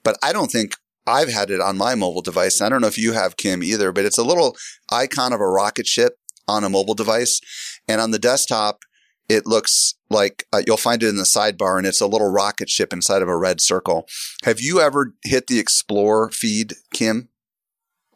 but 0.04 0.16
I 0.22 0.32
don't 0.32 0.50
think 0.50 0.76
I've 1.06 1.28
had 1.28 1.50
it 1.50 1.60
on 1.60 1.78
my 1.78 1.94
mobile 1.94 2.22
device. 2.22 2.60
I 2.60 2.68
don't 2.68 2.80
know 2.80 2.86
if 2.88 2.98
you 2.98 3.12
have, 3.12 3.36
Kim, 3.36 3.62
either, 3.62 3.92
but 3.92 4.04
it's 4.04 4.18
a 4.18 4.24
little 4.24 4.56
icon 4.90 5.32
of 5.32 5.40
a 5.40 5.46
rocket 5.46 5.86
ship 5.86 6.18
on 6.48 6.64
a 6.64 6.68
mobile 6.68 6.94
device. 6.94 7.40
And 7.88 8.00
on 8.00 8.10
the 8.10 8.18
desktop, 8.18 8.80
it 9.28 9.46
looks 9.46 9.94
like 10.08 10.44
uh, 10.52 10.62
you'll 10.66 10.76
find 10.76 11.02
it 11.02 11.08
in 11.08 11.16
the 11.16 11.24
sidebar 11.24 11.78
and 11.78 11.86
it's 11.86 12.00
a 12.00 12.06
little 12.06 12.30
rocket 12.30 12.70
ship 12.70 12.92
inside 12.92 13.22
of 13.22 13.28
a 13.28 13.36
red 13.36 13.60
circle. 13.60 14.06
Have 14.44 14.60
you 14.60 14.80
ever 14.80 15.14
hit 15.24 15.46
the 15.48 15.58
Explore 15.58 16.30
feed, 16.30 16.74
Kim? 16.92 17.28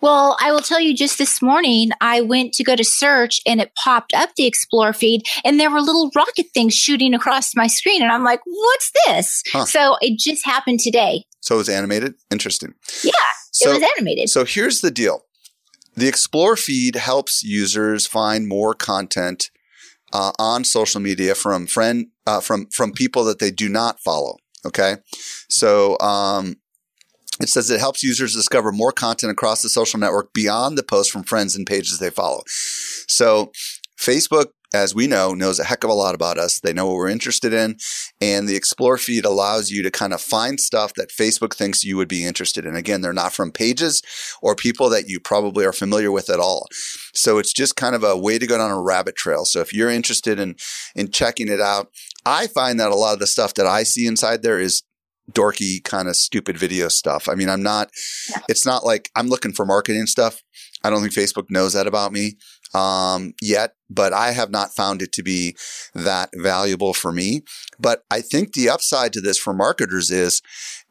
Well, 0.00 0.38
I 0.40 0.50
will 0.50 0.62
tell 0.62 0.80
you 0.80 0.94
just 0.94 1.18
this 1.18 1.42
morning, 1.42 1.90
I 2.00 2.22
went 2.22 2.54
to 2.54 2.64
go 2.64 2.74
to 2.74 2.84
search 2.84 3.40
and 3.46 3.60
it 3.60 3.72
popped 3.74 4.14
up 4.14 4.30
the 4.36 4.46
Explore 4.46 4.94
feed 4.94 5.22
and 5.44 5.60
there 5.60 5.70
were 5.70 5.82
little 5.82 6.10
rocket 6.16 6.46
things 6.54 6.74
shooting 6.74 7.12
across 7.12 7.54
my 7.54 7.66
screen. 7.66 8.02
And 8.02 8.10
I'm 8.10 8.24
like, 8.24 8.40
what's 8.46 8.92
this? 9.06 9.42
Huh. 9.52 9.66
So 9.66 9.96
it 10.00 10.18
just 10.18 10.46
happened 10.46 10.80
today. 10.80 11.24
So 11.40 11.56
it 11.56 11.58
was 11.58 11.68
animated? 11.68 12.14
Interesting. 12.30 12.74
Yeah, 13.02 13.12
so, 13.50 13.70
it 13.70 13.80
was 13.80 13.90
animated. 13.96 14.28
So 14.28 14.44
here's 14.44 14.80
the 14.80 14.90
deal 14.90 15.24
the 15.94 16.08
Explore 16.08 16.56
feed 16.56 16.96
helps 16.96 17.42
users 17.42 18.06
find 18.06 18.46
more 18.46 18.74
content 18.74 19.50
uh, 20.12 20.32
on 20.38 20.64
social 20.64 21.00
media 21.00 21.34
from 21.34 21.66
friend 21.66 22.08
uh, 22.26 22.40
from 22.40 22.66
from 22.66 22.92
people 22.92 23.24
that 23.24 23.38
they 23.38 23.50
do 23.50 23.68
not 23.68 24.00
follow. 24.00 24.36
Okay, 24.66 24.96
so 25.48 25.98
um, 26.00 26.56
it 27.40 27.48
says 27.48 27.70
it 27.70 27.80
helps 27.80 28.02
users 28.02 28.34
discover 28.34 28.72
more 28.72 28.92
content 28.92 29.32
across 29.32 29.62
the 29.62 29.68
social 29.68 29.98
network 29.98 30.32
beyond 30.32 30.76
the 30.76 30.82
posts 30.82 31.10
from 31.10 31.22
friends 31.22 31.56
and 31.56 31.66
pages 31.66 31.98
they 31.98 32.10
follow. 32.10 32.42
So 33.08 33.52
Facebook 33.98 34.48
as 34.72 34.94
we 34.94 35.06
know, 35.06 35.34
knows 35.34 35.58
a 35.58 35.64
heck 35.64 35.82
of 35.84 35.90
a 35.90 35.94
lot 35.94 36.14
about 36.14 36.38
us. 36.38 36.60
They 36.60 36.72
know 36.72 36.86
what 36.86 36.94
we're 36.94 37.08
interested 37.08 37.52
in. 37.52 37.76
And 38.20 38.48
the 38.48 38.56
Explore 38.56 38.98
feed 38.98 39.24
allows 39.24 39.70
you 39.70 39.82
to 39.82 39.90
kind 39.90 40.12
of 40.12 40.20
find 40.20 40.60
stuff 40.60 40.94
that 40.94 41.10
Facebook 41.10 41.54
thinks 41.54 41.84
you 41.84 41.96
would 41.96 42.08
be 42.08 42.24
interested 42.24 42.64
in. 42.64 42.76
Again, 42.76 43.00
they're 43.00 43.12
not 43.12 43.32
from 43.32 43.50
pages 43.50 44.02
or 44.40 44.54
people 44.54 44.88
that 44.90 45.08
you 45.08 45.18
probably 45.18 45.64
are 45.64 45.72
familiar 45.72 46.12
with 46.12 46.30
at 46.30 46.38
all. 46.38 46.68
So 47.12 47.38
it's 47.38 47.52
just 47.52 47.76
kind 47.76 47.94
of 47.94 48.04
a 48.04 48.16
way 48.16 48.38
to 48.38 48.46
go 48.46 48.58
down 48.58 48.70
a 48.70 48.80
rabbit 48.80 49.16
trail. 49.16 49.44
So 49.44 49.60
if 49.60 49.72
you're 49.72 49.90
interested 49.90 50.38
in, 50.38 50.56
in 50.94 51.10
checking 51.10 51.48
it 51.48 51.60
out, 51.60 51.88
I 52.24 52.46
find 52.46 52.78
that 52.78 52.92
a 52.92 52.96
lot 52.96 53.14
of 53.14 53.18
the 53.18 53.26
stuff 53.26 53.54
that 53.54 53.66
I 53.66 53.82
see 53.82 54.06
inside 54.06 54.42
there 54.42 54.60
is 54.60 54.82
dorky 55.32 55.82
kind 55.82 56.08
of 56.08 56.16
stupid 56.16 56.58
video 56.58 56.88
stuff. 56.88 57.28
I 57.28 57.34
mean, 57.34 57.48
I'm 57.48 57.62
not, 57.62 57.90
it's 58.48 58.66
not 58.66 58.84
like 58.84 59.10
I'm 59.16 59.28
looking 59.28 59.52
for 59.52 59.64
marketing 59.64 60.06
stuff. 60.06 60.42
I 60.82 60.90
don't 60.90 61.02
think 61.02 61.12
Facebook 61.12 61.50
knows 61.50 61.74
that 61.74 61.86
about 61.86 62.12
me 62.12 62.36
um, 62.74 63.34
yet, 63.40 63.74
but 63.88 64.12
I 64.12 64.32
have 64.32 64.50
not 64.50 64.74
found 64.74 65.02
it 65.02 65.12
to 65.12 65.22
be 65.22 65.56
that 65.94 66.30
valuable 66.34 66.94
for 66.94 67.12
me. 67.12 67.42
But 67.78 68.04
I 68.10 68.20
think 68.20 68.52
the 68.52 68.68
upside 68.68 69.12
to 69.14 69.20
this 69.20 69.38
for 69.38 69.52
marketers 69.52 70.10
is 70.10 70.42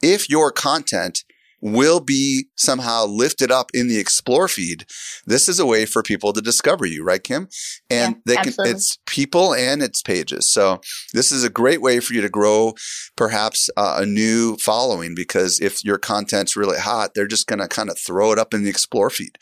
if 0.01 0.29
your 0.29 0.51
content 0.51 1.23
will 1.61 1.99
be 1.99 2.47
somehow 2.55 3.05
lifted 3.05 3.51
up 3.51 3.69
in 3.73 3.87
the 3.87 3.99
explore 3.99 4.47
feed. 4.47 4.85
This 5.25 5.47
is 5.47 5.59
a 5.59 5.65
way 5.65 5.85
for 5.85 6.01
people 6.01 6.33
to 6.33 6.41
discover 6.41 6.85
you, 6.85 7.03
right, 7.03 7.23
Kim? 7.23 7.47
And 7.89 8.15
Yeah, 8.15 8.21
they 8.25 8.35
can 8.35 8.47
absolutely. 8.47 8.71
it's 8.75 8.97
people 9.05 9.53
and 9.53 9.81
it's 9.81 10.01
pages. 10.01 10.47
So 10.47 10.81
this 11.13 11.31
is 11.31 11.43
a 11.43 11.49
great 11.49 11.81
way 11.81 11.99
for 11.99 12.13
you 12.13 12.21
to 12.21 12.29
grow 12.29 12.73
perhaps 13.15 13.69
uh, 13.77 13.97
a 13.99 14.05
new 14.05 14.55
following 14.57 15.15
because 15.15 15.59
if 15.59 15.83
your 15.83 15.97
content's 15.97 16.55
really 16.55 16.79
hot, 16.79 17.11
they're 17.13 17.27
just 17.27 17.47
going 17.47 17.59
to 17.59 17.67
kind 17.67 17.89
of 17.89 17.97
throw 17.99 18.31
it 18.31 18.39
up 18.39 18.53
in 18.53 18.63
the 18.63 18.69
explore 18.69 19.09
feed. 19.09 19.37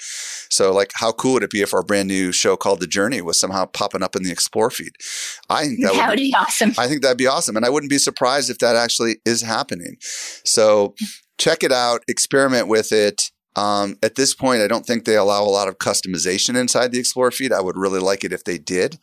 So 0.50 0.74
like 0.74 0.92
how 0.96 1.12
cool 1.12 1.34
would 1.34 1.44
it 1.44 1.52
be 1.52 1.62
if 1.62 1.74
our 1.74 1.84
brand 1.84 2.08
new 2.08 2.32
show 2.32 2.58
called 2.58 2.80
The 2.80 2.88
Journey 2.88 3.22
was 3.22 3.40
somehow 3.40 3.66
popping 3.66 4.04
up 4.04 4.16
in 4.16 4.24
the 4.24 4.32
explore 4.32 4.70
feed? 4.72 4.94
I 5.50 5.66
think 5.66 5.82
that, 5.82 5.94
That, 5.94 6.10
would 6.10 6.10
would 6.12 6.18
be 6.18 6.36
awesome. 6.38 6.74
I 6.78 6.88
think 6.88 7.02
that'd 7.02 7.18
be 7.18 7.28
awesome. 7.28 7.56
And 7.56 7.66
I 7.66 7.70
wouldn't 7.70 7.90
be 7.90 7.98
surprised 7.98 8.50
if 8.50 8.60
that 8.60 8.76
actually 8.76 9.18
is 9.26 9.42
happening. 9.42 9.98
So 10.44 10.96
check 11.38 11.64
it 11.64 11.72
out, 11.72 12.04
experiment 12.08 12.68
with 12.68 12.92
it. 12.92 13.32
Um, 13.56 13.98
at 14.04 14.16
this 14.16 14.36
point, 14.36 14.62
I 14.62 14.68
don't 14.68 14.86
think 14.86 15.06
they 15.06 15.16
allow 15.16 15.44
a 15.44 15.46
lot 15.46 15.68
of 15.68 15.80
customization 15.80 16.56
inside 16.56 16.92
the 16.92 17.00
Explorer 17.00 17.32
feed. 17.32 17.52
I 17.52 17.62
would 17.62 17.78
really 17.78 18.00
like 18.00 18.24
it 18.24 18.32
if 18.32 18.44
they 18.44 18.60
did, 18.60 19.00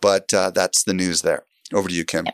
but 0.00 0.32
uh, 0.34 0.50
that's 0.50 0.84
the 0.84 0.92
news 0.92 1.22
there. 1.22 1.44
Over 1.72 1.88
to 1.88 1.94
you, 1.94 2.04
Kim. 2.04 2.26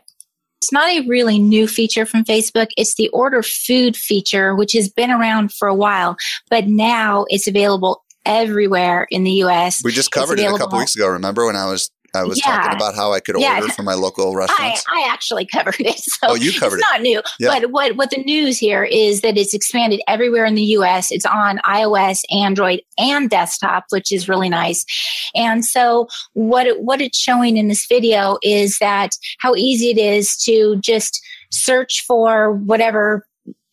It's 0.61 0.71
not 0.71 0.89
a 0.89 1.07
really 1.07 1.39
new 1.39 1.67
feature 1.67 2.05
from 2.05 2.23
Facebook. 2.23 2.67
It's 2.77 2.95
the 2.95 3.09
order 3.09 3.43
food 3.43 3.97
feature, 3.97 4.55
which 4.55 4.73
has 4.73 4.89
been 4.89 5.11
around 5.11 5.53
for 5.53 5.67
a 5.67 5.75
while, 5.75 6.15
but 6.49 6.67
now 6.67 7.25
it's 7.29 7.47
available 7.47 8.03
everywhere 8.25 9.07
in 9.09 9.23
the 9.23 9.31
US. 9.43 9.81
We 9.83 9.91
just 9.91 10.11
covered 10.11 10.39
it 10.39 10.45
a 10.45 10.57
couple 10.57 10.79
weeks 10.79 10.95
ago. 10.95 11.07
Remember 11.09 11.45
when 11.45 11.55
I 11.55 11.69
was 11.69 11.89
I 12.15 12.23
was 12.23 12.39
Yeah. 12.39 12.45
talking 12.57 12.75
about 12.75 12.95
how 12.95 13.11
I 13.13 13.19
could 13.19 13.35
Yeah. 13.39 13.55
order 13.59 13.69
from 13.73 13.85
my 13.85 13.93
local 13.95 14.31
I, 14.33 14.35
restaurants? 14.35 14.83
I 14.87 15.07
actually 15.09 15.45
covered 15.45 15.75
it. 15.79 15.99
So 16.13 16.27
Oh, 16.29 16.35
you 16.35 16.51
covered 16.59 16.75
it's 16.79 16.87
it. 16.87 16.91
not 16.91 17.01
new. 17.01 17.21
Yeah. 17.39 17.59
But 17.59 17.71
what, 17.71 17.95
what 17.95 18.09
the 18.11 18.23
news 18.23 18.57
here 18.59 18.83
is 18.83 19.21
that 19.21 19.37
it's 19.37 19.53
expanded 19.53 20.01
everywhere 20.07 20.45
in 20.45 20.55
the 20.55 20.63
US. 20.77 21.11
It's 21.11 21.25
on 21.25 21.57
iOS, 21.59 22.21
Android, 22.31 22.81
and 22.97 23.29
desktop, 23.29 23.85
which 23.89 24.11
is 24.11 24.29
really 24.29 24.49
nice. 24.49 24.85
And 25.33 25.65
so 25.65 26.07
what 26.33 26.67
it, 26.67 26.81
what 26.81 27.01
it's 27.01 27.17
showing 27.17 27.57
in 27.57 27.67
this 27.67 27.85
video 27.87 28.37
is 28.43 28.77
that 28.79 29.11
how 29.39 29.55
easy 29.55 29.89
it 29.89 29.97
is 29.97 30.37
to 30.43 30.77
just 30.81 31.21
search 31.51 32.03
for 32.07 32.53
whatever 32.53 33.25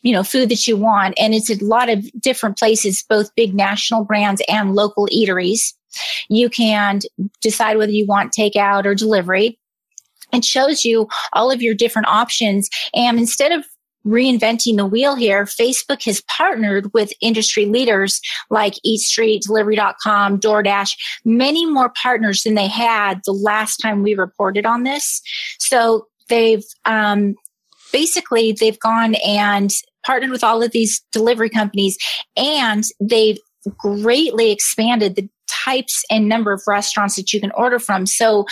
you 0.03 0.13
know 0.13 0.23
food 0.23 0.49
that 0.49 0.67
you 0.67 0.77
want 0.79 1.15
and 1.19 1.35
it's 1.35 1.51
a 1.51 1.63
lot 1.63 1.91
of 1.91 2.11
different 2.21 2.57
places 2.59 3.05
both 3.09 3.35
big 3.35 3.55
national 3.55 4.03
brands 4.05 4.41
and 4.49 4.75
local 4.75 5.07
eateries 5.09 5.75
you 6.29 6.49
can 6.49 7.01
decide 7.41 7.77
whether 7.77 7.93
you 7.93 8.07
want 8.07 8.33
takeout 8.33 8.85
or 8.85 8.95
delivery. 8.95 9.59
It 10.33 10.45
shows 10.45 10.85
you 10.85 11.09
all 11.33 11.51
of 11.51 11.61
your 11.63 11.75
different 11.75 12.09
options 12.09 12.69
and 12.95 13.19
instead 13.19 13.53
of 13.53 13.65
reinventing 14.07 14.79
the 14.79 14.87
wheel 14.87 15.15
here 15.15 15.45
facebook 15.45 16.03
has 16.05 16.23
partnered 16.23 16.91
with 16.95 17.13
industry 17.21 17.67
leaders 17.67 18.19
like 18.49 18.73
EatStreet 18.87 19.41
delivery.com 19.41 20.41
doordash 20.41 20.97
many 21.27 21.67
more 21.67 21.93
partners 22.03 22.43
than 22.43 22.55
they 22.55 22.67
had 22.67 23.21
the 23.27 23.33
last 23.33 23.77
time 23.77 24.03
we 24.03 24.15
reported 24.15 24.65
on 24.65 24.85
this. 24.85 25.21
So 25.59 26.07
they've 26.29 26.65
um, 26.87 27.35
basically 27.93 28.53
they've 28.53 28.79
gone 28.79 29.17
and 29.17 29.71
partnered 30.05 30.31
with 30.31 30.45
all 30.45 30.63
of 30.63 30.71
these 30.71 31.03
delivery 31.13 31.51
companies 31.51 31.99
and 32.37 32.85
they've 33.01 33.39
greatly 33.77 34.51
expanded 34.51 35.17
the 35.17 35.29
types 35.51 36.05
and 36.11 36.29
number 36.29 36.53
of 36.53 36.63
restaurants 36.67 37.17
that 37.17 37.33
you 37.33 37.41
can 37.41 37.53
order 37.53 37.79
from. 37.79 38.07
So 38.07 38.47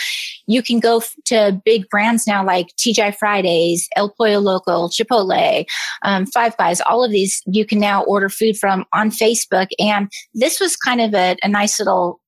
you 0.47 0.61
can 0.61 0.79
go 0.79 0.97
f- 0.97 1.15
to 1.25 1.61
big 1.65 1.89
brands 1.89 2.27
now 2.27 2.45
like 2.45 2.67
TGI 2.77 3.15
Fridays, 3.15 3.87
El 3.95 4.09
Pollo 4.09 4.39
Loco, 4.39 4.87
Chipotle, 4.87 5.65
um, 6.03 6.25
Five 6.25 6.57
Guys, 6.57 6.81
all 6.81 7.03
of 7.03 7.11
these 7.11 7.41
you 7.45 7.65
can 7.65 7.79
now 7.79 8.03
order 8.03 8.29
food 8.29 8.57
from 8.57 8.85
on 8.93 9.09
Facebook. 9.09 9.67
And 9.79 10.11
this 10.33 10.59
was 10.59 10.75
kind 10.75 11.01
of 11.01 11.13
a, 11.13 11.35
a 11.43 11.47
nice 11.47 11.79
little 11.79 12.19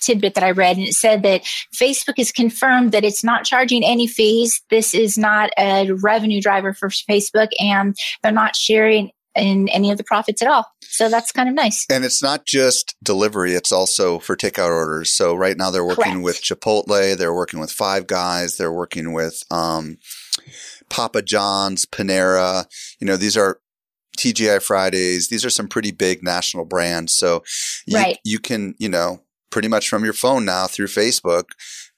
tidbit 0.00 0.34
that 0.34 0.44
I 0.44 0.50
read, 0.50 0.76
and 0.76 0.86
it 0.86 0.94
said 0.94 1.22
that 1.22 1.42
Facebook 1.74 2.18
has 2.18 2.32
confirmed 2.32 2.92
that 2.92 3.04
it's 3.04 3.24
not 3.24 3.44
charging 3.44 3.84
any 3.84 4.06
fees. 4.06 4.60
This 4.70 4.94
is 4.94 5.16
not 5.16 5.50
a 5.58 5.90
revenue 5.92 6.40
driver 6.40 6.74
for 6.74 6.88
Facebook, 6.88 7.48
and 7.58 7.96
they're 8.22 8.32
not 8.32 8.56
sharing 8.56 9.10
in 9.36 9.68
any 9.68 9.90
of 9.90 9.98
the 9.98 10.04
profits 10.04 10.42
at 10.42 10.48
all. 10.48 10.66
So 10.82 11.08
that's 11.08 11.32
kind 11.32 11.48
of 11.48 11.54
nice. 11.54 11.86
And 11.90 12.04
it's 12.04 12.22
not 12.22 12.46
just 12.46 12.96
delivery, 13.02 13.54
it's 13.54 13.72
also 13.72 14.18
for 14.18 14.36
takeout 14.36 14.70
orders. 14.70 15.12
So 15.16 15.34
right 15.34 15.56
now 15.56 15.70
they're 15.70 15.84
working 15.84 16.04
Correct. 16.04 16.24
with 16.24 16.42
Chipotle, 16.42 17.16
they're 17.16 17.34
working 17.34 17.60
with 17.60 17.70
Five 17.70 18.06
Guys, 18.06 18.56
they're 18.56 18.72
working 18.72 19.12
with 19.12 19.42
um, 19.50 19.98
Papa 20.88 21.22
John's, 21.22 21.86
Panera. 21.86 22.66
You 22.98 23.06
know, 23.06 23.16
these 23.16 23.36
are 23.36 23.60
TGI 24.18 24.62
Fridays. 24.62 25.28
These 25.28 25.44
are 25.44 25.50
some 25.50 25.68
pretty 25.68 25.92
big 25.92 26.22
national 26.22 26.64
brands. 26.64 27.14
So 27.14 27.42
you, 27.86 27.96
Right. 27.96 28.18
you 28.24 28.38
can, 28.38 28.74
you 28.78 28.88
know, 28.88 29.22
pretty 29.50 29.68
much 29.68 29.88
from 29.88 30.04
your 30.04 30.12
phone 30.12 30.44
now 30.44 30.66
through 30.66 30.86
Facebook 30.88 31.44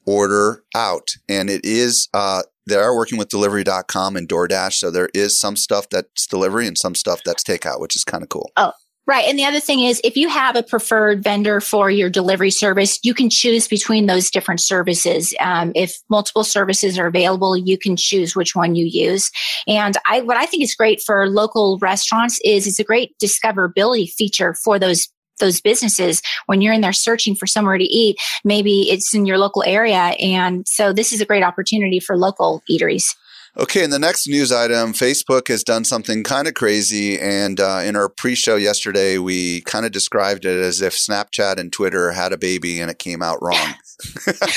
order 0.06 0.64
out. 0.74 1.10
And 1.28 1.50
it 1.50 1.64
is, 1.64 2.08
uh, 2.14 2.42
they 2.66 2.76
are 2.76 2.94
working 2.94 3.18
with 3.18 3.28
delivery.com 3.28 4.16
and 4.16 4.28
DoorDash. 4.28 4.74
So 4.74 4.90
there 4.90 5.10
is 5.14 5.38
some 5.38 5.56
stuff 5.56 5.88
that's 5.90 6.26
delivery 6.26 6.66
and 6.66 6.78
some 6.78 6.94
stuff 6.94 7.22
that's 7.24 7.42
takeout, 7.42 7.80
which 7.80 7.96
is 7.96 8.04
kind 8.04 8.22
of 8.22 8.28
cool. 8.28 8.50
Oh, 8.56 8.72
Right. 9.04 9.28
And 9.28 9.36
the 9.36 9.44
other 9.44 9.58
thing 9.58 9.80
is, 9.80 10.00
if 10.04 10.16
you 10.16 10.28
have 10.28 10.54
a 10.54 10.62
preferred 10.62 11.24
vendor 11.24 11.60
for 11.60 11.90
your 11.90 12.08
delivery 12.08 12.52
service, 12.52 13.00
you 13.02 13.14
can 13.14 13.28
choose 13.28 13.66
between 13.66 14.06
those 14.06 14.30
different 14.30 14.60
services. 14.60 15.34
Um, 15.40 15.72
if 15.74 15.98
multiple 16.08 16.44
services 16.44 16.96
are 17.00 17.08
available, 17.08 17.56
you 17.56 17.76
can 17.76 17.96
choose 17.96 18.36
which 18.36 18.54
one 18.54 18.76
you 18.76 18.86
use. 18.86 19.32
And 19.66 19.96
I, 20.06 20.20
what 20.20 20.36
I 20.36 20.46
think 20.46 20.62
is 20.62 20.76
great 20.76 21.02
for 21.02 21.28
local 21.28 21.78
restaurants 21.80 22.38
is 22.44 22.68
it's 22.68 22.78
a 22.78 22.84
great 22.84 23.16
discoverability 23.18 24.08
feature 24.08 24.54
for 24.54 24.78
those 24.78 25.08
those 25.38 25.60
businesses 25.60 26.22
when 26.46 26.60
you're 26.60 26.72
in 26.72 26.80
there 26.80 26.92
searching 26.92 27.34
for 27.34 27.46
somewhere 27.46 27.78
to 27.78 27.84
eat 27.84 28.16
maybe 28.44 28.90
it's 28.90 29.14
in 29.14 29.26
your 29.26 29.38
local 29.38 29.62
area 29.64 30.14
and 30.20 30.66
so 30.66 30.92
this 30.92 31.12
is 31.12 31.20
a 31.20 31.26
great 31.26 31.42
opportunity 31.42 32.00
for 32.00 32.16
local 32.16 32.62
eateries 32.70 33.14
Okay, 33.54 33.84
and 33.84 33.92
the 33.92 33.98
next 33.98 34.26
news 34.26 34.50
item 34.50 34.94
Facebook 34.94 35.48
has 35.48 35.62
done 35.62 35.84
something 35.84 36.22
kind 36.22 36.48
of 36.48 36.54
crazy. 36.54 37.20
And 37.20 37.60
uh, 37.60 37.82
in 37.84 37.96
our 37.96 38.08
pre 38.08 38.34
show 38.34 38.56
yesterday, 38.56 39.18
we 39.18 39.60
kind 39.62 39.84
of 39.84 39.92
described 39.92 40.46
it 40.46 40.58
as 40.58 40.80
if 40.80 40.94
Snapchat 40.94 41.58
and 41.58 41.70
Twitter 41.70 42.12
had 42.12 42.32
a 42.32 42.38
baby 42.38 42.80
and 42.80 42.90
it 42.90 42.98
came 42.98 43.20
out 43.20 43.42
wrong. 43.42 43.74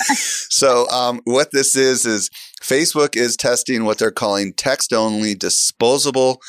so, 0.48 0.88
um, 0.88 1.20
what 1.24 1.50
this 1.52 1.76
is, 1.76 2.06
is 2.06 2.30
Facebook 2.62 3.16
is 3.16 3.36
testing 3.36 3.84
what 3.84 3.98
they're 3.98 4.10
calling 4.10 4.54
text 4.54 4.94
only 4.94 5.34
disposable 5.34 6.40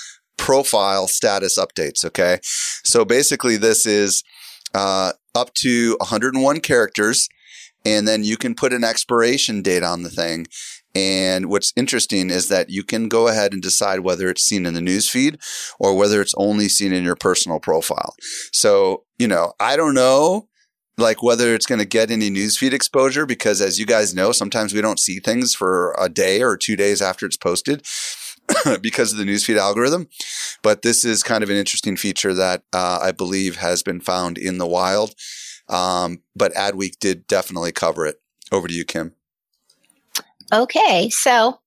profile 0.43 1.07
status 1.07 1.57
updates. 1.57 2.03
Okay. 2.03 2.39
So, 2.83 3.05
basically, 3.05 3.55
this 3.55 3.85
is 3.85 4.23
uh, 4.73 5.13
up 5.33 5.53
to 5.55 5.95
101 5.99 6.59
characters. 6.59 7.29
And 7.85 8.07
then 8.07 8.23
you 8.23 8.37
can 8.37 8.55
put 8.55 8.71
an 8.71 8.83
expiration 8.83 9.61
date 9.61 9.83
on 9.83 10.03
the 10.03 10.09
thing. 10.09 10.47
And 10.95 11.49
what's 11.49 11.73
interesting 11.75 12.29
is 12.29 12.47
that 12.49 12.69
you 12.69 12.83
can 12.83 13.09
go 13.09 13.27
ahead 13.27 13.51
and 13.51 13.61
decide 13.61 14.01
whether 14.01 14.29
it's 14.29 14.43
seen 14.43 14.65
in 14.65 14.73
the 14.73 14.81
news 14.81 15.09
feed 15.09 15.39
or 15.79 15.97
whether 15.97 16.21
it's 16.21 16.35
only 16.37 16.69
seen 16.69 16.93
in 16.93 17.03
your 17.03 17.15
personal 17.15 17.59
profile. 17.59 18.15
So, 18.51 19.03
you 19.17 19.27
know, 19.27 19.53
I 19.59 19.75
don't 19.75 19.95
know 19.95 20.47
like 20.97 21.23
whether 21.23 21.55
it's 21.55 21.65
going 21.65 21.79
to 21.79 21.85
get 21.85 22.11
any 22.11 22.29
newsfeed 22.29 22.71
exposure 22.71 23.25
because 23.25 23.59
as 23.59 23.79
you 23.79 23.85
guys 23.85 24.13
know, 24.13 24.31
sometimes 24.31 24.73
we 24.73 24.81
don't 24.81 24.99
see 24.99 25.19
things 25.19 25.55
for 25.55 25.95
a 25.99 26.07
day 26.07 26.43
or 26.43 26.55
two 26.55 26.75
days 26.75 27.01
after 27.01 27.25
it's 27.25 27.37
posted 27.37 27.85
because 28.81 29.11
of 29.11 29.17
the 29.17 29.25
newsfeed 29.25 29.57
algorithm. 29.57 30.07
But 30.61 30.81
this 30.81 31.05
is 31.05 31.23
kind 31.23 31.43
of 31.43 31.49
an 31.49 31.55
interesting 31.55 31.95
feature 31.97 32.33
that 32.33 32.63
uh, 32.73 32.99
I 33.01 33.11
believe 33.11 33.57
has 33.57 33.83
been 33.83 33.99
found 33.99 34.37
in 34.37 34.57
the 34.57 34.67
wild. 34.67 35.15
Um, 35.69 36.21
but 36.35 36.53
Adweek 36.53 36.99
did 36.99 37.27
definitely 37.27 37.71
cover 37.71 38.05
it. 38.05 38.19
Over 38.51 38.67
to 38.67 38.73
you, 38.73 38.85
Kim. 38.85 39.13
Okay, 40.53 41.09
so 41.09 41.59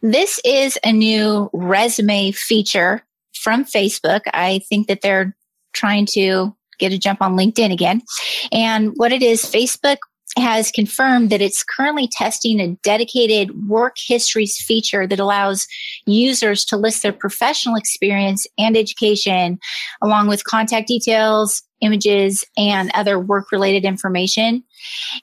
this 0.00 0.40
is 0.44 0.78
a 0.84 0.92
new 0.92 1.48
resume 1.52 2.32
feature 2.32 3.02
from 3.34 3.64
Facebook. 3.64 4.22
I 4.32 4.60
think 4.68 4.88
that 4.88 5.02
they're 5.02 5.36
trying 5.72 6.06
to 6.06 6.54
get 6.78 6.92
a 6.92 6.98
jump 6.98 7.22
on 7.22 7.36
LinkedIn 7.36 7.72
again. 7.72 8.02
And 8.50 8.92
what 8.96 9.12
it 9.12 9.22
is, 9.22 9.42
Facebook 9.44 9.98
has 10.38 10.70
confirmed 10.70 11.30
that 11.30 11.42
it's 11.42 11.62
currently 11.62 12.08
testing 12.10 12.58
a 12.58 12.68
dedicated 12.82 13.68
work 13.68 13.96
histories 13.98 14.58
feature 14.58 15.06
that 15.06 15.20
allows 15.20 15.66
users 16.06 16.64
to 16.64 16.76
list 16.76 17.02
their 17.02 17.12
professional 17.12 17.76
experience 17.76 18.46
and 18.58 18.76
education 18.76 19.58
along 20.02 20.28
with 20.28 20.44
contact 20.44 20.88
details, 20.88 21.62
images, 21.80 22.44
and 22.56 22.90
other 22.94 23.18
work 23.18 23.52
related 23.52 23.84
information. 23.84 24.64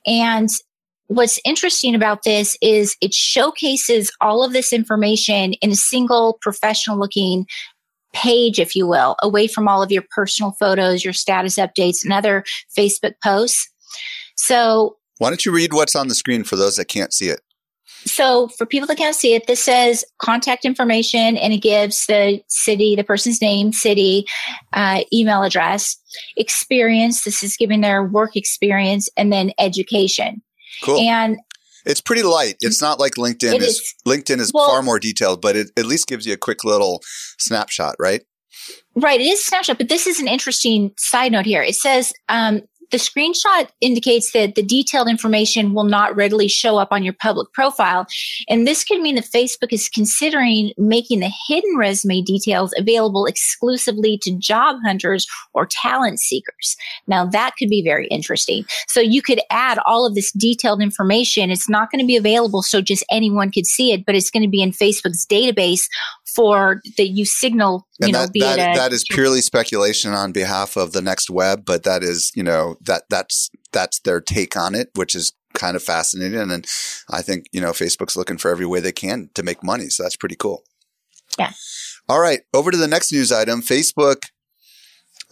And 0.06 0.50
what's 1.08 1.40
interesting 1.44 1.96
about 1.96 2.24
this 2.24 2.56
is 2.62 2.96
it 3.02 3.14
showcases 3.14 4.12
all 4.22 4.44
of 4.44 4.54
this 4.54 4.72
information 4.72 5.54
in 5.54 5.72
a 5.72 5.76
single 5.76 6.38
professional 6.40 7.00
looking 7.00 7.48
page, 8.14 8.60
if 8.60 8.76
you 8.76 8.86
will, 8.86 9.16
away 9.24 9.48
from 9.48 9.68
all 9.68 9.82
of 9.82 9.92
your 9.92 10.04
personal 10.12 10.52
photos, 10.60 11.04
your 11.04 11.14
status 11.14 11.58
updates, 11.58 12.04
and 12.04 12.14
other 12.14 12.44
Facebook 12.78 13.14
posts. 13.24 13.70
So 14.36 14.98
Why 15.20 15.30
don't 15.30 15.46
you 15.46 15.54
read 15.54 15.74
what's 15.74 15.96
on 15.96 16.08
the 16.08 16.16
screen 16.16 16.44
for 16.44 16.56
those 16.56 16.78
that 16.78 16.86
can't 16.86 17.14
see 17.14 17.30
it? 17.30 17.42
so 18.06 18.48
for 18.58 18.66
people 18.66 18.88
that 18.88 18.98
can't 18.98 19.16
see 19.16 19.36
it, 19.36 19.48
this 19.48 19.64
says 19.64 20.06
contact 20.20 20.66
information 20.66 21.38
and 21.38 21.54
it 21.54 21.62
gives 21.62 22.06
the 22.06 22.42
city, 22.48 22.96
the 22.96 23.04
person's 23.04 23.42
name, 23.42 23.74
city, 23.74 24.26
uh, 24.74 25.02
email 25.12 25.44
address, 25.44 25.98
experience. 26.38 27.24
This 27.24 27.44
is 27.44 27.58
giving 27.58 27.82
their 27.82 28.04
work 28.04 28.36
experience 28.36 29.10
and 29.18 29.32
then 29.32 29.52
education. 29.60 30.42
Cool. 30.84 31.00
And 31.00 31.38
it's 31.86 32.02
pretty 32.02 32.24
light. 32.24 32.56
It's 32.62 32.82
not 32.82 33.00
like 33.00 33.14
LinkedIn 33.14 33.56
is, 33.56 33.64
is. 33.64 33.94
LinkedIn 34.08 34.40
is 34.40 34.52
Well- 34.54 34.68
far 34.68 34.82
more 34.82 35.00
detailed, 35.00 35.42
but 35.42 35.56
it 35.56 35.72
at 35.78 35.86
least 35.86 36.08
gives 36.08 36.26
you 36.26 36.34
a 36.34 36.38
quick 36.38 36.64
little 36.64 37.02
snapshot, 37.38 37.96
right? 38.00 38.22
Right, 38.96 39.20
it 39.20 39.26
is 39.26 39.40
a 39.40 39.44
snapshot, 39.44 39.78
but 39.78 39.90
this 39.90 40.08
is 40.08 40.20
an 40.20 40.28
interesting 40.28 40.92
side 40.98 41.32
note 41.32 41.46
here. 41.46 41.64
It 41.64 41.76
says 41.76 42.12
um, 42.28 42.62
the 42.92 42.98
screenshot 42.98 43.70
indicates 43.82 44.32
that 44.32 44.56
the 44.56 44.64
detailed 44.64 45.08
information 45.08 45.74
will 45.74 45.84
not 45.84 46.16
readily 46.16 46.48
show 46.48 46.78
up 46.78 46.90
on 46.92 47.04
your 47.04 47.14
public 47.14 47.52
profile. 47.54 48.06
And 48.48 48.68
this 48.68 48.84
could 48.84 49.02
mean 49.02 49.16
that 49.16 49.26
Facebook 49.26 49.72
is 49.72 49.90
considering 49.90 50.72
making 50.78 51.20
the 51.20 51.32
hidden 51.48 51.78
resume 51.78 52.22
details 52.22 52.74
available 52.78 53.26
exclusively 53.26 54.18
to 54.24 54.36
job 54.38 54.78
hunters 54.86 55.28
or 55.54 55.68
talent 55.70 56.20
seekers. 56.20 56.76
Now, 57.08 57.26
that 57.26 57.56
could 57.58 57.70
be 57.70 57.84
very 57.84 58.08
interesting. 58.08 58.66
So 58.88 59.00
you 59.00 59.22
could 59.22 59.42
add 59.50 59.80
all 59.86 60.06
of 60.06 60.16
this 60.16 60.32
detailed 60.32 60.82
information. 60.82 61.52
It's 61.52 61.70
not 61.70 61.92
going 61.92 62.02
to 62.02 62.08
be 62.08 62.18
available 62.18 62.62
so 62.62 62.82
just 62.82 63.04
anyone 63.12 63.52
could 63.52 63.66
see 63.66 63.92
it, 63.92 64.06
but 64.06 64.16
it's 64.16 64.30
going 64.30 64.44
to 64.44 64.50
be 64.50 64.62
in 64.62 64.72
Facebook's 64.72 65.26
database 65.26 65.88
for 66.36 66.82
that 66.98 67.08
you 67.10 67.26
signal, 67.26 67.88
you 68.00 68.06
And 68.06 68.14
know, 68.14 68.20
that, 68.22 68.34
be 68.34 68.40
that, 68.40 68.76
that 68.76 68.94
is 68.94 69.04
purely 69.10 69.42
speculation 69.42 70.14
on 70.14 70.32
behalf 70.32 70.78
of 70.78 70.92
the 70.92 71.02
next 71.02 71.30
web, 71.30 71.66
but 71.66 71.84
that 71.84 72.04
is, 72.04 72.32
you 72.36 72.44
know, 72.44 72.78
that 72.82 73.04
that's 73.10 73.50
that's 73.72 74.00
their 74.00 74.22
take 74.22 74.56
on 74.56 74.76
it, 74.76 74.90
which 74.96 75.16
is 75.16 75.34
kind 75.54 75.76
of 75.76 75.84
fascinating. 75.84 76.52
And 76.52 76.66
I 77.10 77.22
think, 77.22 77.48
you 77.52 77.62
know, 77.62 77.72
Facebook's 77.72 78.16
looking 78.16 78.38
for 78.38 78.52
every 78.52 78.66
way 78.66 78.80
they 78.80 78.92
can 78.92 79.30
to 79.34 79.44
make 79.44 79.64
money. 79.64 79.90
So 79.90 80.04
that's 80.04 80.16
pretty 80.16 80.36
cool. 80.36 80.64
Yeah. 81.38 81.52
All 82.08 82.20
right. 82.20 82.42
Over 82.54 82.72
to 82.72 82.78
the 82.78 82.88
next 82.88 83.12
news 83.12 83.32
item. 83.32 83.62
Facebook 83.62 84.26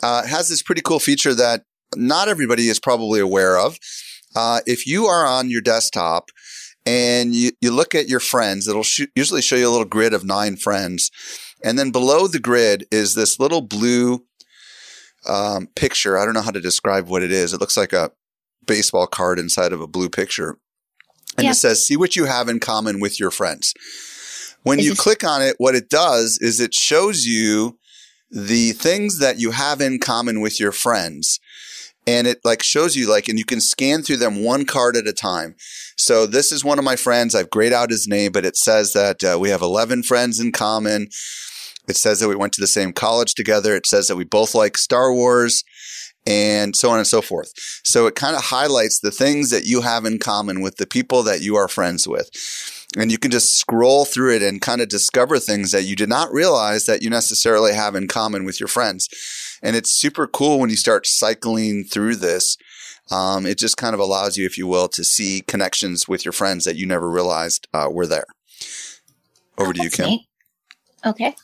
uh, 0.04 0.26
has 0.26 0.50
this 0.50 0.62
pretty 0.62 0.82
cool 0.82 1.00
feature 1.00 1.34
that 1.34 1.64
not 1.96 2.28
everybody 2.28 2.68
is 2.68 2.80
probably 2.80 3.20
aware 3.20 3.58
of. 3.58 3.78
Uh, 4.36 4.60
if 4.68 4.86
you 4.86 5.06
are 5.06 5.26
on 5.26 5.50
your 5.50 5.62
desktop 5.62 6.30
and 6.86 7.34
you, 7.34 7.52
you 7.62 7.72
look 7.72 7.96
at 7.96 8.08
your 8.08 8.20
friends, 8.20 8.68
it'll 8.68 8.84
sh- 8.84 9.08
usually 9.16 9.42
show 9.42 9.56
you 9.56 9.68
a 9.68 9.72
little 9.72 9.86
grid 9.86 10.14
of 10.14 10.24
nine 10.24 10.58
friends. 10.58 11.10
And 11.64 11.80
then 11.80 11.92
below 11.92 12.28
the 12.28 12.40
grid 12.40 12.86
is 12.92 13.16
this 13.16 13.40
little 13.40 13.62
blue 13.62 14.27
um, 15.28 15.68
picture. 15.76 16.18
I 16.18 16.26
don't 16.26 16.34
know 16.34 16.42
how 16.42 16.52
to 16.52 16.62
describe 16.62 17.08
what 17.08 17.24
it 17.24 17.32
is. 17.32 17.54
It 17.54 17.60
looks 17.60 17.78
like 17.78 17.94
a 17.94 18.12
baseball 18.66 19.08
card 19.08 19.40
inside 19.40 19.74
of 19.74 19.82
a 19.82 19.88
blue 19.88 20.10
picture. 20.10 20.58
And 21.38 21.46
Yeah. 21.46 21.52
it 21.52 21.56
says, 21.56 21.86
see 21.86 21.96
what 21.98 22.16
you 22.16 22.26
have 22.26 22.50
in 22.50 22.60
common 22.60 23.00
with 23.00 23.20
your 23.20 23.32
friends. 23.32 23.74
When 24.64 24.80
you 24.80 24.96
click 24.96 25.24
on 25.24 25.42
it, 25.42 25.56
what 25.60 25.76
it 25.76 25.90
does 25.90 26.38
is 26.42 26.60
it 26.60 26.74
shows 26.74 27.26
you 27.26 27.78
the 28.30 28.74
things 28.74 29.20
that 29.20 29.40
you 29.40 29.52
have 29.52 29.80
in 29.80 30.00
common 30.00 30.42
with 30.42 30.60
your 30.60 30.72
friends. 30.72 31.40
And 32.06 32.26
it 32.26 32.40
like 32.44 32.64
shows 32.64 32.96
you 32.96 33.10
like, 33.10 33.28
and 33.28 33.38
you 33.38 33.46
can 33.46 33.60
scan 33.62 34.02
through 34.02 34.18
them 34.18 34.44
one 34.44 34.66
card 34.66 34.96
at 34.96 35.08
a 35.08 35.14
time. 35.14 35.56
So 35.98 36.26
this 36.26 36.52
is 36.52 36.64
one 36.64 36.80
of 36.80 36.86
my 36.86 36.96
friends. 36.96 37.36
I've 37.36 37.50
grayed 37.50 37.74
out 37.74 37.90
his 37.90 38.08
name, 38.08 38.32
but 38.32 38.46
it 38.46 38.56
says 38.56 38.94
that 38.94 39.24
uh, 39.24 39.38
we 39.40 39.50
have 39.50 39.62
11 39.62 40.04
friends 40.04 40.40
in 40.40 40.52
common. 40.52 41.08
It 41.88 41.96
says 41.96 42.20
that 42.20 42.28
we 42.28 42.36
went 42.36 42.54
to 42.54 42.62
the 42.62 42.68
same 42.68 42.94
college 42.94 43.34
together. 43.34 43.76
It 43.76 43.88
says 43.88 44.08
that 44.08 44.16
we 44.16 44.24
both 44.24 44.54
like 44.54 44.78
Star 44.78 45.14
Wars 45.14 45.64
and 46.26 46.76
so 46.76 46.90
on 46.90 46.98
and 46.98 47.08
so 47.08 47.22
forth. 47.22 47.54
So 47.86 48.06
it 48.06 48.16
kind 48.16 48.36
of 48.36 48.44
highlights 48.44 49.00
the 49.00 49.12
things 49.12 49.50
that 49.52 49.66
you 49.66 49.82
have 49.82 50.06
in 50.06 50.20
common 50.20 50.62
with 50.62 50.76
the 50.76 50.86
people 50.86 51.24
that 51.24 51.42
you 51.42 51.56
are 51.56 51.70
friends 51.70 52.06
with. 52.06 52.30
And 52.98 53.12
you 53.12 53.18
can 53.18 53.32
just 53.32 53.56
scroll 53.58 54.06
through 54.06 54.36
it 54.36 54.42
and 54.42 54.62
kind 54.62 54.82
of 54.82 54.90
discover 54.90 55.40
things 55.40 55.72
that 55.72 55.84
you 55.84 55.96
did 55.96 56.10
not 56.10 56.32
realize 56.32 56.86
that 56.86 57.02
you 57.02 57.10
necessarily 57.10 57.74
have 57.74 57.96
in 57.96 58.08
common 58.08 58.44
with 58.44 58.60
your 58.60 58.68
friends. 58.68 59.08
And 59.64 59.76
it's 59.76 59.98
super 59.98 60.28
cool 60.28 60.60
when 60.60 60.70
you 60.70 60.78
start 60.78 61.08
cycling 61.08 61.86
through 61.86 62.18
this. 62.18 62.58
Um, 63.10 63.46
it 63.46 63.58
just 63.58 63.78
kind 63.78 63.94
of 63.94 64.00
allows 64.00 64.38
you, 64.38 64.46
if 64.46 64.58
you 64.58 64.68
will, 64.68 64.90
to 64.90 65.04
see 65.04 65.44
connections 65.48 66.08
with 66.08 66.26
your 66.26 66.34
friends 66.34 66.66
that 66.66 66.76
you 66.76 66.86
never 66.86 67.10
realized 67.10 67.68
uh, 67.74 67.88
were 67.90 68.08
there. 68.08 68.26
Over 69.58 69.74
to 69.74 69.82
you, 69.82 69.90
Kim. 69.90 70.06
neat. 70.08 70.28
Okay. 71.06 71.36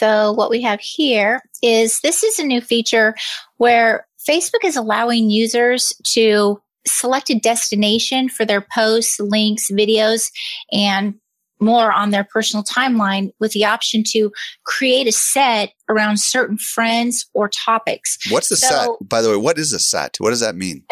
So 0.00 0.32
what 0.32 0.48
we 0.48 0.62
have 0.62 0.80
here 0.80 1.42
is 1.62 2.00
this 2.00 2.24
is 2.24 2.38
a 2.38 2.44
new 2.44 2.62
feature 2.62 3.14
where 3.58 4.06
Facebook 4.26 4.64
is 4.64 4.74
allowing 4.74 5.28
users 5.28 5.92
to 6.04 6.58
select 6.86 7.28
a 7.28 7.38
destination 7.38 8.30
for 8.30 8.46
their 8.46 8.66
posts, 8.74 9.20
links, 9.20 9.70
videos, 9.70 10.30
and 10.72 11.16
more 11.60 11.92
on 11.92 12.08
their 12.12 12.24
personal 12.24 12.64
timeline 12.64 13.28
with 13.40 13.52
the 13.52 13.66
option 13.66 14.02
to 14.12 14.30
create 14.64 15.06
a 15.06 15.12
set 15.12 15.72
around 15.90 16.18
certain 16.18 16.56
friends 16.56 17.26
or 17.34 17.50
topics. 17.50 18.16
What's 18.30 18.48
the 18.48 18.56
So- 18.56 18.68
set? 18.68 19.06
By 19.06 19.20
the 19.20 19.28
way, 19.28 19.36
what 19.36 19.58
is 19.58 19.74
a 19.74 19.78
set? 19.78 20.16
What 20.16 20.30
does 20.30 20.40
that 20.40 20.56
mean? 20.56 20.82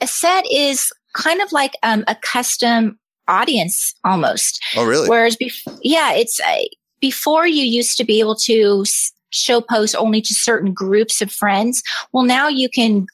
A 0.00 0.06
set 0.06 0.46
is 0.50 0.90
kind 1.14 1.42
of 1.42 1.52
like 1.52 1.74
um, 1.82 2.02
a 2.08 2.14
custom 2.14 2.98
audience 3.26 3.94
almost. 4.04 4.58
Oh, 4.74 4.86
really? 4.86 5.06
Whereas, 5.06 5.36
bef- 5.36 5.78
yeah, 5.82 6.12
it's 6.14 6.40
uh, 6.40 6.62
before 7.00 7.46
you 7.46 7.64
used 7.64 7.96
to 7.96 8.04
be 8.04 8.20
able 8.20 8.36
to 8.36 8.84
show 9.30 9.60
posts 9.60 9.94
only 9.94 10.20
to 10.22 10.34
certain 10.34 10.72
groups 10.72 11.20
of 11.20 11.30
friends. 11.30 11.82
Well, 12.12 12.24
now 12.24 12.48
you 12.48 12.68
can 12.68 13.06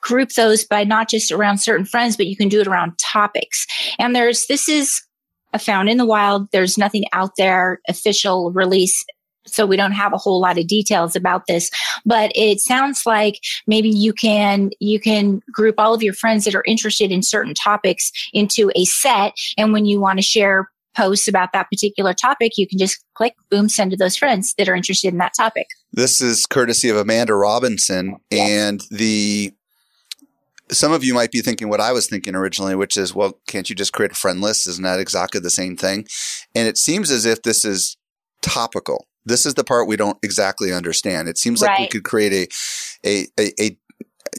group 0.00 0.30
those 0.30 0.64
by 0.64 0.84
not 0.84 1.08
just 1.08 1.30
around 1.30 1.58
certain 1.58 1.84
friends, 1.84 2.16
but 2.16 2.26
you 2.26 2.36
can 2.36 2.48
do 2.48 2.60
it 2.60 2.66
around 2.66 2.98
topics. 2.98 3.66
And 3.98 4.14
there's 4.14 4.46
this 4.46 4.68
is 4.68 5.02
a 5.52 5.58
found 5.58 5.88
in 5.88 5.98
the 5.98 6.06
wild. 6.06 6.48
There's 6.52 6.78
nothing 6.78 7.04
out 7.12 7.32
there 7.36 7.80
official 7.88 8.52
release. 8.52 9.04
So 9.46 9.64
we 9.64 9.76
don't 9.76 9.92
have 9.92 10.12
a 10.12 10.18
whole 10.18 10.40
lot 10.40 10.58
of 10.58 10.66
details 10.66 11.16
about 11.16 11.46
this, 11.48 11.70
but 12.04 12.30
it 12.34 12.60
sounds 12.60 13.04
like 13.06 13.40
maybe 13.66 13.88
you 13.88 14.12
can 14.12 14.70
you 14.78 15.00
can 15.00 15.40
group 15.50 15.76
all 15.78 15.94
of 15.94 16.02
your 16.02 16.12
friends 16.12 16.44
that 16.44 16.54
are 16.54 16.64
interested 16.66 17.10
in 17.10 17.22
certain 17.22 17.54
topics 17.54 18.12
into 18.34 18.70
a 18.76 18.84
set, 18.84 19.32
and 19.56 19.72
when 19.72 19.86
you 19.86 20.00
want 20.00 20.18
to 20.18 20.22
share 20.22 20.70
posts 20.98 21.28
about 21.28 21.52
that 21.52 21.68
particular 21.70 22.12
topic, 22.12 22.52
you 22.56 22.66
can 22.66 22.78
just 22.78 23.04
click, 23.14 23.34
boom, 23.50 23.68
send 23.68 23.92
to 23.92 23.96
those 23.96 24.16
friends 24.16 24.54
that 24.58 24.68
are 24.68 24.74
interested 24.74 25.12
in 25.12 25.18
that 25.18 25.32
topic. 25.36 25.66
This 25.92 26.20
is 26.20 26.44
courtesy 26.44 26.88
of 26.88 26.96
Amanda 26.96 27.34
Robinson 27.34 28.16
and 28.30 28.82
the 28.90 29.52
some 30.70 30.92
of 30.92 31.02
you 31.02 31.14
might 31.14 31.30
be 31.30 31.40
thinking 31.40 31.70
what 31.70 31.80
I 31.80 31.92
was 31.92 32.08
thinking 32.08 32.34
originally, 32.34 32.74
which 32.74 32.98
is, 32.98 33.14
well, 33.14 33.40
can't 33.46 33.70
you 33.70 33.76
just 33.76 33.94
create 33.94 34.12
a 34.12 34.14
friend 34.14 34.42
list? 34.42 34.68
Isn't 34.68 34.84
that 34.84 35.00
exactly 35.00 35.40
the 35.40 35.48
same 35.48 35.76
thing? 35.76 36.06
And 36.54 36.68
it 36.68 36.76
seems 36.76 37.10
as 37.10 37.24
if 37.24 37.42
this 37.42 37.64
is 37.64 37.96
topical. 38.42 39.06
This 39.24 39.46
is 39.46 39.54
the 39.54 39.64
part 39.64 39.88
we 39.88 39.96
don't 39.96 40.18
exactly 40.22 40.70
understand. 40.70 41.26
It 41.26 41.38
seems 41.38 41.62
like 41.62 41.78
we 41.78 41.86
could 41.86 42.04
create 42.04 42.34
a, 42.34 42.48
a, 43.08 43.26
a, 43.40 43.52
a 43.62 43.78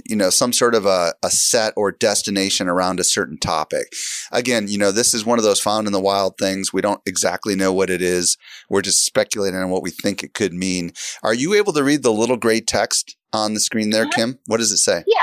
you 0.06 0.16
know, 0.16 0.30
some 0.30 0.54
sort 0.54 0.76
of 0.76 0.86
a, 0.86 1.14
a 1.24 1.30
set 1.30 1.74
or 1.76 1.91
destination 1.91 2.68
around 2.68 3.00
a 3.00 3.04
certain 3.04 3.38
topic. 3.38 3.93
Again, 4.32 4.68
you 4.68 4.78
know, 4.78 4.91
this 4.91 5.14
is 5.14 5.26
one 5.26 5.39
of 5.39 5.43
those 5.43 5.60
found 5.60 5.88
in 5.88 5.93
the 5.93 6.00
wild 6.00 6.38
things. 6.38 6.74
We 6.74 6.82
don't 6.82 7.02
exactly 7.06 7.56
know 7.56 7.74
what 7.74 7.89
it 7.89 8.02
is. 8.02 8.38
We're 8.70 8.82
just 8.82 9.06
speculating 9.06 9.60
on 9.60 9.70
what 9.70 9.84
we 9.84 9.91
think 9.91 10.24
it 10.24 10.34
could 10.34 10.54
mean. 10.54 10.91
Are 11.24 11.34
you 11.34 11.54
able 11.54 11.74
to 11.74 11.84
read 11.84 12.04
the 12.04 12.12
little 12.12 12.38
gray 12.38 12.62
text 12.62 13.16
on 13.34 13.54
the 13.54 13.60
screen 13.60 13.89
there. 13.89 14.08
Kim? 14.08 14.39
What 14.45 14.58
does 14.58 14.72
it 14.72 14.78
say? 14.78 15.04
Yeah. 15.08 15.18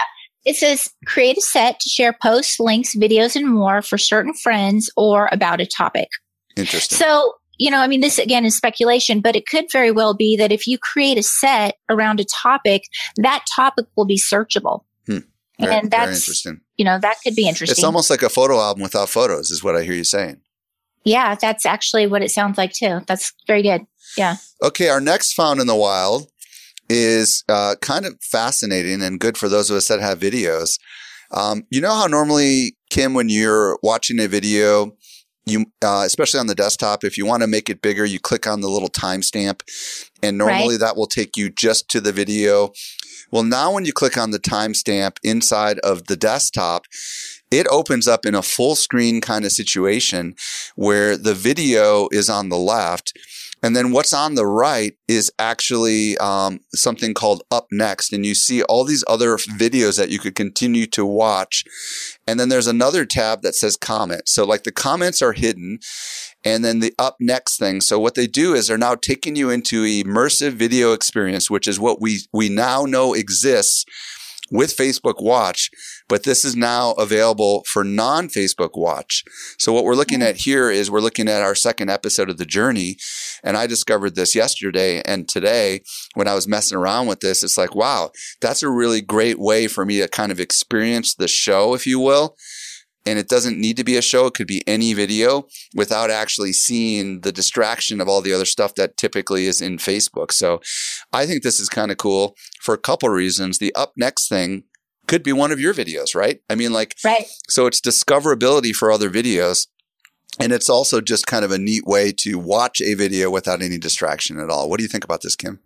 It 0.44 0.56
says 0.56 0.92
create 1.06 1.36
a 1.36 1.40
set 1.40 1.80
to 1.80 1.88
share 1.88 2.16
posts, 2.22 2.60
links, 2.60 2.94
videos, 2.94 3.34
and 3.34 3.48
more 3.48 3.82
for 3.82 3.98
certain 3.98 4.32
friends 4.32 4.90
or 4.96 5.28
about 5.32 5.60
a 5.60 5.66
topic. 5.66 6.08
Interesting. 6.56 6.98
So, 6.98 7.34
you 7.58 7.70
know, 7.70 7.78
I 7.78 7.86
mean, 7.86 8.00
this 8.00 8.18
again 8.18 8.44
is 8.44 8.56
speculation, 8.56 9.20
but 9.20 9.36
it 9.36 9.46
could 9.46 9.66
very 9.72 9.90
well 9.90 10.14
be 10.14 10.36
that 10.36 10.52
if 10.52 10.66
you 10.66 10.78
create 10.78 11.18
a 11.18 11.22
set 11.22 11.76
around 11.88 12.20
a 12.20 12.24
topic, 12.24 12.82
that 13.16 13.44
topic 13.54 13.86
will 13.96 14.06
be 14.06 14.18
searchable. 14.18 14.84
Very, 15.58 15.74
and 15.74 15.90
very 15.90 16.06
that's, 16.06 16.20
interesting. 16.20 16.60
you 16.76 16.84
know, 16.84 16.98
that 16.98 17.16
could 17.24 17.34
be 17.34 17.48
interesting. 17.48 17.72
It's 17.72 17.82
almost 17.82 18.10
like 18.10 18.20
a 18.20 18.28
photo 18.28 18.60
album 18.60 18.82
without 18.82 19.08
photos, 19.08 19.50
is 19.50 19.64
what 19.64 19.74
I 19.74 19.84
hear 19.84 19.94
you 19.94 20.04
saying. 20.04 20.42
yeah, 21.06 21.36
that's 21.36 21.64
actually 21.64 22.06
what 22.06 22.22
it 22.22 22.30
sounds 22.30 22.58
like 22.58 22.72
too. 22.72 23.00
That's 23.06 23.32
very 23.46 23.62
good. 23.62 23.86
Yeah. 24.18 24.36
Okay, 24.62 24.88
our 24.88 25.00
next 25.00 25.32
found 25.32 25.60
in 25.60 25.66
the 25.66 25.74
wild 25.74 26.28
is 26.90 27.44
uh, 27.48 27.76
kind 27.80 28.04
of 28.04 28.16
fascinating 28.20 29.00
and 29.02 29.20
good 29.20 29.38
for 29.38 29.48
those 29.48 29.70
of 29.70 29.76
us 29.76 29.88
that 29.88 30.00
have 30.00 30.18
videos. 30.18 30.78
Um, 31.30 31.64
you 31.70 31.80
know 31.80 31.94
how 31.94 32.06
normally, 32.06 32.76
Kim, 32.90 33.14
when 33.14 33.28
you're 33.28 33.78
watching 33.82 34.20
a 34.20 34.28
video, 34.28 34.96
you 35.46 35.66
uh, 35.82 36.02
especially 36.04 36.40
on 36.40 36.48
the 36.48 36.54
desktop, 36.54 37.04
if 37.04 37.16
you 37.16 37.24
want 37.24 37.42
to 37.42 37.46
make 37.46 37.70
it 37.70 37.80
bigger, 37.80 38.04
you 38.04 38.18
click 38.18 38.46
on 38.46 38.60
the 38.60 38.68
little 38.68 38.88
timestamp, 38.88 39.62
and 40.22 40.36
normally 40.36 40.76
that 40.76 40.96
will 40.96 41.06
take 41.06 41.36
you 41.36 41.48
just 41.48 41.88
to 41.90 42.00
the 42.00 42.12
video. 42.12 42.72
Well, 43.30 43.44
now 43.44 43.72
when 43.72 43.84
you 43.84 43.92
click 43.92 44.18
on 44.18 44.30
the 44.32 44.38
timestamp 44.38 45.18
inside 45.22 45.78
of 45.80 46.06
the 46.06 46.16
desktop, 46.16 46.84
it 47.50 47.66
opens 47.68 48.08
up 48.08 48.26
in 48.26 48.34
a 48.34 48.42
full 48.42 48.74
screen 48.74 49.20
kind 49.20 49.44
of 49.44 49.52
situation 49.52 50.34
where 50.74 51.16
the 51.16 51.34
video 51.34 52.08
is 52.10 52.28
on 52.28 52.48
the 52.48 52.58
left 52.58 53.12
And 53.62 53.74
then 53.74 53.90
what's 53.90 54.12
on 54.12 54.34
the 54.34 54.46
right 54.46 54.94
is 55.08 55.32
actually 55.38 56.16
um, 56.18 56.60
something 56.74 57.14
called 57.14 57.42
Up 57.50 57.66
Next. 57.72 58.12
And 58.12 58.24
you 58.24 58.34
see 58.34 58.62
all 58.62 58.84
these 58.84 59.04
other 59.08 59.36
videos 59.36 59.96
that 59.96 60.10
you 60.10 60.18
could 60.18 60.34
continue 60.34 60.86
to 60.88 61.04
watch. 61.04 61.64
And 62.26 62.38
then 62.38 62.48
there's 62.48 62.66
another 62.66 63.04
tab 63.04 63.42
that 63.42 63.54
says 63.54 63.76
comment. 63.76 64.28
So 64.28 64.44
like 64.44 64.64
the 64.64 64.72
comments 64.72 65.22
are 65.22 65.32
hidden 65.32 65.78
and 66.44 66.64
then 66.64 66.80
the 66.80 66.94
up 66.98 67.16
next 67.18 67.58
thing. 67.58 67.80
So 67.80 67.98
what 67.98 68.14
they 68.14 68.26
do 68.26 68.54
is 68.54 68.68
they're 68.68 68.78
now 68.78 68.94
taking 68.94 69.36
you 69.36 69.50
into 69.50 69.84
immersive 69.84 70.52
video 70.52 70.92
experience, 70.92 71.50
which 71.50 71.66
is 71.66 71.80
what 71.80 72.00
we, 72.00 72.20
we 72.32 72.48
now 72.48 72.84
know 72.84 73.14
exists 73.14 73.84
with 74.50 74.76
Facebook 74.76 75.22
Watch, 75.22 75.70
but 76.08 76.24
this 76.24 76.44
is 76.44 76.54
now 76.54 76.92
available 76.92 77.62
for 77.72 77.84
non 77.84 78.28
Facebook 78.28 78.70
Watch. 78.74 79.24
So 79.58 79.72
what 79.72 79.84
we're 79.84 79.94
looking 79.94 80.20
hmm. 80.20 80.26
at 80.26 80.36
here 80.36 80.70
is 80.70 80.90
we're 80.90 81.00
looking 81.00 81.28
at 81.28 81.42
our 81.42 81.54
second 81.54 81.90
episode 81.90 82.30
of 82.30 82.38
the 82.38 82.46
journey. 82.46 82.96
And 83.42 83.56
I 83.56 83.66
discovered 83.66 84.14
this 84.14 84.34
yesterday 84.34 85.02
and 85.02 85.28
today 85.28 85.82
when 86.14 86.28
I 86.28 86.34
was 86.34 86.48
messing 86.48 86.78
around 86.78 87.06
with 87.06 87.20
this, 87.20 87.42
it's 87.42 87.58
like, 87.58 87.74
wow, 87.74 88.10
that's 88.40 88.62
a 88.62 88.70
really 88.70 89.00
great 89.00 89.38
way 89.38 89.68
for 89.68 89.84
me 89.84 89.98
to 90.00 90.08
kind 90.08 90.32
of 90.32 90.40
experience 90.40 91.14
the 91.14 91.28
show, 91.28 91.74
if 91.74 91.86
you 91.86 92.00
will 92.00 92.36
and 93.06 93.18
it 93.18 93.28
doesn't 93.28 93.58
need 93.58 93.76
to 93.76 93.84
be 93.84 93.96
a 93.96 94.02
show. 94.02 94.26
It 94.26 94.34
could 94.34 94.46
be 94.46 94.66
any 94.66 94.92
video 94.92 95.46
without 95.74 96.10
actually 96.10 96.52
seeing 96.52 97.20
the 97.20 97.32
distraction 97.32 98.00
of 98.00 98.08
all 98.08 98.20
the 98.20 98.32
other 98.32 98.44
stuff 98.44 98.74
that 98.74 98.96
typically 98.96 99.46
is 99.46 99.62
in 99.62 99.78
Facebook. 99.78 100.32
So 100.32 100.60
I 101.12 101.26
think 101.26 101.42
this 101.42 101.60
is 101.60 101.68
kind 101.68 101.90
of 101.90 101.96
cool 101.96 102.36
for 102.60 102.74
a 102.74 102.78
couple 102.78 103.08
of 103.08 103.14
reasons. 103.14 103.58
The 103.58 103.74
up 103.74 103.92
next 103.96 104.28
thing 104.28 104.64
could 105.06 105.22
be 105.22 105.32
one 105.32 105.52
of 105.52 105.60
your 105.60 105.72
videos, 105.72 106.14
right? 106.14 106.40
I 106.50 106.56
mean, 106.56 106.72
like, 106.72 106.96
right. 107.04 107.26
so 107.48 107.66
it's 107.66 107.80
discoverability 107.80 108.74
for 108.74 108.90
other 108.90 109.08
videos. 109.08 109.68
And 110.38 110.52
it's 110.52 110.68
also 110.68 111.00
just 111.00 111.26
kind 111.26 111.46
of 111.46 111.50
a 111.50 111.58
neat 111.58 111.84
way 111.86 112.12
to 112.18 112.38
watch 112.38 112.82
a 112.82 112.92
video 112.92 113.30
without 113.30 113.62
any 113.62 113.78
distraction 113.78 114.38
at 114.38 114.50
all. 114.50 114.68
What 114.68 114.78
do 114.78 114.82
you 114.82 114.88
think 114.88 115.04
about 115.04 115.22
this, 115.22 115.34
Kim? 115.34 115.60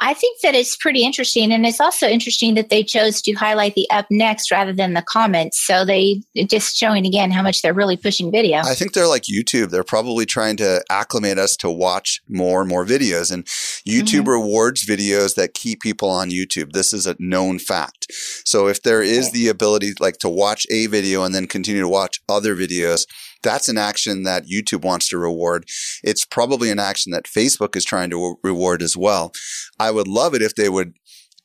I 0.00 0.14
think 0.14 0.40
that 0.42 0.54
it's 0.54 0.76
pretty 0.76 1.04
interesting. 1.04 1.52
And 1.52 1.66
it's 1.66 1.80
also 1.80 2.06
interesting 2.06 2.54
that 2.54 2.68
they 2.68 2.82
chose 2.82 3.20
to 3.22 3.32
highlight 3.32 3.74
the 3.74 3.88
up 3.90 4.06
next 4.10 4.50
rather 4.50 4.72
than 4.72 4.94
the 4.94 5.02
comments. 5.02 5.64
So 5.64 5.84
they 5.84 6.22
just 6.46 6.76
showing 6.76 7.06
again 7.06 7.30
how 7.30 7.42
much 7.42 7.62
they're 7.62 7.74
really 7.74 7.96
pushing 7.96 8.30
video. 8.30 8.58
I 8.58 8.74
think 8.74 8.92
they're 8.92 9.08
like 9.08 9.24
YouTube. 9.24 9.70
They're 9.70 9.84
probably 9.84 10.26
trying 10.26 10.56
to 10.58 10.82
acclimate 10.90 11.38
us 11.38 11.56
to 11.56 11.70
watch 11.70 12.20
more 12.28 12.60
and 12.60 12.68
more 12.68 12.84
videos. 12.84 13.32
And 13.32 13.44
YouTube 13.86 14.20
mm-hmm. 14.20 14.30
rewards 14.30 14.86
videos 14.86 15.34
that 15.34 15.54
keep 15.54 15.80
people 15.80 16.10
on 16.10 16.30
YouTube. 16.30 16.72
This 16.72 16.92
is 16.92 17.06
a 17.06 17.16
known 17.18 17.58
fact. 17.58 18.06
So 18.44 18.68
if 18.68 18.82
there 18.82 19.02
is 19.02 19.32
the 19.32 19.48
ability 19.48 19.92
like 20.00 20.18
to 20.18 20.28
watch 20.28 20.66
a 20.70 20.86
video 20.86 21.24
and 21.24 21.34
then 21.34 21.46
continue 21.46 21.82
to 21.82 21.88
watch 21.88 22.20
other 22.28 22.54
videos, 22.54 23.06
that's 23.42 23.68
an 23.68 23.78
action 23.78 24.24
that 24.24 24.46
YouTube 24.46 24.84
wants 24.84 25.08
to 25.08 25.18
reward. 25.18 25.66
It's 26.02 26.24
probably 26.24 26.70
an 26.70 26.78
action 26.78 27.12
that 27.12 27.24
Facebook 27.24 27.76
is 27.76 27.84
trying 27.84 28.10
to 28.10 28.36
reward 28.42 28.82
as 28.82 28.96
well. 28.96 29.32
I 29.78 29.90
would 29.90 30.08
love 30.08 30.34
it 30.34 30.42
if 30.42 30.54
they 30.54 30.68
would 30.68 30.94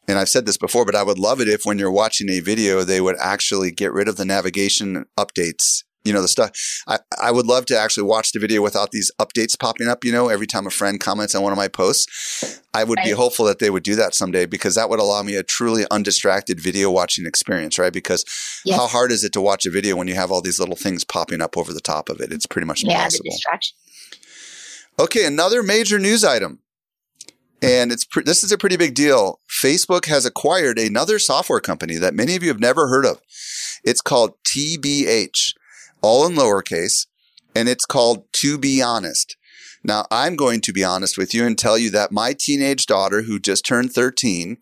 and 0.05 0.19
I've 0.19 0.27
said 0.27 0.45
this 0.45 0.57
before, 0.57 0.83
but 0.83 0.95
I 0.95 1.03
would 1.03 1.17
love 1.17 1.39
it 1.39 1.47
if 1.47 1.61
when 1.63 1.79
you're 1.79 1.89
watching 1.89 2.29
a 2.29 2.41
video, 2.41 2.83
they 2.83 2.99
would 2.99 3.15
actually 3.19 3.71
get 3.71 3.93
rid 3.93 4.09
of 4.09 4.17
the 4.17 4.25
navigation 4.25 5.05
updates 5.17 5.83
you 6.03 6.11
know, 6.11 6.21
the 6.21 6.27
stuff. 6.27 6.51
I, 6.87 6.99
I 7.21 7.31
would 7.31 7.45
love 7.45 7.65
to 7.67 7.77
actually 7.77 8.03
watch 8.03 8.31
the 8.31 8.39
video 8.39 8.61
without 8.61 8.91
these 8.91 9.11
updates 9.19 9.57
popping 9.57 9.87
up, 9.87 10.03
you 10.03 10.11
know, 10.11 10.27
every 10.27 10.47
time 10.47 10.67
a 10.67 10.69
friend 10.69 10.99
comments 10.99 11.33
on 11.33 11.41
one 11.41 11.53
of 11.53 11.57
my 11.57 11.67
posts. 11.67 12.61
I 12.73 12.83
would 12.83 12.97
right. 12.97 13.05
be 13.05 13.11
hopeful 13.11 13.45
that 13.45 13.59
they 13.59 13.69
would 13.69 13.83
do 13.83 13.95
that 13.95 14.13
someday 14.13 14.45
because 14.45 14.75
that 14.75 14.89
would 14.89 14.99
allow 14.99 15.23
me 15.23 15.35
a 15.35 15.43
truly 15.43 15.85
undistracted 15.91 16.59
video 16.59 16.91
watching 16.91 17.25
experience, 17.25 17.79
right? 17.79 17.93
Because 17.93 18.25
yes. 18.65 18.77
how 18.77 18.87
hard 18.87 19.11
is 19.11 19.23
it 19.23 19.31
to 19.33 19.41
watch 19.41 19.65
a 19.65 19.69
video 19.69 19.95
when 19.95 20.07
you 20.07 20.15
have 20.15 20.31
all 20.31 20.41
these 20.41 20.59
little 20.59 20.75
things 20.75 21.03
popping 21.03 21.41
up 21.41 21.57
over 21.57 21.71
the 21.71 21.81
top 21.81 22.09
of 22.09 22.19
it? 22.19 22.33
It's 22.33 22.47
pretty 22.47 22.65
much 22.65 22.83
impossible. 22.83 23.25
Yeah, 23.25 23.31
distraction. 23.31 23.75
Okay, 24.99 25.25
another 25.25 25.63
major 25.63 25.99
news 25.99 26.23
item. 26.23 26.59
And 27.61 27.93
it's 27.93 28.03
pre- 28.03 28.23
this 28.23 28.43
is 28.43 28.51
a 28.51 28.57
pretty 28.57 28.75
big 28.75 28.93
deal. 28.93 29.39
Facebook 29.49 30.05
has 30.07 30.25
acquired 30.25 30.77
another 30.77 31.17
software 31.17 31.61
company 31.61 31.95
that 31.95 32.13
many 32.13 32.35
of 32.35 32.43
you 32.43 32.49
have 32.49 32.59
never 32.59 32.89
heard 32.89 33.05
of. 33.05 33.21
It's 33.85 34.01
called 34.01 34.33
TBH 34.43 35.53
all 36.03 36.27
in 36.27 36.35
lowercase, 36.35 37.07
and 37.55 37.67
it's 37.67 37.85
called 37.85 38.25
To 38.33 38.59
Be 38.59 38.81
Honest. 38.81 39.35
Now, 39.83 40.05
I'm 40.11 40.35
going 40.35 40.61
to 40.61 40.73
be 40.73 40.83
honest 40.83 41.17
with 41.17 41.33
you 41.33 41.45
and 41.45 41.57
tell 41.57 41.77
you 41.77 41.89
that 41.91 42.11
my 42.11 42.35
teenage 42.37 42.85
daughter, 42.85 43.23
who 43.23 43.39
just 43.39 43.65
turned 43.65 43.91
13, 43.91 44.57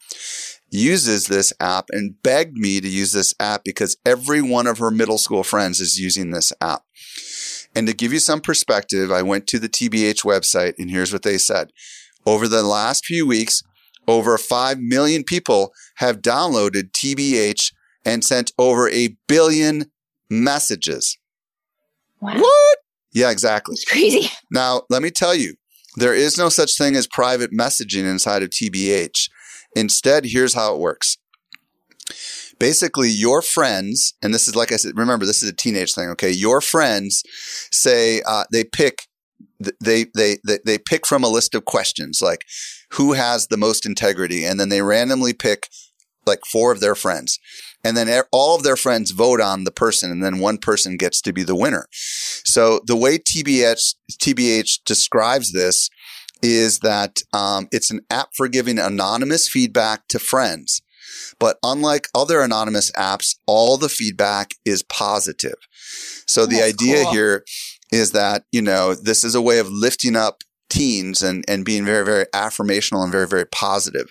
uses 0.72 1.28
this 1.28 1.52
app 1.60 1.86
and 1.92 2.22
begged 2.24 2.58
me 2.58 2.80
to 2.80 2.88
use 2.88 3.12
this 3.12 3.36
app 3.40 3.64
because 3.64 3.98
every 4.06 4.42
one 4.42 4.68
of 4.68 4.78
her 4.78 4.90
middle 4.90 5.18
school 5.18 5.44
friends 5.44 5.80
is 5.80 6.00
using 6.00 6.32
this 6.32 6.54
app. 6.62 6.84
And 7.76 7.88
to 7.88 7.94
give 7.94 8.14
you 8.14 8.20
some 8.20 8.42
perspective, 8.42 9.12
I 9.12 9.22
went 9.22 9.48
to 9.48 9.60
the 9.60 9.70
TBH 9.70 10.24
website 10.24 10.74
and 10.78 10.90
here's 10.90 11.14
what 11.14 11.24
they 11.24 11.38
said. 11.38 11.72
Over 12.26 12.48
the 12.48 12.64
last 12.64 13.06
few 13.06 13.28
weeks, 13.28 13.62
over 14.08 14.38
5 14.38 14.80
million 14.80 15.24
people 15.24 15.72
have 15.98 16.22
downloaded 16.22 16.92
TBH 16.92 17.74
and 18.04 18.24
sent 18.24 18.52
over 18.58 18.90
a 18.90 19.16
billion 19.28 19.92
messages. 20.30 21.18
Wow. 22.22 22.36
What? 22.36 22.78
Yeah, 23.14 23.32
exactly. 23.32 23.74
It's 23.74 23.86
crazy. 23.86 24.30
Now, 24.52 24.84
let 24.90 25.02
me 25.02 25.12
tell 25.12 25.36
you, 25.36 25.56
there 25.98 26.14
is 26.14 26.38
no 26.38 26.50
such 26.50 26.78
thing 26.78 26.96
as 26.96 27.08
private 27.08 27.52
messaging 27.52 28.10
inside 28.10 28.44
of 28.44 28.50
TBH. 28.50 29.30
Instead, 29.76 30.26
here's 30.26 30.54
how 30.54 30.74
it 30.74 30.80
works. 30.80 31.18
Basically, 32.60 33.10
your 33.10 33.42
friends, 33.42 34.14
and 34.22 34.34
this 34.34 34.48
is 34.48 34.56
like 34.56 34.72
I 34.72 34.78
said, 34.78 34.98
remember, 34.98 35.26
this 35.26 35.42
is 35.42 35.50
a 35.50 35.54
teenage 35.54 35.94
thing, 35.94 36.10
okay? 36.10 36.30
Your 36.30 36.62
friends 36.62 37.24
say 37.72 38.22
uh, 38.26 38.46
they 38.52 38.64
pick 38.64 39.08
they, 39.80 40.06
they 40.16 40.38
they 40.46 40.60
they 40.66 40.78
pick 40.78 41.06
from 41.06 41.24
a 41.24 41.30
list 41.30 41.56
of 41.56 41.66
questions 41.66 42.22
like 42.22 42.46
who 42.92 43.14
has 43.14 43.48
the 43.48 43.58
most 43.58 43.86
integrity 43.86 44.44
and 44.44 44.60
then 44.60 44.70
they 44.70 44.82
randomly 44.82 45.34
pick 45.34 45.68
like 46.26 46.40
four 46.52 46.72
of 46.72 46.80
their 46.80 46.96
friends 46.96 47.40
and 47.84 47.98
then 47.98 48.24
all 48.32 48.56
of 48.56 48.64
their 48.64 48.76
friends 48.76 49.12
vote 49.12 49.42
on 49.42 49.64
the 49.64 49.72
person 49.72 50.12
and 50.12 50.24
then 50.24 50.40
one 50.40 50.58
person 50.58 50.98
gets 50.98 51.22
to 51.22 51.34
be 51.34 51.44
the 51.44 51.56
winner. 51.56 51.88
So 51.92 52.82
the 52.86 52.96
way 52.96 53.18
TBH, 53.18 53.96
TBH 54.14 54.84
describes 54.86 55.52
this 55.52 55.90
is 56.42 56.80
that 56.80 57.22
um, 57.34 57.68
it's 57.72 57.92
an 57.92 58.02
app 58.10 58.30
for 58.36 58.48
giving 58.48 58.80
anonymous 58.80 59.48
feedback 59.48 60.08
to 60.10 60.20
friends. 60.20 60.82
But 61.40 61.58
unlike 61.64 62.08
other 62.16 62.42
anonymous 62.42 62.92
apps, 62.92 63.36
all 63.46 63.78
the 63.78 63.90
feedback 63.90 64.52
is 64.66 64.84
positive. 64.84 65.56
So 66.28 66.46
the 66.46 66.62
idea 66.62 67.04
cool. 67.04 67.14
here 67.14 67.44
is 67.92 68.12
that, 68.12 68.44
you 68.52 68.62
know, 68.62 68.96
this 68.96 69.24
is 69.24 69.36
a 69.36 69.42
way 69.42 69.60
of 69.60 69.70
lifting 69.70 70.16
up 70.16 70.44
teens 70.72 71.22
and, 71.22 71.44
and 71.48 71.64
being 71.64 71.86
very, 71.86 72.04
very 72.04 72.26
affirmational 72.34 73.04
and 73.04 73.12
very, 73.12 73.28
very 73.28 73.46
positive. 73.46 74.10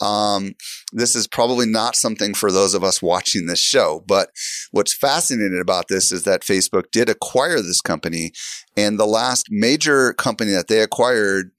Um, 0.00 0.54
this 0.92 1.16
is 1.16 1.26
probably 1.26 1.66
not 1.66 1.96
something 1.96 2.34
for 2.34 2.52
those 2.52 2.74
of 2.74 2.84
us 2.84 3.00
watching 3.00 3.46
this 3.46 3.60
show, 3.60 4.04
but 4.06 4.30
what's 4.72 4.92
fascinating 4.92 5.60
about 5.60 5.86
this 5.88 6.12
is 6.12 6.24
that 6.24 6.42
Facebook 6.42 6.90
did 6.90 7.08
acquire 7.08 7.62
this 7.62 7.80
company 7.80 8.32
and 8.76 8.98
the 8.98 9.06
last 9.06 9.46
major 9.50 10.12
company 10.12 10.50
that 10.50 10.68
they 10.68 10.80
acquired, 10.80 11.52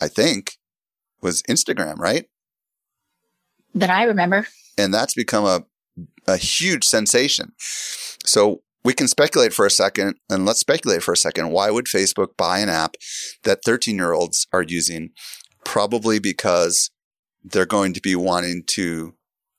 I 0.00 0.08
think, 0.08 0.58
was 1.22 1.42
Instagram, 1.44 1.98
right? 1.98 2.26
That 3.74 3.90
I 3.90 4.04
remember. 4.04 4.46
And 4.76 4.92
that's 4.92 5.14
become 5.14 5.44
a, 5.44 5.64
a 6.26 6.36
huge 6.36 6.84
sensation. 6.84 7.52
So 8.24 8.62
we 8.86 8.94
can 8.94 9.08
speculate 9.08 9.52
for 9.52 9.66
a 9.66 9.70
second, 9.70 10.14
and 10.30 10.46
let's 10.46 10.60
speculate 10.60 11.02
for 11.02 11.12
a 11.12 11.16
second. 11.16 11.50
Why 11.50 11.72
would 11.72 11.86
Facebook 11.86 12.36
buy 12.36 12.60
an 12.60 12.68
app 12.68 12.94
that 13.42 13.64
13 13.64 13.96
year 13.96 14.12
olds 14.12 14.46
are 14.52 14.62
using? 14.62 15.10
Probably 15.64 16.20
because 16.20 16.92
they're 17.42 17.66
going 17.66 17.94
to 17.94 18.00
be 18.00 18.14
wanting 18.14 18.62
to, 18.68 19.14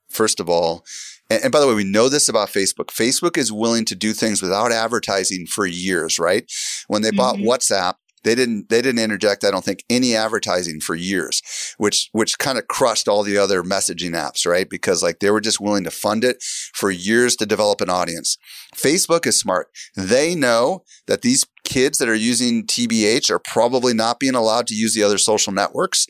first 0.09 0.39
of 0.39 0.47
all, 0.47 0.85
and, 1.29 1.43
and, 1.43 1.51
by 1.51 1.59
the 1.59 1.67
way, 1.67 1.73
we 1.73 1.83
know 1.83 2.07
this 2.07 2.29
about 2.29 2.47
Facebook. 2.47 2.87
Facebook 2.87 3.37
is 3.37 3.51
willing 3.51 3.83
to 3.85 3.95
do 3.95 4.13
things 4.13 4.41
without 4.41 4.71
advertising 4.71 5.45
for 5.45 5.65
years, 5.65 6.19
right? 6.19 6.49
When 6.87 7.01
they 7.01 7.09
mm-hmm. 7.09 7.17
bought 7.17 7.35
WhatsApp, 7.35 7.95
they 8.23 8.35
didn't 8.35 8.69
they 8.69 8.81
didn't 8.81 9.03
interject, 9.03 9.43
I 9.43 9.51
don't 9.51 9.63
think, 9.63 9.83
any 9.89 10.15
advertising 10.15 10.79
for 10.79 10.95
years, 10.95 11.41
which 11.77 12.09
which 12.11 12.37
kind 12.37 12.57
of 12.57 12.67
crushed 12.67 13.07
all 13.07 13.23
the 13.23 13.37
other 13.37 13.63
messaging 13.63 14.11
apps, 14.11 14.45
right? 14.45 14.69
Because 14.69 15.03
like 15.03 15.19
they 15.19 15.31
were 15.31 15.41
just 15.41 15.61
willing 15.61 15.83
to 15.83 15.91
fund 15.91 16.23
it 16.23 16.41
for 16.73 16.91
years 16.91 17.35
to 17.37 17.45
develop 17.45 17.81
an 17.81 17.89
audience. 17.89 18.37
Facebook 18.75 19.25
is 19.25 19.39
smart. 19.39 19.69
They 19.95 20.35
know 20.35 20.83
that 21.07 21.21
these 21.21 21.45
kids 21.63 21.97
that 21.97 22.09
are 22.09 22.15
using 22.15 22.65
TBH 22.65 23.29
are 23.29 23.39
probably 23.39 23.93
not 23.93 24.19
being 24.19 24.35
allowed 24.35 24.67
to 24.67 24.75
use 24.75 24.93
the 24.93 25.03
other 25.03 25.17
social 25.17 25.53
networks. 25.53 26.07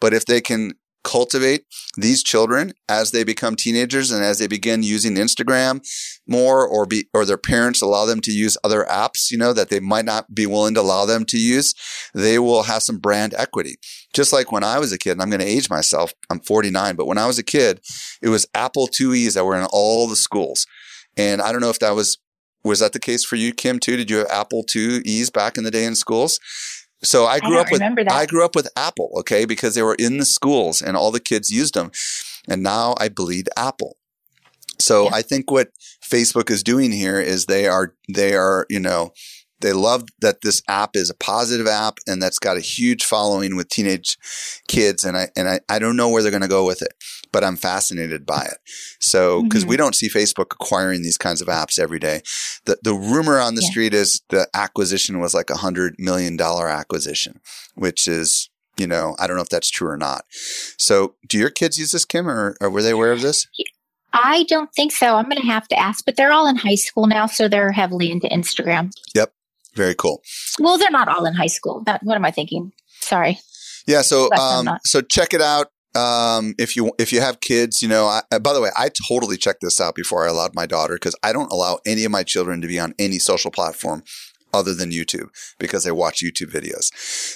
But 0.00 0.14
if 0.14 0.26
they 0.26 0.40
can 0.40 0.72
cultivate 1.02 1.64
these 1.96 2.22
children 2.22 2.72
as 2.88 3.10
they 3.10 3.24
become 3.24 3.56
teenagers 3.56 4.10
and 4.10 4.24
as 4.24 4.38
they 4.38 4.46
begin 4.46 4.82
using 4.82 5.14
Instagram 5.14 5.80
more 6.26 6.66
or 6.66 6.86
be 6.86 7.06
or 7.14 7.24
their 7.24 7.38
parents 7.38 7.82
allow 7.82 8.04
them 8.04 8.20
to 8.20 8.32
use 8.32 8.56
other 8.62 8.84
apps, 8.90 9.30
you 9.30 9.38
know, 9.38 9.52
that 9.52 9.70
they 9.70 9.80
might 9.80 10.04
not 10.04 10.34
be 10.34 10.46
willing 10.46 10.74
to 10.74 10.80
allow 10.80 11.04
them 11.04 11.24
to 11.24 11.38
use, 11.38 11.74
they 12.14 12.38
will 12.38 12.64
have 12.64 12.82
some 12.82 12.98
brand 12.98 13.34
equity. 13.36 13.76
Just 14.12 14.32
like 14.32 14.52
when 14.52 14.64
I 14.64 14.78
was 14.78 14.92
a 14.92 14.98
kid, 14.98 15.12
and 15.12 15.22
I'm 15.22 15.30
going 15.30 15.40
to 15.40 15.46
age 15.46 15.70
myself, 15.70 16.12
I'm 16.30 16.40
49, 16.40 16.96
but 16.96 17.06
when 17.06 17.18
I 17.18 17.26
was 17.26 17.38
a 17.38 17.44
kid, 17.44 17.80
it 18.22 18.28
was 18.28 18.46
Apple 18.54 18.88
IIe's 18.88 19.34
that 19.34 19.44
were 19.44 19.56
in 19.56 19.66
all 19.72 20.08
the 20.08 20.16
schools. 20.16 20.66
And 21.16 21.40
I 21.40 21.52
don't 21.52 21.60
know 21.60 21.70
if 21.70 21.78
that 21.80 21.94
was 21.94 22.18
was 22.62 22.80
that 22.80 22.92
the 22.92 23.00
case 23.00 23.24
for 23.24 23.36
you, 23.36 23.52
Kim, 23.54 23.78
too? 23.78 23.96
Did 23.96 24.10
you 24.10 24.18
have 24.18 24.28
Apple 24.28 24.64
IIe's 24.64 25.30
back 25.30 25.56
in 25.56 25.64
the 25.64 25.70
day 25.70 25.84
in 25.84 25.94
schools? 25.94 26.38
So 27.02 27.26
I 27.26 27.40
grew 27.40 27.56
don't 27.56 27.66
up 27.66 27.72
with. 27.72 27.80
I 28.10 28.26
grew 28.26 28.44
up 28.44 28.54
with 28.54 28.68
Apple, 28.76 29.10
okay, 29.20 29.44
because 29.44 29.74
they 29.74 29.82
were 29.82 29.94
in 29.94 30.18
the 30.18 30.24
schools 30.24 30.82
and 30.82 30.96
all 30.96 31.10
the 31.10 31.20
kids 31.20 31.50
used 31.50 31.74
them. 31.74 31.90
And 32.48 32.62
now 32.62 32.94
I 32.98 33.08
bleed 33.08 33.48
Apple. 33.56 33.96
So 34.78 35.04
Yeah. 35.04 35.10
I 35.14 35.22
think 35.22 35.50
what 35.50 35.68
Facebook 36.02 36.50
is 36.50 36.62
doing 36.62 36.92
here 36.92 37.20
is 37.20 37.46
they 37.46 37.66
are 37.66 37.94
they 38.12 38.34
are, 38.34 38.66
you 38.68 38.80
know, 38.80 39.12
they 39.60 39.72
love 39.74 40.04
that 40.20 40.40
this 40.42 40.62
app 40.68 40.96
is 40.96 41.10
a 41.10 41.14
positive 41.14 41.66
app 41.66 41.98
and 42.06 42.22
that's 42.22 42.38
got 42.38 42.56
a 42.56 42.60
huge 42.60 43.04
following 43.04 43.56
with 43.56 43.68
teenage 43.68 44.16
kids 44.68 45.04
and 45.04 45.16
I 45.16 45.28
and 45.36 45.48
I, 45.48 45.60
I 45.68 45.78
don't 45.78 45.96
know 45.96 46.08
where 46.08 46.22
they're 46.22 46.32
gonna 46.32 46.48
go 46.48 46.64
with 46.66 46.82
it, 46.82 46.92
but 47.32 47.44
I'm 47.44 47.56
fascinated 47.56 48.26
by 48.26 48.42
it. 48.44 48.58
So 49.00 49.42
because 49.42 49.64
Mhm. 49.64 49.68
we 49.68 49.76
don't 49.76 49.94
see 49.94 50.08
Facebook 50.08 50.52
acquiring 50.52 51.02
these 51.02 51.18
kinds 51.18 51.40
of 51.40 51.48
apps 51.48 51.78
every 51.78 51.98
day. 51.98 52.22
The 52.64 52.78
the 52.82 52.94
rumor 52.94 53.38
on 53.38 53.54
the 53.54 53.62
Yeah. 53.62 53.70
street 53.70 53.94
is 53.94 54.20
the 54.30 54.48
acquisition 54.54 55.20
was 55.20 55.34
like 55.34 55.50
a 55.50 55.56
hundred 55.58 55.94
million 55.98 56.36
dollar 56.36 56.68
acquisition, 56.68 57.40
which 57.74 58.06
is 58.08 58.48
you 58.76 58.86
know, 58.86 59.14
I 59.18 59.26
don't 59.26 59.36
know 59.36 59.42
if 59.42 59.50
that's 59.50 59.68
true 59.68 59.88
or 59.88 59.98
not. 59.98 60.24
So, 60.78 61.16
do 61.28 61.36
your 61.36 61.50
kids 61.50 61.76
use 61.76 61.92
this, 61.92 62.06
Kim, 62.06 62.30
or, 62.30 62.56
or 62.62 62.70
were 62.70 62.82
they 62.82 62.92
aware 62.92 63.12
of 63.12 63.20
this? 63.20 63.46
I 64.14 64.44
don't 64.44 64.72
think 64.74 64.90
so. 64.92 65.16
I'm 65.16 65.28
going 65.28 65.40
to 65.42 65.46
have 65.46 65.68
to 65.68 65.78
ask, 65.78 66.02
but 66.06 66.16
they're 66.16 66.32
all 66.32 66.46
in 66.48 66.56
high 66.56 66.76
school 66.76 67.06
now, 67.06 67.26
so 67.26 67.46
they're 67.46 67.72
heavily 67.72 68.10
into 68.10 68.26
Instagram. 68.28 68.90
Yep. 69.14 69.34
Very 69.74 69.94
cool. 69.94 70.22
Well, 70.58 70.78
they're 70.78 70.90
not 70.90 71.08
all 71.08 71.26
in 71.26 71.34
high 71.34 71.46
school. 71.48 71.82
That, 71.84 72.02
what 72.04 72.14
am 72.16 72.24
I 72.24 72.30
thinking? 72.30 72.72
Sorry. 73.02 73.38
Yeah. 73.86 74.00
So, 74.02 74.32
um, 74.32 74.78
so 74.84 75.02
check 75.02 75.34
it 75.34 75.42
out. 75.42 75.66
Um, 75.94 76.54
if 76.58 76.76
you 76.76 76.92
if 76.98 77.12
you 77.12 77.20
have 77.20 77.40
kids, 77.40 77.82
you 77.82 77.88
know. 77.88 78.06
I, 78.06 78.38
by 78.38 78.52
the 78.52 78.60
way, 78.60 78.70
I 78.76 78.90
totally 79.08 79.36
checked 79.36 79.60
this 79.62 79.80
out 79.80 79.94
before 79.94 80.24
I 80.24 80.28
allowed 80.28 80.54
my 80.54 80.66
daughter 80.66 80.94
because 80.94 81.16
I 81.22 81.32
don't 81.32 81.50
allow 81.52 81.78
any 81.86 82.04
of 82.04 82.12
my 82.12 82.22
children 82.22 82.60
to 82.60 82.68
be 82.68 82.78
on 82.78 82.94
any 82.98 83.18
social 83.18 83.50
platform 83.50 84.04
other 84.52 84.74
than 84.74 84.90
YouTube 84.90 85.28
because 85.58 85.84
they 85.84 85.92
watch 85.92 86.22
YouTube 86.22 86.52
videos. 86.52 86.90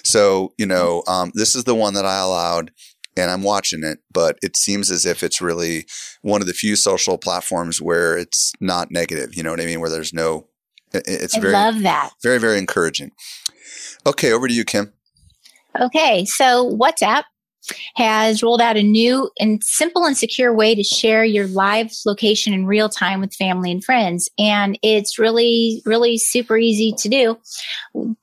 So, 0.07 0.53
you 0.59 0.67
know, 0.67 1.03
um, 1.07 1.33
this 1.35 1.55
is 1.55 1.65
the 1.65 1.75
one 1.75 1.95
that 1.95 2.07
I 2.07 2.19
allowed. 2.19 2.71
And 3.17 3.31
I'm 3.31 3.45
watching 3.45 3.85
it, 3.85 4.01
but 4.13 4.41
it 4.43 4.57
seems 4.57 4.91
as 4.91 5.07
if 5.07 5.23
it's 5.23 5.41
really 5.41 5.87
one 6.23 6.41
of 6.41 6.49
the 6.49 6.53
few 6.53 6.75
social 6.75 7.17
platforms 7.17 7.81
where 7.81 8.19
it's 8.19 8.51
not 8.61 8.91
negative. 8.91 9.37
You 9.37 9.45
know 9.45 9.51
what 9.53 9.61
I 9.61 9.67
mean? 9.67 9.79
Where 9.79 9.89
there's 9.89 10.13
no, 10.13 10.49
it- 10.93 11.05
it's 11.07 11.37
I 11.37 11.41
very, 11.41 11.53
love 11.53 11.83
that. 11.83 12.11
very, 12.25 12.39
very 12.41 12.59
encouraging. 12.59 13.13
Okay, 14.05 14.33
over 14.33 14.49
to 14.49 14.53
you, 14.53 14.65
Kim. 14.65 14.95
Okay, 15.81 16.25
so 16.25 16.77
WhatsApp 16.77 17.23
has 17.95 18.43
rolled 18.43 18.61
out 18.61 18.77
a 18.77 18.83
new 18.83 19.31
and 19.39 19.63
simple 19.65 20.05
and 20.05 20.17
secure 20.17 20.55
way 20.55 20.75
to 20.75 20.83
share 20.83 21.25
your 21.25 21.47
live 21.49 21.91
location 22.07 22.53
in 22.53 22.67
real 22.67 22.89
time 22.89 23.21
with 23.21 23.35
family 23.35 23.71
and 23.71 23.85
friends. 23.85 24.29
And 24.39 24.79
it's 24.83 25.19
really, 25.19 25.83
really 25.85 26.19
super 26.19 26.57
easy 26.57 26.93
to 26.99 27.09
do. 27.09 27.39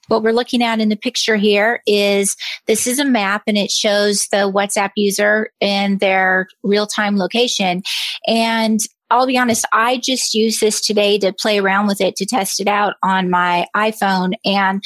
What 0.07 0.23
we're 0.23 0.33
looking 0.33 0.63
at 0.63 0.79
in 0.79 0.89
the 0.89 0.95
picture 0.95 1.37
here 1.37 1.81
is 1.85 2.35
this 2.67 2.87
is 2.87 2.99
a 2.99 3.05
map 3.05 3.43
and 3.47 3.57
it 3.57 3.71
shows 3.71 4.27
the 4.31 4.51
WhatsApp 4.51 4.91
user 4.95 5.51
and 5.61 5.99
their 5.99 6.47
real 6.63 6.87
time 6.87 7.17
location. 7.17 7.83
And 8.27 8.79
I'll 9.11 9.27
be 9.27 9.37
honest, 9.37 9.65
I 9.73 9.97
just 9.97 10.33
used 10.33 10.61
this 10.61 10.79
today 10.79 11.19
to 11.19 11.33
play 11.33 11.59
around 11.59 11.87
with 11.87 11.99
it 11.99 12.15
to 12.15 12.25
test 12.25 12.61
it 12.61 12.67
out 12.67 12.95
on 13.03 13.29
my 13.29 13.67
iPhone. 13.75 14.33
And 14.45 14.81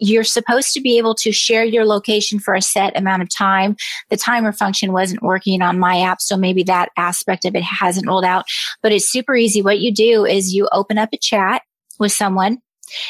you're 0.00 0.24
supposed 0.24 0.72
to 0.72 0.80
be 0.80 0.98
able 0.98 1.14
to 1.16 1.30
share 1.30 1.62
your 1.64 1.84
location 1.84 2.38
for 2.38 2.54
a 2.54 2.62
set 2.62 2.96
amount 2.98 3.22
of 3.22 3.28
time. 3.28 3.76
The 4.08 4.16
timer 4.16 4.52
function 4.52 4.92
wasn't 4.92 5.22
working 5.22 5.62
on 5.62 5.78
my 5.78 6.00
app, 6.00 6.20
so 6.20 6.36
maybe 6.36 6.62
that 6.64 6.88
aspect 6.96 7.44
of 7.44 7.54
it 7.54 7.62
hasn't 7.62 8.06
rolled 8.08 8.24
out. 8.24 8.44
But 8.82 8.92
it's 8.92 9.08
super 9.08 9.36
easy. 9.36 9.62
What 9.62 9.80
you 9.80 9.92
do 9.92 10.24
is 10.24 10.54
you 10.54 10.68
open 10.72 10.98
up 10.98 11.10
a 11.12 11.18
chat 11.18 11.62
with 11.98 12.12
someone. 12.12 12.58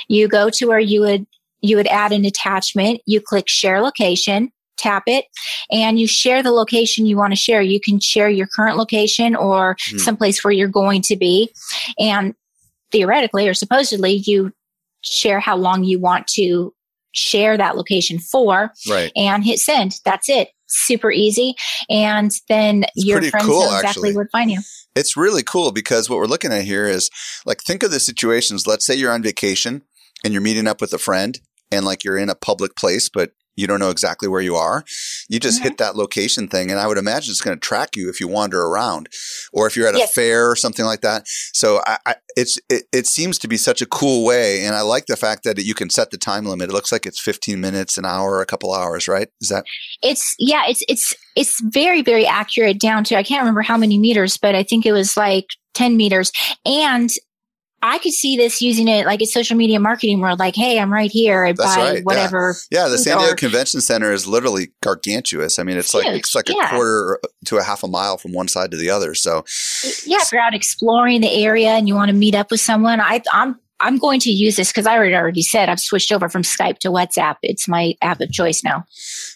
You 0.09 0.29
go 0.29 0.51
to 0.51 0.67
where 0.67 0.81
you 0.81 1.01
would 1.01 1.27
you 1.63 1.77
would 1.77 1.87
add 1.89 2.11
an 2.13 2.25
attachment. 2.25 3.01
You 3.07 3.21
click 3.21 3.45
share 3.47 3.81
location, 3.83 4.51
tap 4.79 5.03
it, 5.07 5.27
and 5.71 6.01
you 6.01 6.07
share 6.07 6.43
the 6.43 6.51
location 6.53 7.05
you 7.07 7.17
want 7.17 7.33
to 7.33 7.37
share. 7.37 7.61
You 7.61 7.79
can 7.81 8.01
share 8.01 8.31
your 8.31 8.47
current 8.47 8.77
location 8.79 9.37
or 9.37 9.77
Hmm. 9.91 9.99
someplace 9.99 10.43
where 10.43 10.53
you're 10.53 10.69
going 10.69 11.03
to 11.03 11.17
be. 11.17 11.51
And 11.99 12.35
theoretically 12.91 13.47
or 13.49 13.55
supposedly, 13.55 14.23
you 14.25 14.53
share 15.03 15.39
how 15.41 15.57
long 15.57 15.85
you 15.85 15.99
want 15.99 16.27
to 16.29 16.75
share 17.13 17.57
that 17.57 17.77
location 17.77 18.19
for 18.19 18.73
Right. 18.89 19.13
and 19.17 19.45
hit 19.45 19.59
send. 19.59 19.97
That's 20.05 20.29
it. 20.29 20.49
Super 20.67 21.11
easy. 21.11 21.55
And 21.89 22.31
then 22.49 22.85
It's 22.95 23.05
your 23.05 23.23
friends 23.23 23.47
cool, 23.47 23.61
know 23.69 23.77
exactly 23.77 24.15
where 24.15 24.25
to 24.25 24.31
find 24.31 24.51
you. 24.51 24.61
It's 24.95 25.17
really 25.17 25.43
cool 25.43 25.73
because 25.73 26.09
what 26.09 26.19
we're 26.19 26.27
looking 26.27 26.53
at 26.53 26.65
here 26.65 26.87
is 26.87 27.11
like 27.45 27.63
think 27.63 27.83
of 27.83 27.91
the 27.91 28.01
situations. 28.01 28.67
Let's 28.67 28.87
say 28.87 28.95
you're 28.95 29.13
on 29.13 29.23
vacation 29.23 29.83
and 30.25 30.33
you're 30.33 30.43
meeting 30.43 30.67
up 30.67 30.81
with 30.81 30.93
a 30.93 30.99
friend 30.99 31.41
and 31.73 31.85
like 31.85 32.05
you're 32.05 32.19
in 32.19 32.29
a 32.29 32.35
public 32.35 32.77
place, 32.77 33.09
but 33.09 33.33
you 33.61 33.67
don't 33.67 33.79
know 33.81 33.91
exactly 33.91 34.29
where 34.29 34.41
you 34.41 34.57
are. 34.57 34.85
You 35.29 35.39
just 35.39 35.61
Mhm. 35.61 35.65
hit 35.65 35.79
that 35.79 35.97
location 35.97 36.49
thing, 36.49 36.71
and 36.71 36.81
I 36.81 36.87
would 36.87 36.99
imagine 36.99 37.31
it's 37.31 37.41
going 37.41 37.57
to 37.57 37.61
track 37.61 37.97
you 37.97 38.09
if 38.09 38.21
you 38.21 38.29
wander 38.29 38.63
around, 38.63 39.09
or 39.53 39.67
if 39.67 39.77
you're 39.77 39.87
at 39.89 39.95
a 39.95 40.07
fair 40.09 40.51
or 40.51 40.57
something 40.57 40.85
like 40.85 41.03
that. 41.03 41.25
So 41.53 41.81
I, 41.87 41.99
I, 42.07 42.15
it's 42.37 42.59
it, 42.69 42.85
it 42.93 43.07
seems 43.07 43.39
to 43.41 43.49
be 43.49 43.57
such 43.57 43.81
a 43.83 43.87
cool 43.87 44.25
way, 44.25 44.65
and 44.65 44.75
I 44.75 44.81
like 44.81 45.07
the 45.07 45.17
fact 45.17 45.45
that 45.45 45.59
you 45.63 45.75
can 45.75 45.91
set 45.91 46.11
the 46.11 46.19
time 46.19 46.47
limit. 46.47 46.71
It 46.71 46.73
looks 46.73 46.93
like 46.93 47.07
it's 47.07 47.21
15 47.21 47.61
minutes, 47.61 47.99
an 47.99 48.05
hour, 48.05 48.41
a 48.41 48.47
couple 48.47 48.73
hours, 48.75 49.07
right? 49.09 49.29
Is 49.41 49.49
that 49.49 49.65
It's 50.03 50.35
yeah, 50.39 50.63
it's 50.67 50.83
it's 50.89 51.15
it's 51.37 51.61
very, 51.61 52.03
very 52.03 52.27
accurate 52.27 52.81
down 52.81 53.05
to 53.05 53.17
I 53.17 53.23
can't 53.23 53.41
remember 53.41 53.63
how 53.63 53.77
many 53.77 53.99
meters, 53.99 54.37
but 54.37 54.55
I 54.55 54.63
think 54.63 54.87
it 54.87 54.93
was 54.93 55.17
like 55.17 55.47
10 55.75 55.97
meters. 55.97 56.33
And 56.65 57.11
I 57.83 57.99
could 57.99 58.13
see 58.13 58.37
this 58.37 58.61
using 58.61 58.89
it 58.89 59.07
like 59.07 59.23
a 59.23 59.27
social 59.27 59.57
media 59.57 59.81
marketing 59.81 60.21
world, 60.21 60.39
like, 60.39 60.55
hey, 60.55 60.79
I'm 60.79 60.93
right 60.93 61.11
here 61.11 61.53
That's 61.53 61.77
by 61.77 61.93
right, 61.93 62.05
whatever. 62.05 62.57
Yeah, 62.71 62.89
the 62.89 62.99
San 62.99 63.17
Or- 63.17 63.21
Diego 63.21 63.37
Convention 63.37 63.81
Center 63.81 64.13
is 64.13 64.27
literally 64.27 64.73
gargantuous. 64.83 65.59
I 65.59 65.63
mean, 65.63 65.79
it's 65.79 65.95
like 65.95 66.07
it's 66.07 66.35
like 66.35 66.51
a 66.51 66.55
quarter 66.69 67.19
to 67.47 67.57
a 67.57 67.63
half 67.63 67.83
a 67.83 67.89
mile 67.89 68.19
from 68.19 68.33
one 68.33 68.49
side 68.49 68.71
to 68.73 68.77
the 68.77 68.91
other. 68.91 69.15
So 69.15 69.45
Yeah, 70.05 70.19
if 70.21 70.31
you're 70.33 70.43
out 70.43 70.55
exploring 70.55 71.23
the 71.23 71.33
area 71.33 71.71
and 71.71 71.89
you 71.89 71.95
want 71.95 72.11
to 72.11 72.17
meet 72.17 72.35
up 72.35 72.51
with 72.51 72.61
someone, 72.61 73.01
I, 73.01 73.23
I'm 73.33 73.59
I'm 73.81 73.97
going 73.97 74.21
to 74.21 74.31
use 74.31 74.57
this 74.57 74.69
because 74.69 74.87
I 74.87 74.95
already 74.95 75.15
already 75.15 75.43
said 75.43 75.69
I've 75.69 75.81
switched 75.81 76.13
over 76.13 76.29
from 76.29 76.43
Skype 76.43 76.79
to 76.81 76.89
WhatsApp. 76.89 77.37
It's 77.43 77.67
my 77.67 77.95
app 78.03 78.21
of 78.21 78.31
choice 78.31 78.63
now. 78.63 78.85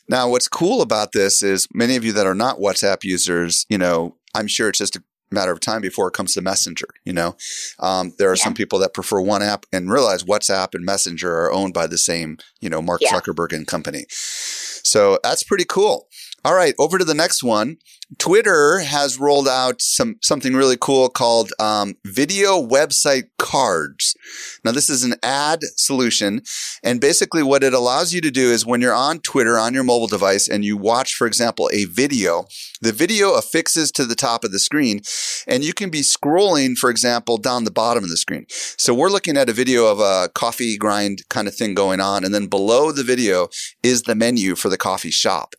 now, 0.09 0.29
what's 0.29 0.49
cool 0.49 0.83
about 0.83 1.13
this 1.13 1.43
is 1.43 1.67
many 1.73 1.97
of 1.97 2.05
you 2.05 2.13
that 2.13 2.27
are 2.27 2.35
not 2.35 2.59
WhatsApp 2.59 3.05
users, 3.05 3.65
you 3.71 3.79
know, 3.79 4.17
I'm 4.35 4.47
sure 4.47 4.69
it's 4.69 4.79
just 4.79 4.97
a 4.97 5.03
matter 5.35 5.53
of 5.53 5.61
time 5.61 5.83
before 5.83 6.09
it 6.09 6.15
comes 6.15 6.35
to 6.35 6.41
Messenger. 6.43 6.87
You 7.05 7.13
know, 7.13 7.37
um, 7.81 8.13
there 8.19 8.31
are 8.31 8.37
some 8.37 8.55
people 8.55 8.79
that 8.81 8.95
prefer 8.95 9.21
one 9.21 9.43
app 9.43 9.67
and 9.73 9.91
realize 9.91 10.25
WhatsApp 10.25 10.75
and 10.75 10.85
Messenger 10.85 11.33
are 11.35 11.53
owned 11.53 11.75
by 11.75 11.87
the 11.87 11.99
same, 11.99 12.39
you 12.61 12.71
know, 12.71 12.81
Mark 12.81 13.01
Yeah. 13.03 13.11
Zuckerberg 13.13 13.53
and 13.53 13.67
company. 13.67 14.07
So 14.09 15.19
that's 15.23 15.43
pretty 15.43 15.65
cool. 15.65 16.09
All 16.47 16.55
right, 16.55 16.75
over 16.79 16.99
to 16.99 17.07
the 17.07 17.15
next 17.15 17.43
one. 17.43 17.79
Twitter 18.19 18.81
has 18.81 19.19
rolled 19.19 19.49
out 19.49 19.81
some 19.81 20.17
something 20.23 20.53
really 20.53 20.77
cool 20.79 21.09
called 21.09 21.53
um, 21.59 21.95
video 22.05 22.61
website 22.63 23.31
cards. 23.39 24.15
Now, 24.63 24.73
this 24.73 24.91
is 24.91 25.05
an 25.05 25.15
ad 25.23 25.61
solution, 25.77 26.43
and 26.83 27.01
basically, 27.01 27.43
what 27.43 27.65
it 27.65 27.73
allows 27.73 28.13
you 28.13 28.21
to 28.21 28.31
do 28.31 28.51
is 28.51 28.67
when 28.67 28.83
you're 28.83 28.93
on 28.93 29.21
Twitter 29.21 29.59
on 29.59 29.73
your 29.73 29.85
mobile 29.85 30.07
device 30.07 30.47
and 30.47 30.67
you 30.67 30.77
watch, 30.77 31.15
for 31.15 31.27
example, 31.27 31.71
a 31.73 31.87
video, 31.87 32.45
the 32.83 32.93
video 32.93 33.39
affixes 33.39 33.91
to 33.93 34.05
the 34.05 34.15
top 34.15 34.45
of 34.45 34.53
the 34.53 34.59
screen, 34.59 35.01
and 35.47 35.65
you 35.65 35.73
can 35.73 35.89
be 35.89 36.03
scrolling, 36.03 36.77
for 36.77 36.91
example, 36.91 37.39
down 37.39 37.65
the 37.65 37.71
bottom 37.71 38.05
of 38.05 38.11
the 38.11 38.19
screen. 38.19 38.45
So 38.51 38.93
we're 38.93 39.09
looking 39.09 39.39
at 39.39 39.49
a 39.49 39.55
video 39.55 39.87
of 39.87 39.99
a 39.99 40.29
coffee 40.35 40.77
grind 40.77 41.23
kind 41.31 41.49
of 41.49 41.55
thing 41.55 41.73
going 41.73 42.01
on, 42.01 42.23
and 42.23 42.35
then 42.35 42.49
below 42.49 42.93
the 42.93 43.03
video 43.03 43.49
is 43.83 44.03
the 44.03 44.15
menu 44.15 44.57
for 44.57 44.69
the 44.69 44.77
coffee 44.77 45.11
shop. 45.11 45.55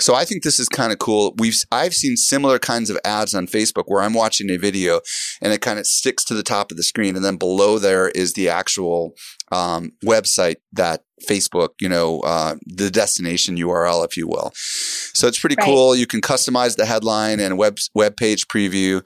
So 0.00 0.14
I 0.14 0.24
think 0.24 0.42
this 0.42 0.58
is 0.58 0.68
kind 0.68 0.92
of 0.92 0.98
cool. 0.98 1.34
We've 1.38 1.56
I've 1.70 1.94
seen 1.94 2.16
similar 2.16 2.58
kinds 2.58 2.90
of 2.90 2.98
ads 3.04 3.32
on 3.32 3.46
Facebook 3.46 3.84
where 3.86 4.02
I'm 4.02 4.12
watching 4.12 4.50
a 4.50 4.56
video 4.56 5.00
and 5.40 5.52
it 5.52 5.60
kind 5.60 5.78
of 5.78 5.86
sticks 5.86 6.24
to 6.24 6.34
the 6.34 6.42
top 6.42 6.70
of 6.72 6.76
the 6.76 6.82
screen, 6.82 7.14
and 7.14 7.24
then 7.24 7.36
below 7.36 7.78
there 7.78 8.08
is 8.08 8.32
the 8.32 8.48
actual 8.48 9.12
um, 9.52 9.92
website 10.04 10.56
that 10.72 11.04
Facebook, 11.30 11.70
you 11.80 11.88
know, 11.88 12.20
uh, 12.20 12.56
the 12.66 12.90
destination 12.90 13.56
URL, 13.56 14.04
if 14.04 14.16
you 14.16 14.26
will. 14.26 14.50
So 14.56 15.28
it's 15.28 15.38
pretty 15.38 15.54
Right. 15.58 15.64
cool. 15.64 15.94
You 15.94 16.08
can 16.08 16.20
customize 16.20 16.74
the 16.74 16.86
headline 16.86 17.38
and 17.38 17.56
web 17.56 17.78
web 17.94 18.16
page 18.16 18.48
preview, 18.48 19.00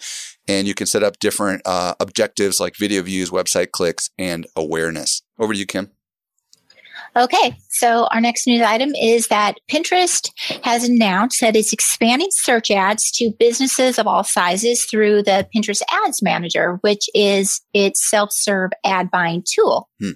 and 0.48 0.66
you 0.66 0.72
can 0.74 0.86
set 0.86 1.02
up 1.02 1.18
different 1.18 1.60
uh, 1.66 1.94
objectives 2.00 2.60
like 2.60 2.76
video 2.78 3.02
views, 3.02 3.28
website 3.28 3.72
clicks, 3.72 4.08
and 4.18 4.46
awareness. 4.56 5.20
Over 5.38 5.52
to 5.52 5.58
you, 5.58 5.66
Kim. 5.66 5.90
Okay, 7.16 7.56
so 7.70 8.06
our 8.06 8.20
next 8.20 8.46
news 8.46 8.62
item 8.62 8.94
is 8.94 9.28
that 9.28 9.56
Pinterest 9.70 10.30
has 10.62 10.88
announced 10.88 11.40
that 11.40 11.56
it's 11.56 11.72
expanding 11.72 12.28
search 12.30 12.70
ads 12.70 13.10
to 13.12 13.32
businesses 13.38 13.98
of 13.98 14.06
all 14.06 14.24
sizes 14.24 14.84
through 14.84 15.22
the 15.22 15.46
Pinterest 15.54 15.82
Ads 16.04 16.22
Manager, 16.22 16.78
which 16.82 17.08
is 17.14 17.60
its 17.74 18.08
self 18.08 18.30
serve 18.32 18.70
ad 18.84 19.10
buying 19.10 19.42
tool. 19.46 19.88
Hmm. 20.00 20.12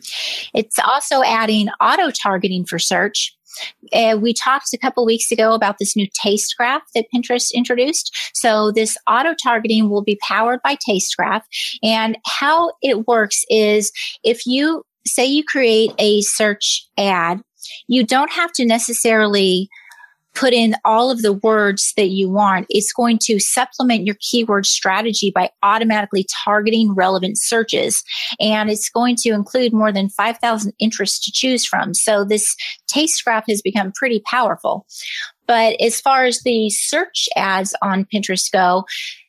It's 0.55 0.79
also 0.79 1.23
adding 1.23 1.69
auto 1.81 2.11
targeting 2.11 2.65
for 2.65 2.79
search. 2.79 3.35
Uh, 3.93 4.17
we 4.21 4.33
talked 4.33 4.73
a 4.73 4.79
couple 4.79 5.05
weeks 5.05 5.31
ago 5.31 5.53
about 5.53 5.77
this 5.79 5.95
new 5.95 6.07
taste 6.15 6.55
graph 6.57 6.83
that 6.95 7.07
Pinterest 7.15 7.53
introduced. 7.53 8.17
So 8.35 8.73
this 8.73 8.97
auto 9.09 9.35
targeting 9.43 9.91
will 9.91 10.03
be 10.03 10.19
powered 10.23 10.63
by 10.63 10.77
taste 10.87 11.17
graph. 11.17 11.47
And 11.83 12.17
how 12.25 12.73
it 12.81 13.07
works 13.07 13.45
is 13.51 13.93
if 14.25 14.47
you 14.47 14.85
say 15.07 15.25
you 15.25 15.45
create 15.45 15.93
a 15.99 16.23
search 16.23 16.87
ad 16.99 17.43
you 17.89 18.05
don't 18.05 18.33
have 18.33 18.53
to 18.53 18.65
necessarily 18.65 19.69
put 20.35 20.55
in 20.55 20.75
all 20.85 21.11
of 21.11 21.21
the 21.21 21.35
words 21.35 21.93
that 21.99 22.09
you 22.09 22.29
want. 22.29 22.67
It's 22.71 22.93
going 22.93 23.19
to 23.25 23.39
supplement 23.39 24.07
your 24.07 24.17
keyword 24.21 24.65
strategy 24.65 25.31
by 25.31 25.51
automatically 25.63 26.27
targeting 26.45 26.95
relevant 26.95 27.39
searches. 27.39 28.03
And 28.41 28.71
it's 28.71 28.89
going 28.89 29.17
to 29.17 29.31
include 29.31 29.75
more 29.75 29.93
than 29.93 30.09
5,000 30.09 30.73
interests 30.79 31.23
to 31.27 31.33
choose 31.33 31.67
from. 31.67 31.93
So 31.93 32.25
this 32.25 32.57
taste 32.87 33.23
graph 33.23 33.45
has 33.49 33.61
become 33.61 33.93
pretty 33.93 34.23
powerful. 34.25 34.87
But 35.47 35.79
as 35.83 36.01
far 36.01 36.25
as 36.25 36.41
the 36.43 36.71
search 36.71 37.29
ads 37.37 37.75
on 37.83 38.07
Pinterest 38.07 38.51
go, 38.51 38.85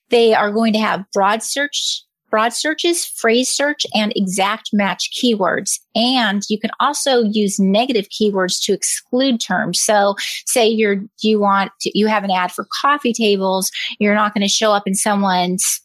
they 0.10 0.34
are 0.34 0.54
going 0.54 0.72
to 0.72 0.80
have 0.80 1.04
broad 1.12 1.44
search 1.44 2.04
broad 2.34 2.52
searches, 2.52 3.06
phrase 3.06 3.48
search, 3.48 3.86
and 3.94 4.12
exact 4.16 4.72
match 4.74 5.12
keywords. 5.16 5.80
And 5.94 6.42
you 6.50 6.60
can 6.60 6.72
also 6.80 7.22
use 7.22 7.60
negative 7.60 8.08
keywords 8.10 8.60
to 8.64 8.74
exclude 8.74 9.40
terms. 9.40 9.80
So 9.80 10.16
say 10.48 10.68
you're, 10.68 11.04
you 11.22 11.40
want, 11.40 11.74
to, 11.82 11.92
you 11.94 12.08
have 12.08 12.24
an 12.24 12.32
ad 12.32 12.52
for 12.52 12.66
coffee 12.82 13.14
tables. 13.14 13.70
You're 14.00 14.16
not 14.16 14.34
going 14.34 14.42
to 14.42 14.48
show 14.48 14.72
up 14.72 14.88
in 14.88 14.96
someone's 14.96 15.80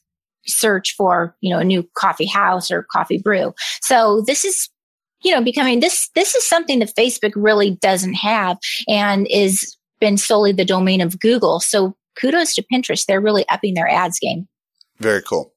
search 0.47 0.95
for, 0.97 1.37
you 1.43 1.51
know, 1.51 1.59
a 1.59 1.65
new 1.65 1.87
coffee 1.99 2.25
house 2.25 2.71
or 2.71 2.87
coffee 2.91 3.19
brew. 3.19 3.53
So 3.83 4.23
this 4.27 4.47
is 4.47 4.71
you 5.21 5.35
know 5.35 5.43
becoming 5.43 5.81
this 5.81 6.09
this 6.15 6.37
is 6.37 6.49
something 6.49 6.79
that 6.79 6.95
facebook 6.97 7.33
really 7.35 7.73
doesn't 7.73 8.15
have 8.15 8.57
and 8.87 9.27
is 9.29 9.77
been 9.99 10.17
solely 10.17 10.53
the 10.53 10.65
domain 10.65 11.01
of 11.01 11.19
google 11.19 11.59
so 11.59 11.97
kudos 12.17 12.55
to 12.55 12.65
pinterest 12.73 13.07
they're 13.07 13.21
really 13.21 13.45
upping 13.49 13.75
their 13.75 13.89
ads 13.89 14.21
game 14.21 14.47
very 15.01 15.21
cool 15.21 15.53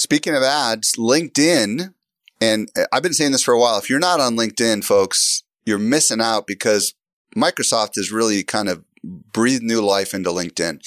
Speaking 0.00 0.34
of 0.34 0.42
ads, 0.42 0.94
LinkedIn, 0.96 1.92
and 2.40 2.70
I've 2.90 3.02
been 3.02 3.12
saying 3.12 3.32
this 3.32 3.42
for 3.42 3.52
a 3.52 3.60
while. 3.60 3.76
If 3.76 3.90
you're 3.90 3.98
not 3.98 4.18
on 4.18 4.34
LinkedIn, 4.34 4.82
folks, 4.82 5.42
you're 5.66 5.78
missing 5.78 6.22
out 6.22 6.46
because 6.46 6.94
Microsoft 7.36 7.96
has 7.96 8.10
really 8.10 8.42
kind 8.42 8.70
of 8.70 8.82
breathed 9.04 9.62
new 9.62 9.82
life 9.82 10.14
into 10.14 10.30
LinkedIn. 10.30 10.78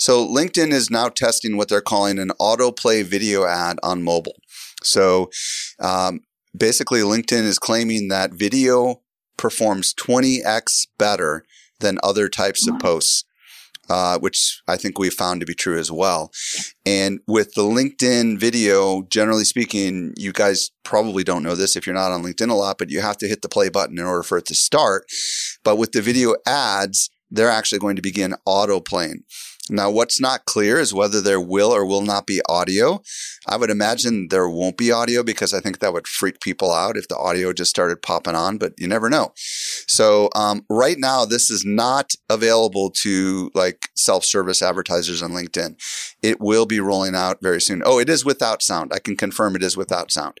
So 0.00 0.26
LinkedIn 0.26 0.72
is 0.72 0.90
now 0.90 1.08
testing 1.08 1.56
what 1.56 1.68
they're 1.68 1.80
calling 1.80 2.18
an 2.18 2.32
autoplay 2.40 3.04
video 3.04 3.44
ad 3.44 3.78
on 3.84 4.02
mobile. 4.02 4.34
So 4.82 5.30
um, 5.78 6.22
basically, 6.56 7.02
LinkedIn 7.02 7.44
is 7.44 7.60
claiming 7.60 8.08
that 8.08 8.32
video 8.32 9.00
performs 9.36 9.94
20x 9.94 10.88
better 10.98 11.44
than 11.78 12.00
other 12.02 12.28
types 12.28 12.66
of 12.66 12.80
posts 12.80 13.25
uh, 13.88 14.18
which 14.18 14.62
I 14.66 14.76
think 14.76 14.98
we 14.98 15.10
found 15.10 15.40
to 15.40 15.46
be 15.46 15.54
true 15.54 15.78
as 15.78 15.90
well. 15.90 16.30
And 16.84 17.20
with 17.26 17.54
the 17.54 17.62
LinkedIn 17.62 18.38
video, 18.38 19.02
generally 19.10 19.44
speaking, 19.44 20.12
you 20.16 20.32
guys 20.32 20.70
probably 20.84 21.24
don't 21.24 21.42
know 21.42 21.54
this 21.54 21.76
if 21.76 21.86
you're 21.86 21.94
not 21.94 22.12
on 22.12 22.22
LinkedIn 22.22 22.50
a 22.50 22.54
lot, 22.54 22.78
but 22.78 22.90
you 22.90 23.00
have 23.00 23.16
to 23.18 23.28
hit 23.28 23.42
the 23.42 23.48
play 23.48 23.68
button 23.68 23.98
in 23.98 24.04
order 24.04 24.22
for 24.22 24.38
it 24.38 24.46
to 24.46 24.54
start. 24.54 25.06
But 25.64 25.76
with 25.76 25.92
the 25.92 26.02
video 26.02 26.34
ads, 26.46 27.10
they're 27.30 27.50
actually 27.50 27.78
going 27.78 27.96
to 27.96 28.02
begin 28.02 28.34
auto 28.44 28.80
playing. 28.80 29.22
Now, 29.68 29.90
what's 29.90 30.20
not 30.20 30.44
clear 30.44 30.78
is 30.78 30.94
whether 30.94 31.20
there 31.20 31.40
will 31.40 31.72
or 31.72 31.84
will 31.84 32.02
not 32.02 32.26
be 32.26 32.40
audio. 32.48 33.02
I 33.48 33.56
would 33.56 33.70
imagine 33.70 34.28
there 34.28 34.48
won't 34.48 34.76
be 34.76 34.92
audio 34.92 35.22
because 35.24 35.52
I 35.52 35.60
think 35.60 35.80
that 35.80 35.92
would 35.92 36.06
freak 36.06 36.40
people 36.40 36.72
out 36.72 36.96
if 36.96 37.08
the 37.08 37.16
audio 37.16 37.52
just 37.52 37.70
started 37.70 38.02
popping 38.02 38.36
on, 38.36 38.58
but 38.58 38.74
you 38.78 38.86
never 38.86 39.10
know. 39.10 39.32
So, 39.88 40.28
um, 40.36 40.64
right 40.70 40.98
now, 40.98 41.24
this 41.24 41.50
is 41.50 41.64
not 41.64 42.12
available 42.30 42.90
to 43.02 43.50
like 43.54 43.88
self 43.94 44.24
service 44.24 44.62
advertisers 44.62 45.22
on 45.22 45.32
LinkedIn. 45.32 45.76
It 46.22 46.40
will 46.40 46.66
be 46.66 46.80
rolling 46.80 47.14
out 47.14 47.38
very 47.42 47.60
soon. 47.60 47.82
Oh, 47.84 47.98
it 47.98 48.08
is 48.08 48.24
without 48.24 48.62
sound. 48.62 48.92
I 48.94 49.00
can 49.00 49.16
confirm 49.16 49.56
it 49.56 49.62
is 49.62 49.76
without 49.76 50.12
sound, 50.12 50.38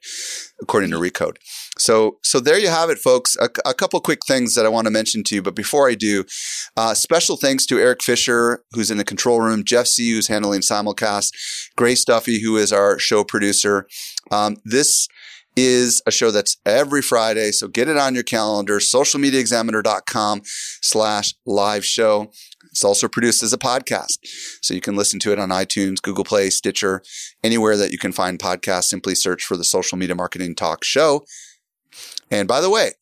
according 0.60 0.90
to 0.90 0.98
Recode. 0.98 1.38
So, 1.78 2.18
so 2.22 2.40
there 2.40 2.58
you 2.58 2.68
have 2.68 2.88
it, 2.90 2.98
folks. 2.98 3.36
A, 3.36 3.50
a 3.66 3.74
couple 3.74 4.00
quick 4.00 4.20
things 4.26 4.54
that 4.54 4.64
I 4.64 4.70
want 4.70 4.86
to 4.86 4.90
mention 4.90 5.22
to 5.24 5.34
you, 5.34 5.42
but 5.42 5.54
before 5.54 5.88
I 5.88 5.94
do, 5.94 6.24
uh, 6.76 6.94
special 6.94 7.36
thanks 7.36 7.66
to 7.66 7.78
Eric 7.78 8.02
Fisher, 8.02 8.64
who's 8.72 8.90
in 8.90 8.98
the 8.98 9.04
control 9.04 9.40
room, 9.40 9.62
Jeff 9.62 9.86
Sieh, 9.86 10.12
who's 10.12 10.28
handling 10.28 10.62
simulcast, 10.62 11.30
Grace 11.76 12.04
Duffy, 12.04 12.40
who 12.42 12.56
is 12.56 12.72
our 12.72 12.98
show 12.98 13.24
producer. 13.24 13.86
Um, 14.30 14.56
this 14.64 15.06
is 15.56 16.02
a 16.06 16.10
show 16.10 16.30
that's 16.30 16.56
every 16.66 17.02
Friday. 17.02 17.50
So 17.50 17.66
get 17.66 17.88
it 17.88 17.96
on 17.96 18.14
your 18.14 18.24
calendar, 18.24 18.78
socialmediaexaminer.com 18.78 20.42
slash 20.44 21.34
live 21.46 21.84
show. 21.84 22.30
It's 22.70 22.84
also 22.84 23.08
produced 23.08 23.42
as 23.42 23.54
a 23.54 23.58
podcast. 23.58 24.18
So 24.60 24.74
you 24.74 24.82
can 24.82 24.96
listen 24.96 25.18
to 25.20 25.32
it 25.32 25.38
on 25.38 25.48
iTunes, 25.48 26.02
Google 26.02 26.24
Play, 26.24 26.50
Stitcher, 26.50 27.02
anywhere 27.42 27.76
that 27.78 27.90
you 27.90 27.96
can 27.96 28.12
find 28.12 28.38
podcasts. 28.38 28.84
Simply 28.84 29.14
search 29.14 29.44
for 29.44 29.56
the 29.56 29.64
Social 29.64 29.96
Media 29.96 30.14
Marketing 30.14 30.54
Talk 30.54 30.84
Show. 30.84 31.24
And 32.30 32.48
by 32.48 32.60
the 32.60 32.70
way, 32.70 32.92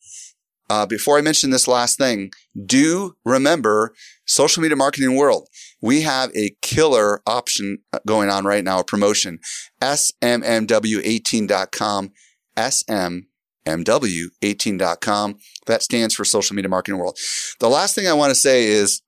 uh, 0.69 0.85
before 0.85 1.17
I 1.17 1.21
mention 1.21 1.49
this 1.51 1.67
last 1.67 1.97
thing, 1.97 2.31
do 2.65 3.15
remember 3.23 3.93
social 4.25 4.61
media 4.63 4.75
marketing 4.75 5.15
world. 5.15 5.47
We 5.81 6.01
have 6.01 6.35
a 6.35 6.57
killer 6.61 7.21
option 7.27 7.77
going 8.07 8.29
on 8.29 8.43
right 8.45 8.63
now, 8.63 8.79
a 8.79 8.83
promotion, 8.83 9.39
smmw18.com, 9.81 12.11
smmw18.com. 12.57 15.37
That 15.67 15.83
stands 15.83 16.15
for 16.15 16.25
social 16.25 16.55
media 16.55 16.69
marketing 16.69 16.99
world. 16.99 17.19
The 17.59 17.69
last 17.69 17.93
thing 17.93 18.07
I 18.07 18.13
want 18.13 18.31
to 18.31 18.35
say 18.35 18.65
is 18.65 19.03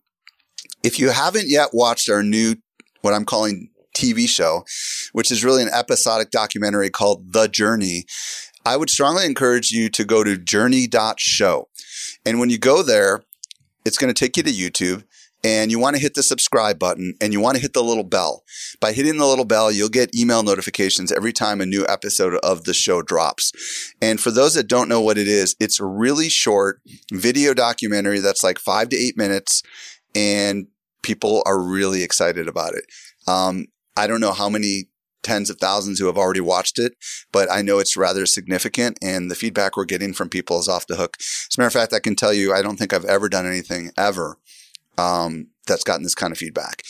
if 0.84 1.00
you 1.00 1.10
haven't 1.10 1.48
yet 1.48 1.70
watched 1.74 2.08
our 2.10 2.22
new, 2.22 2.58
what 3.02 3.16
I'm 3.16 3.26
calling 3.26 3.72
TV 3.96 4.30
show, 4.30 4.64
which 5.14 5.32
is 5.32 5.44
really 5.44 5.64
an 5.64 5.70
episodic 5.74 6.30
documentary 6.30 6.90
called 6.90 7.34
The 7.34 7.48
Journey, 7.48 8.06
I 8.68 8.76
would 8.76 8.90
strongly 8.90 9.26
encourage 9.26 9.72
you 9.72 9.88
to 9.92 10.04
go 10.04 10.26
to 10.26 10.38
journey.show. 10.38 11.70
And 12.26 12.38
when 12.38 12.50
you 12.50 12.58
go 12.58 12.84
there, 12.84 13.24
it's 13.86 13.98
going 13.98 14.14
to 14.14 14.20
take 14.20 14.36
you 14.36 14.44
to 14.44 14.52
YouTube 14.52 15.06
and 15.42 15.72
you 15.72 15.80
want 15.80 15.96
to 15.96 16.02
hit 16.02 16.16
the 16.16 16.22
subscribe 16.22 16.78
button 16.78 17.14
and 17.22 17.32
you 17.32 17.40
want 17.40 17.56
to 17.56 17.62
hit 17.62 17.72
the 17.72 17.82
little 17.82 18.04
bell. 18.04 18.44
By 18.82 18.92
hitting 18.92 19.20
the 19.20 19.26
little 19.26 19.46
bell, 19.46 19.72
you'll 19.72 19.88
get 19.88 20.14
email 20.14 20.44
notifications 20.44 21.14
every 21.14 21.32
time 21.32 21.62
a 21.62 21.66
new 21.66 21.86
episode 21.88 22.36
of 22.44 22.66
the 22.66 22.74
show 22.74 23.02
drops. 23.02 23.54
And 24.02 24.20
for 24.20 24.32
those 24.32 24.56
that 24.56 24.68
don't 24.68 24.90
know 24.90 25.00
what 25.00 25.18
it 25.18 25.30
is, 25.30 25.56
it's 25.62 25.80
a 25.80 25.86
really 25.86 26.28
short 26.28 26.82
video 27.10 27.54
documentary 27.54 28.20
that's 28.20 28.44
like 28.44 28.60
five 28.60 28.90
to 28.90 28.98
eight 28.98 29.16
minutes 29.16 29.64
and 30.14 30.68
people 31.04 31.42
are 31.46 31.58
really 31.58 32.04
excited 32.04 32.50
about 32.50 32.74
it. 32.74 32.84
Um, 33.30 33.68
I 33.96 34.08
don't 34.08 34.20
know 34.20 34.34
how 34.34 34.50
many 34.50 34.90
tens 35.28 35.50
of 35.50 35.58
thousands 35.58 36.00
who 36.00 36.06
have 36.06 36.18
already 36.18 36.40
watched 36.40 36.80
it, 36.80 36.94
but 37.34 37.52
I 37.52 37.62
know 37.62 37.80
it's 37.80 37.98
rather 37.98 38.26
significant 38.26 38.98
and 39.02 39.30
the 39.30 39.36
feedback 39.36 39.76
we're 39.76 39.86
getting 39.86 40.14
from 40.14 40.30
people 40.30 40.58
is 40.60 40.70
off 40.70 40.88
the 40.88 40.96
hook. 40.96 41.18
As 41.20 41.58
a 41.58 41.62
matter 41.62 41.68
of 41.68 41.74
fact, 41.74 41.94
I 41.94 42.00
can 42.00 42.16
tell 42.16 42.34
you, 42.34 42.54
I 42.54 42.62
don't 42.62 42.78
think 42.78 42.94
I've 42.94 43.06
ever 43.06 43.28
done 43.28 43.46
anything 43.46 43.92
ever 43.98 44.38
um, 44.98 45.48
that's 45.68 45.84
gotten 45.84 46.04
this 46.04 46.16
kind 46.16 46.32
of 46.32 46.38
feedback. 46.38 46.84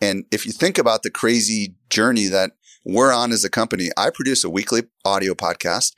And 0.00 0.24
if 0.32 0.44
you 0.44 0.50
think 0.50 0.76
about 0.76 1.04
the 1.04 1.10
crazy 1.10 1.74
journey 1.88 2.26
that 2.26 2.52
we're 2.84 3.12
on 3.12 3.32
as 3.32 3.44
a 3.44 3.50
company, 3.50 3.90
I 3.96 4.10
produce 4.10 4.44
a 4.44 4.50
weekly 4.50 4.82
audio 5.04 5.34
podcast. 5.34 5.92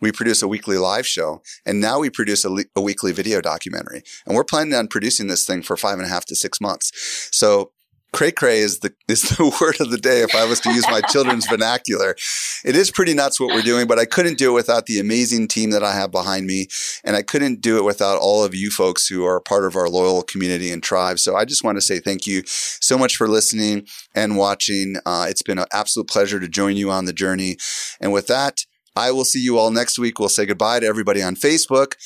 We 0.00 0.12
produce 0.12 0.42
a 0.42 0.48
weekly 0.48 0.76
live 0.76 1.06
show, 1.06 1.42
and 1.64 1.80
now 1.80 2.00
we 2.00 2.10
produce 2.10 2.44
a, 2.44 2.50
le- 2.50 2.64
a, 2.74 2.82
weekly 2.82 3.12
video 3.12 3.40
documentary. 3.40 4.02
And 4.26 4.36
we're 4.36 4.44
planning 4.44 4.74
on 4.74 4.88
producing 4.88 5.28
this 5.28 5.46
thing 5.46 5.62
for 5.62 5.74
five 5.74 5.98
and 5.98 6.06
a 6.06 6.10
half 6.10 6.26
to 6.26 6.36
six 6.36 6.60
months. 6.60 6.90
So 7.32 7.70
cray 8.16 8.32
cray 8.32 8.60
is 8.60 8.78
the 8.78 8.94
is 9.08 9.22
the 9.22 9.44
word 9.60 9.78
of 9.78 9.90
the 9.90 9.98
day 9.98 10.22
if 10.22 10.34
I 10.34 10.46
was 10.46 10.58
to 10.60 10.72
use 10.72 10.88
my 10.88 11.02
children's 11.02 11.46
vernacular. 11.46 12.16
It 12.64 12.74
is 12.74 12.90
pretty 12.90 13.12
nuts 13.12 13.38
what 13.38 13.54
we're 13.54 13.60
doing, 13.60 13.86
but 13.86 13.98
I 13.98 14.06
couldn't 14.06 14.38
do 14.38 14.50
it 14.50 14.54
without 14.54 14.86
the 14.86 14.98
amazing 14.98 15.48
team 15.48 15.68
that 15.70 15.82
I 15.82 15.92
have 15.92 16.10
behind 16.10 16.46
me, 16.46 16.68
and 17.04 17.14
I 17.14 17.20
couldn't 17.20 17.60
do 17.60 17.76
it 17.76 17.84
without 17.84 18.18
all 18.18 18.42
of 18.42 18.54
you 18.54 18.70
folks 18.70 19.06
who 19.06 19.26
are 19.26 19.38
part 19.38 19.66
of 19.66 19.76
our 19.76 19.90
loyal 19.90 20.22
community 20.22 20.72
and 20.72 20.82
tribe. 20.82 21.18
So 21.18 21.36
I 21.36 21.44
just 21.44 21.62
want 21.62 21.76
to 21.76 21.82
say 21.82 22.00
thank 22.00 22.26
you 22.26 22.42
so 22.46 22.96
much 22.96 23.16
for 23.16 23.28
listening 23.28 23.86
and 24.14 24.38
watching. 24.38 24.96
Uh, 25.04 25.26
it's 25.28 25.42
been 25.42 25.58
an 25.58 25.66
absolute 25.74 26.08
pleasure 26.08 26.40
to 26.40 26.48
join 26.48 26.76
you 26.78 26.90
on 26.90 27.04
the 27.04 27.12
journey, 27.12 27.58
and 28.00 28.14
with 28.14 28.28
that, 28.28 28.60
I 28.96 29.10
will 29.10 29.26
see 29.26 29.44
you 29.44 29.58
all 29.58 29.70
next 29.70 29.98
week. 29.98 30.18
We'll 30.18 30.30
say 30.30 30.46
goodbye 30.46 30.80
to 30.80 30.86
everybody 30.86 31.22
on 31.22 31.36
Facebook, 31.36 31.96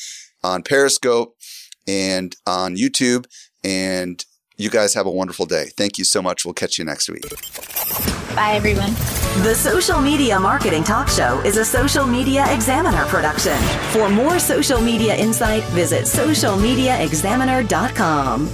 on 0.43 0.65
Periscope, 0.65 1.37
and 1.87 2.35
on 2.49 2.75
YouTube, 2.75 3.27
and 3.63 4.25
you 4.61 4.71
guys 4.71 4.95
have 4.95 5.07
a 5.07 5.11
wonderful 5.11 5.47
day. 5.47 5.67
Thank 5.77 5.99
you 5.99 6.05
so 6.05 6.21
much. 6.21 6.45
We'll 6.45 6.55
catch 6.55 6.79
you 6.79 6.85
next 6.85 7.09
week. 7.09 7.23
Bye, 8.35 8.53
everyone. 8.53 8.93
The 9.43 9.55
Social 9.55 10.01
Media 10.01 10.39
Marketing 10.39 10.85
Talk 10.85 11.09
Show 11.09 11.41
is 11.45 11.57
a 11.57 11.65
Social 11.65 12.07
Media 12.07 12.53
Examiner 12.53 13.07
production. 13.07 13.57
For 13.93 14.11
more 14.11 14.39
social 14.39 14.81
media 14.81 15.17
insight, 15.17 15.63
visit 15.65 16.05
socialmediaexaminer.com. 16.05 18.51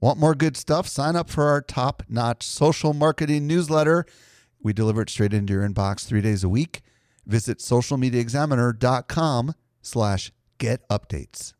Want 0.00 0.18
more 0.18 0.34
good 0.34 0.56
stuff? 0.56 0.88
Sign 0.88 1.14
up 1.14 1.30
for 1.30 1.44
our 1.44 1.60
top 1.60 2.02
notch 2.08 2.42
social 2.42 2.92
marketing 2.92 3.46
newsletter. 3.46 4.04
We 4.60 4.72
deliver 4.72 5.02
it 5.02 5.10
straight 5.10 5.32
into 5.32 5.52
your 5.52 5.68
inbox 5.68 6.04
three 6.04 6.20
days 6.20 6.42
a 6.42 6.48
week. 6.48 6.80
Visit 7.24 7.58
socialmediaexaminer.com 7.58 9.54
slash 9.80 10.32
get 10.62 10.88
updates. 10.88 11.54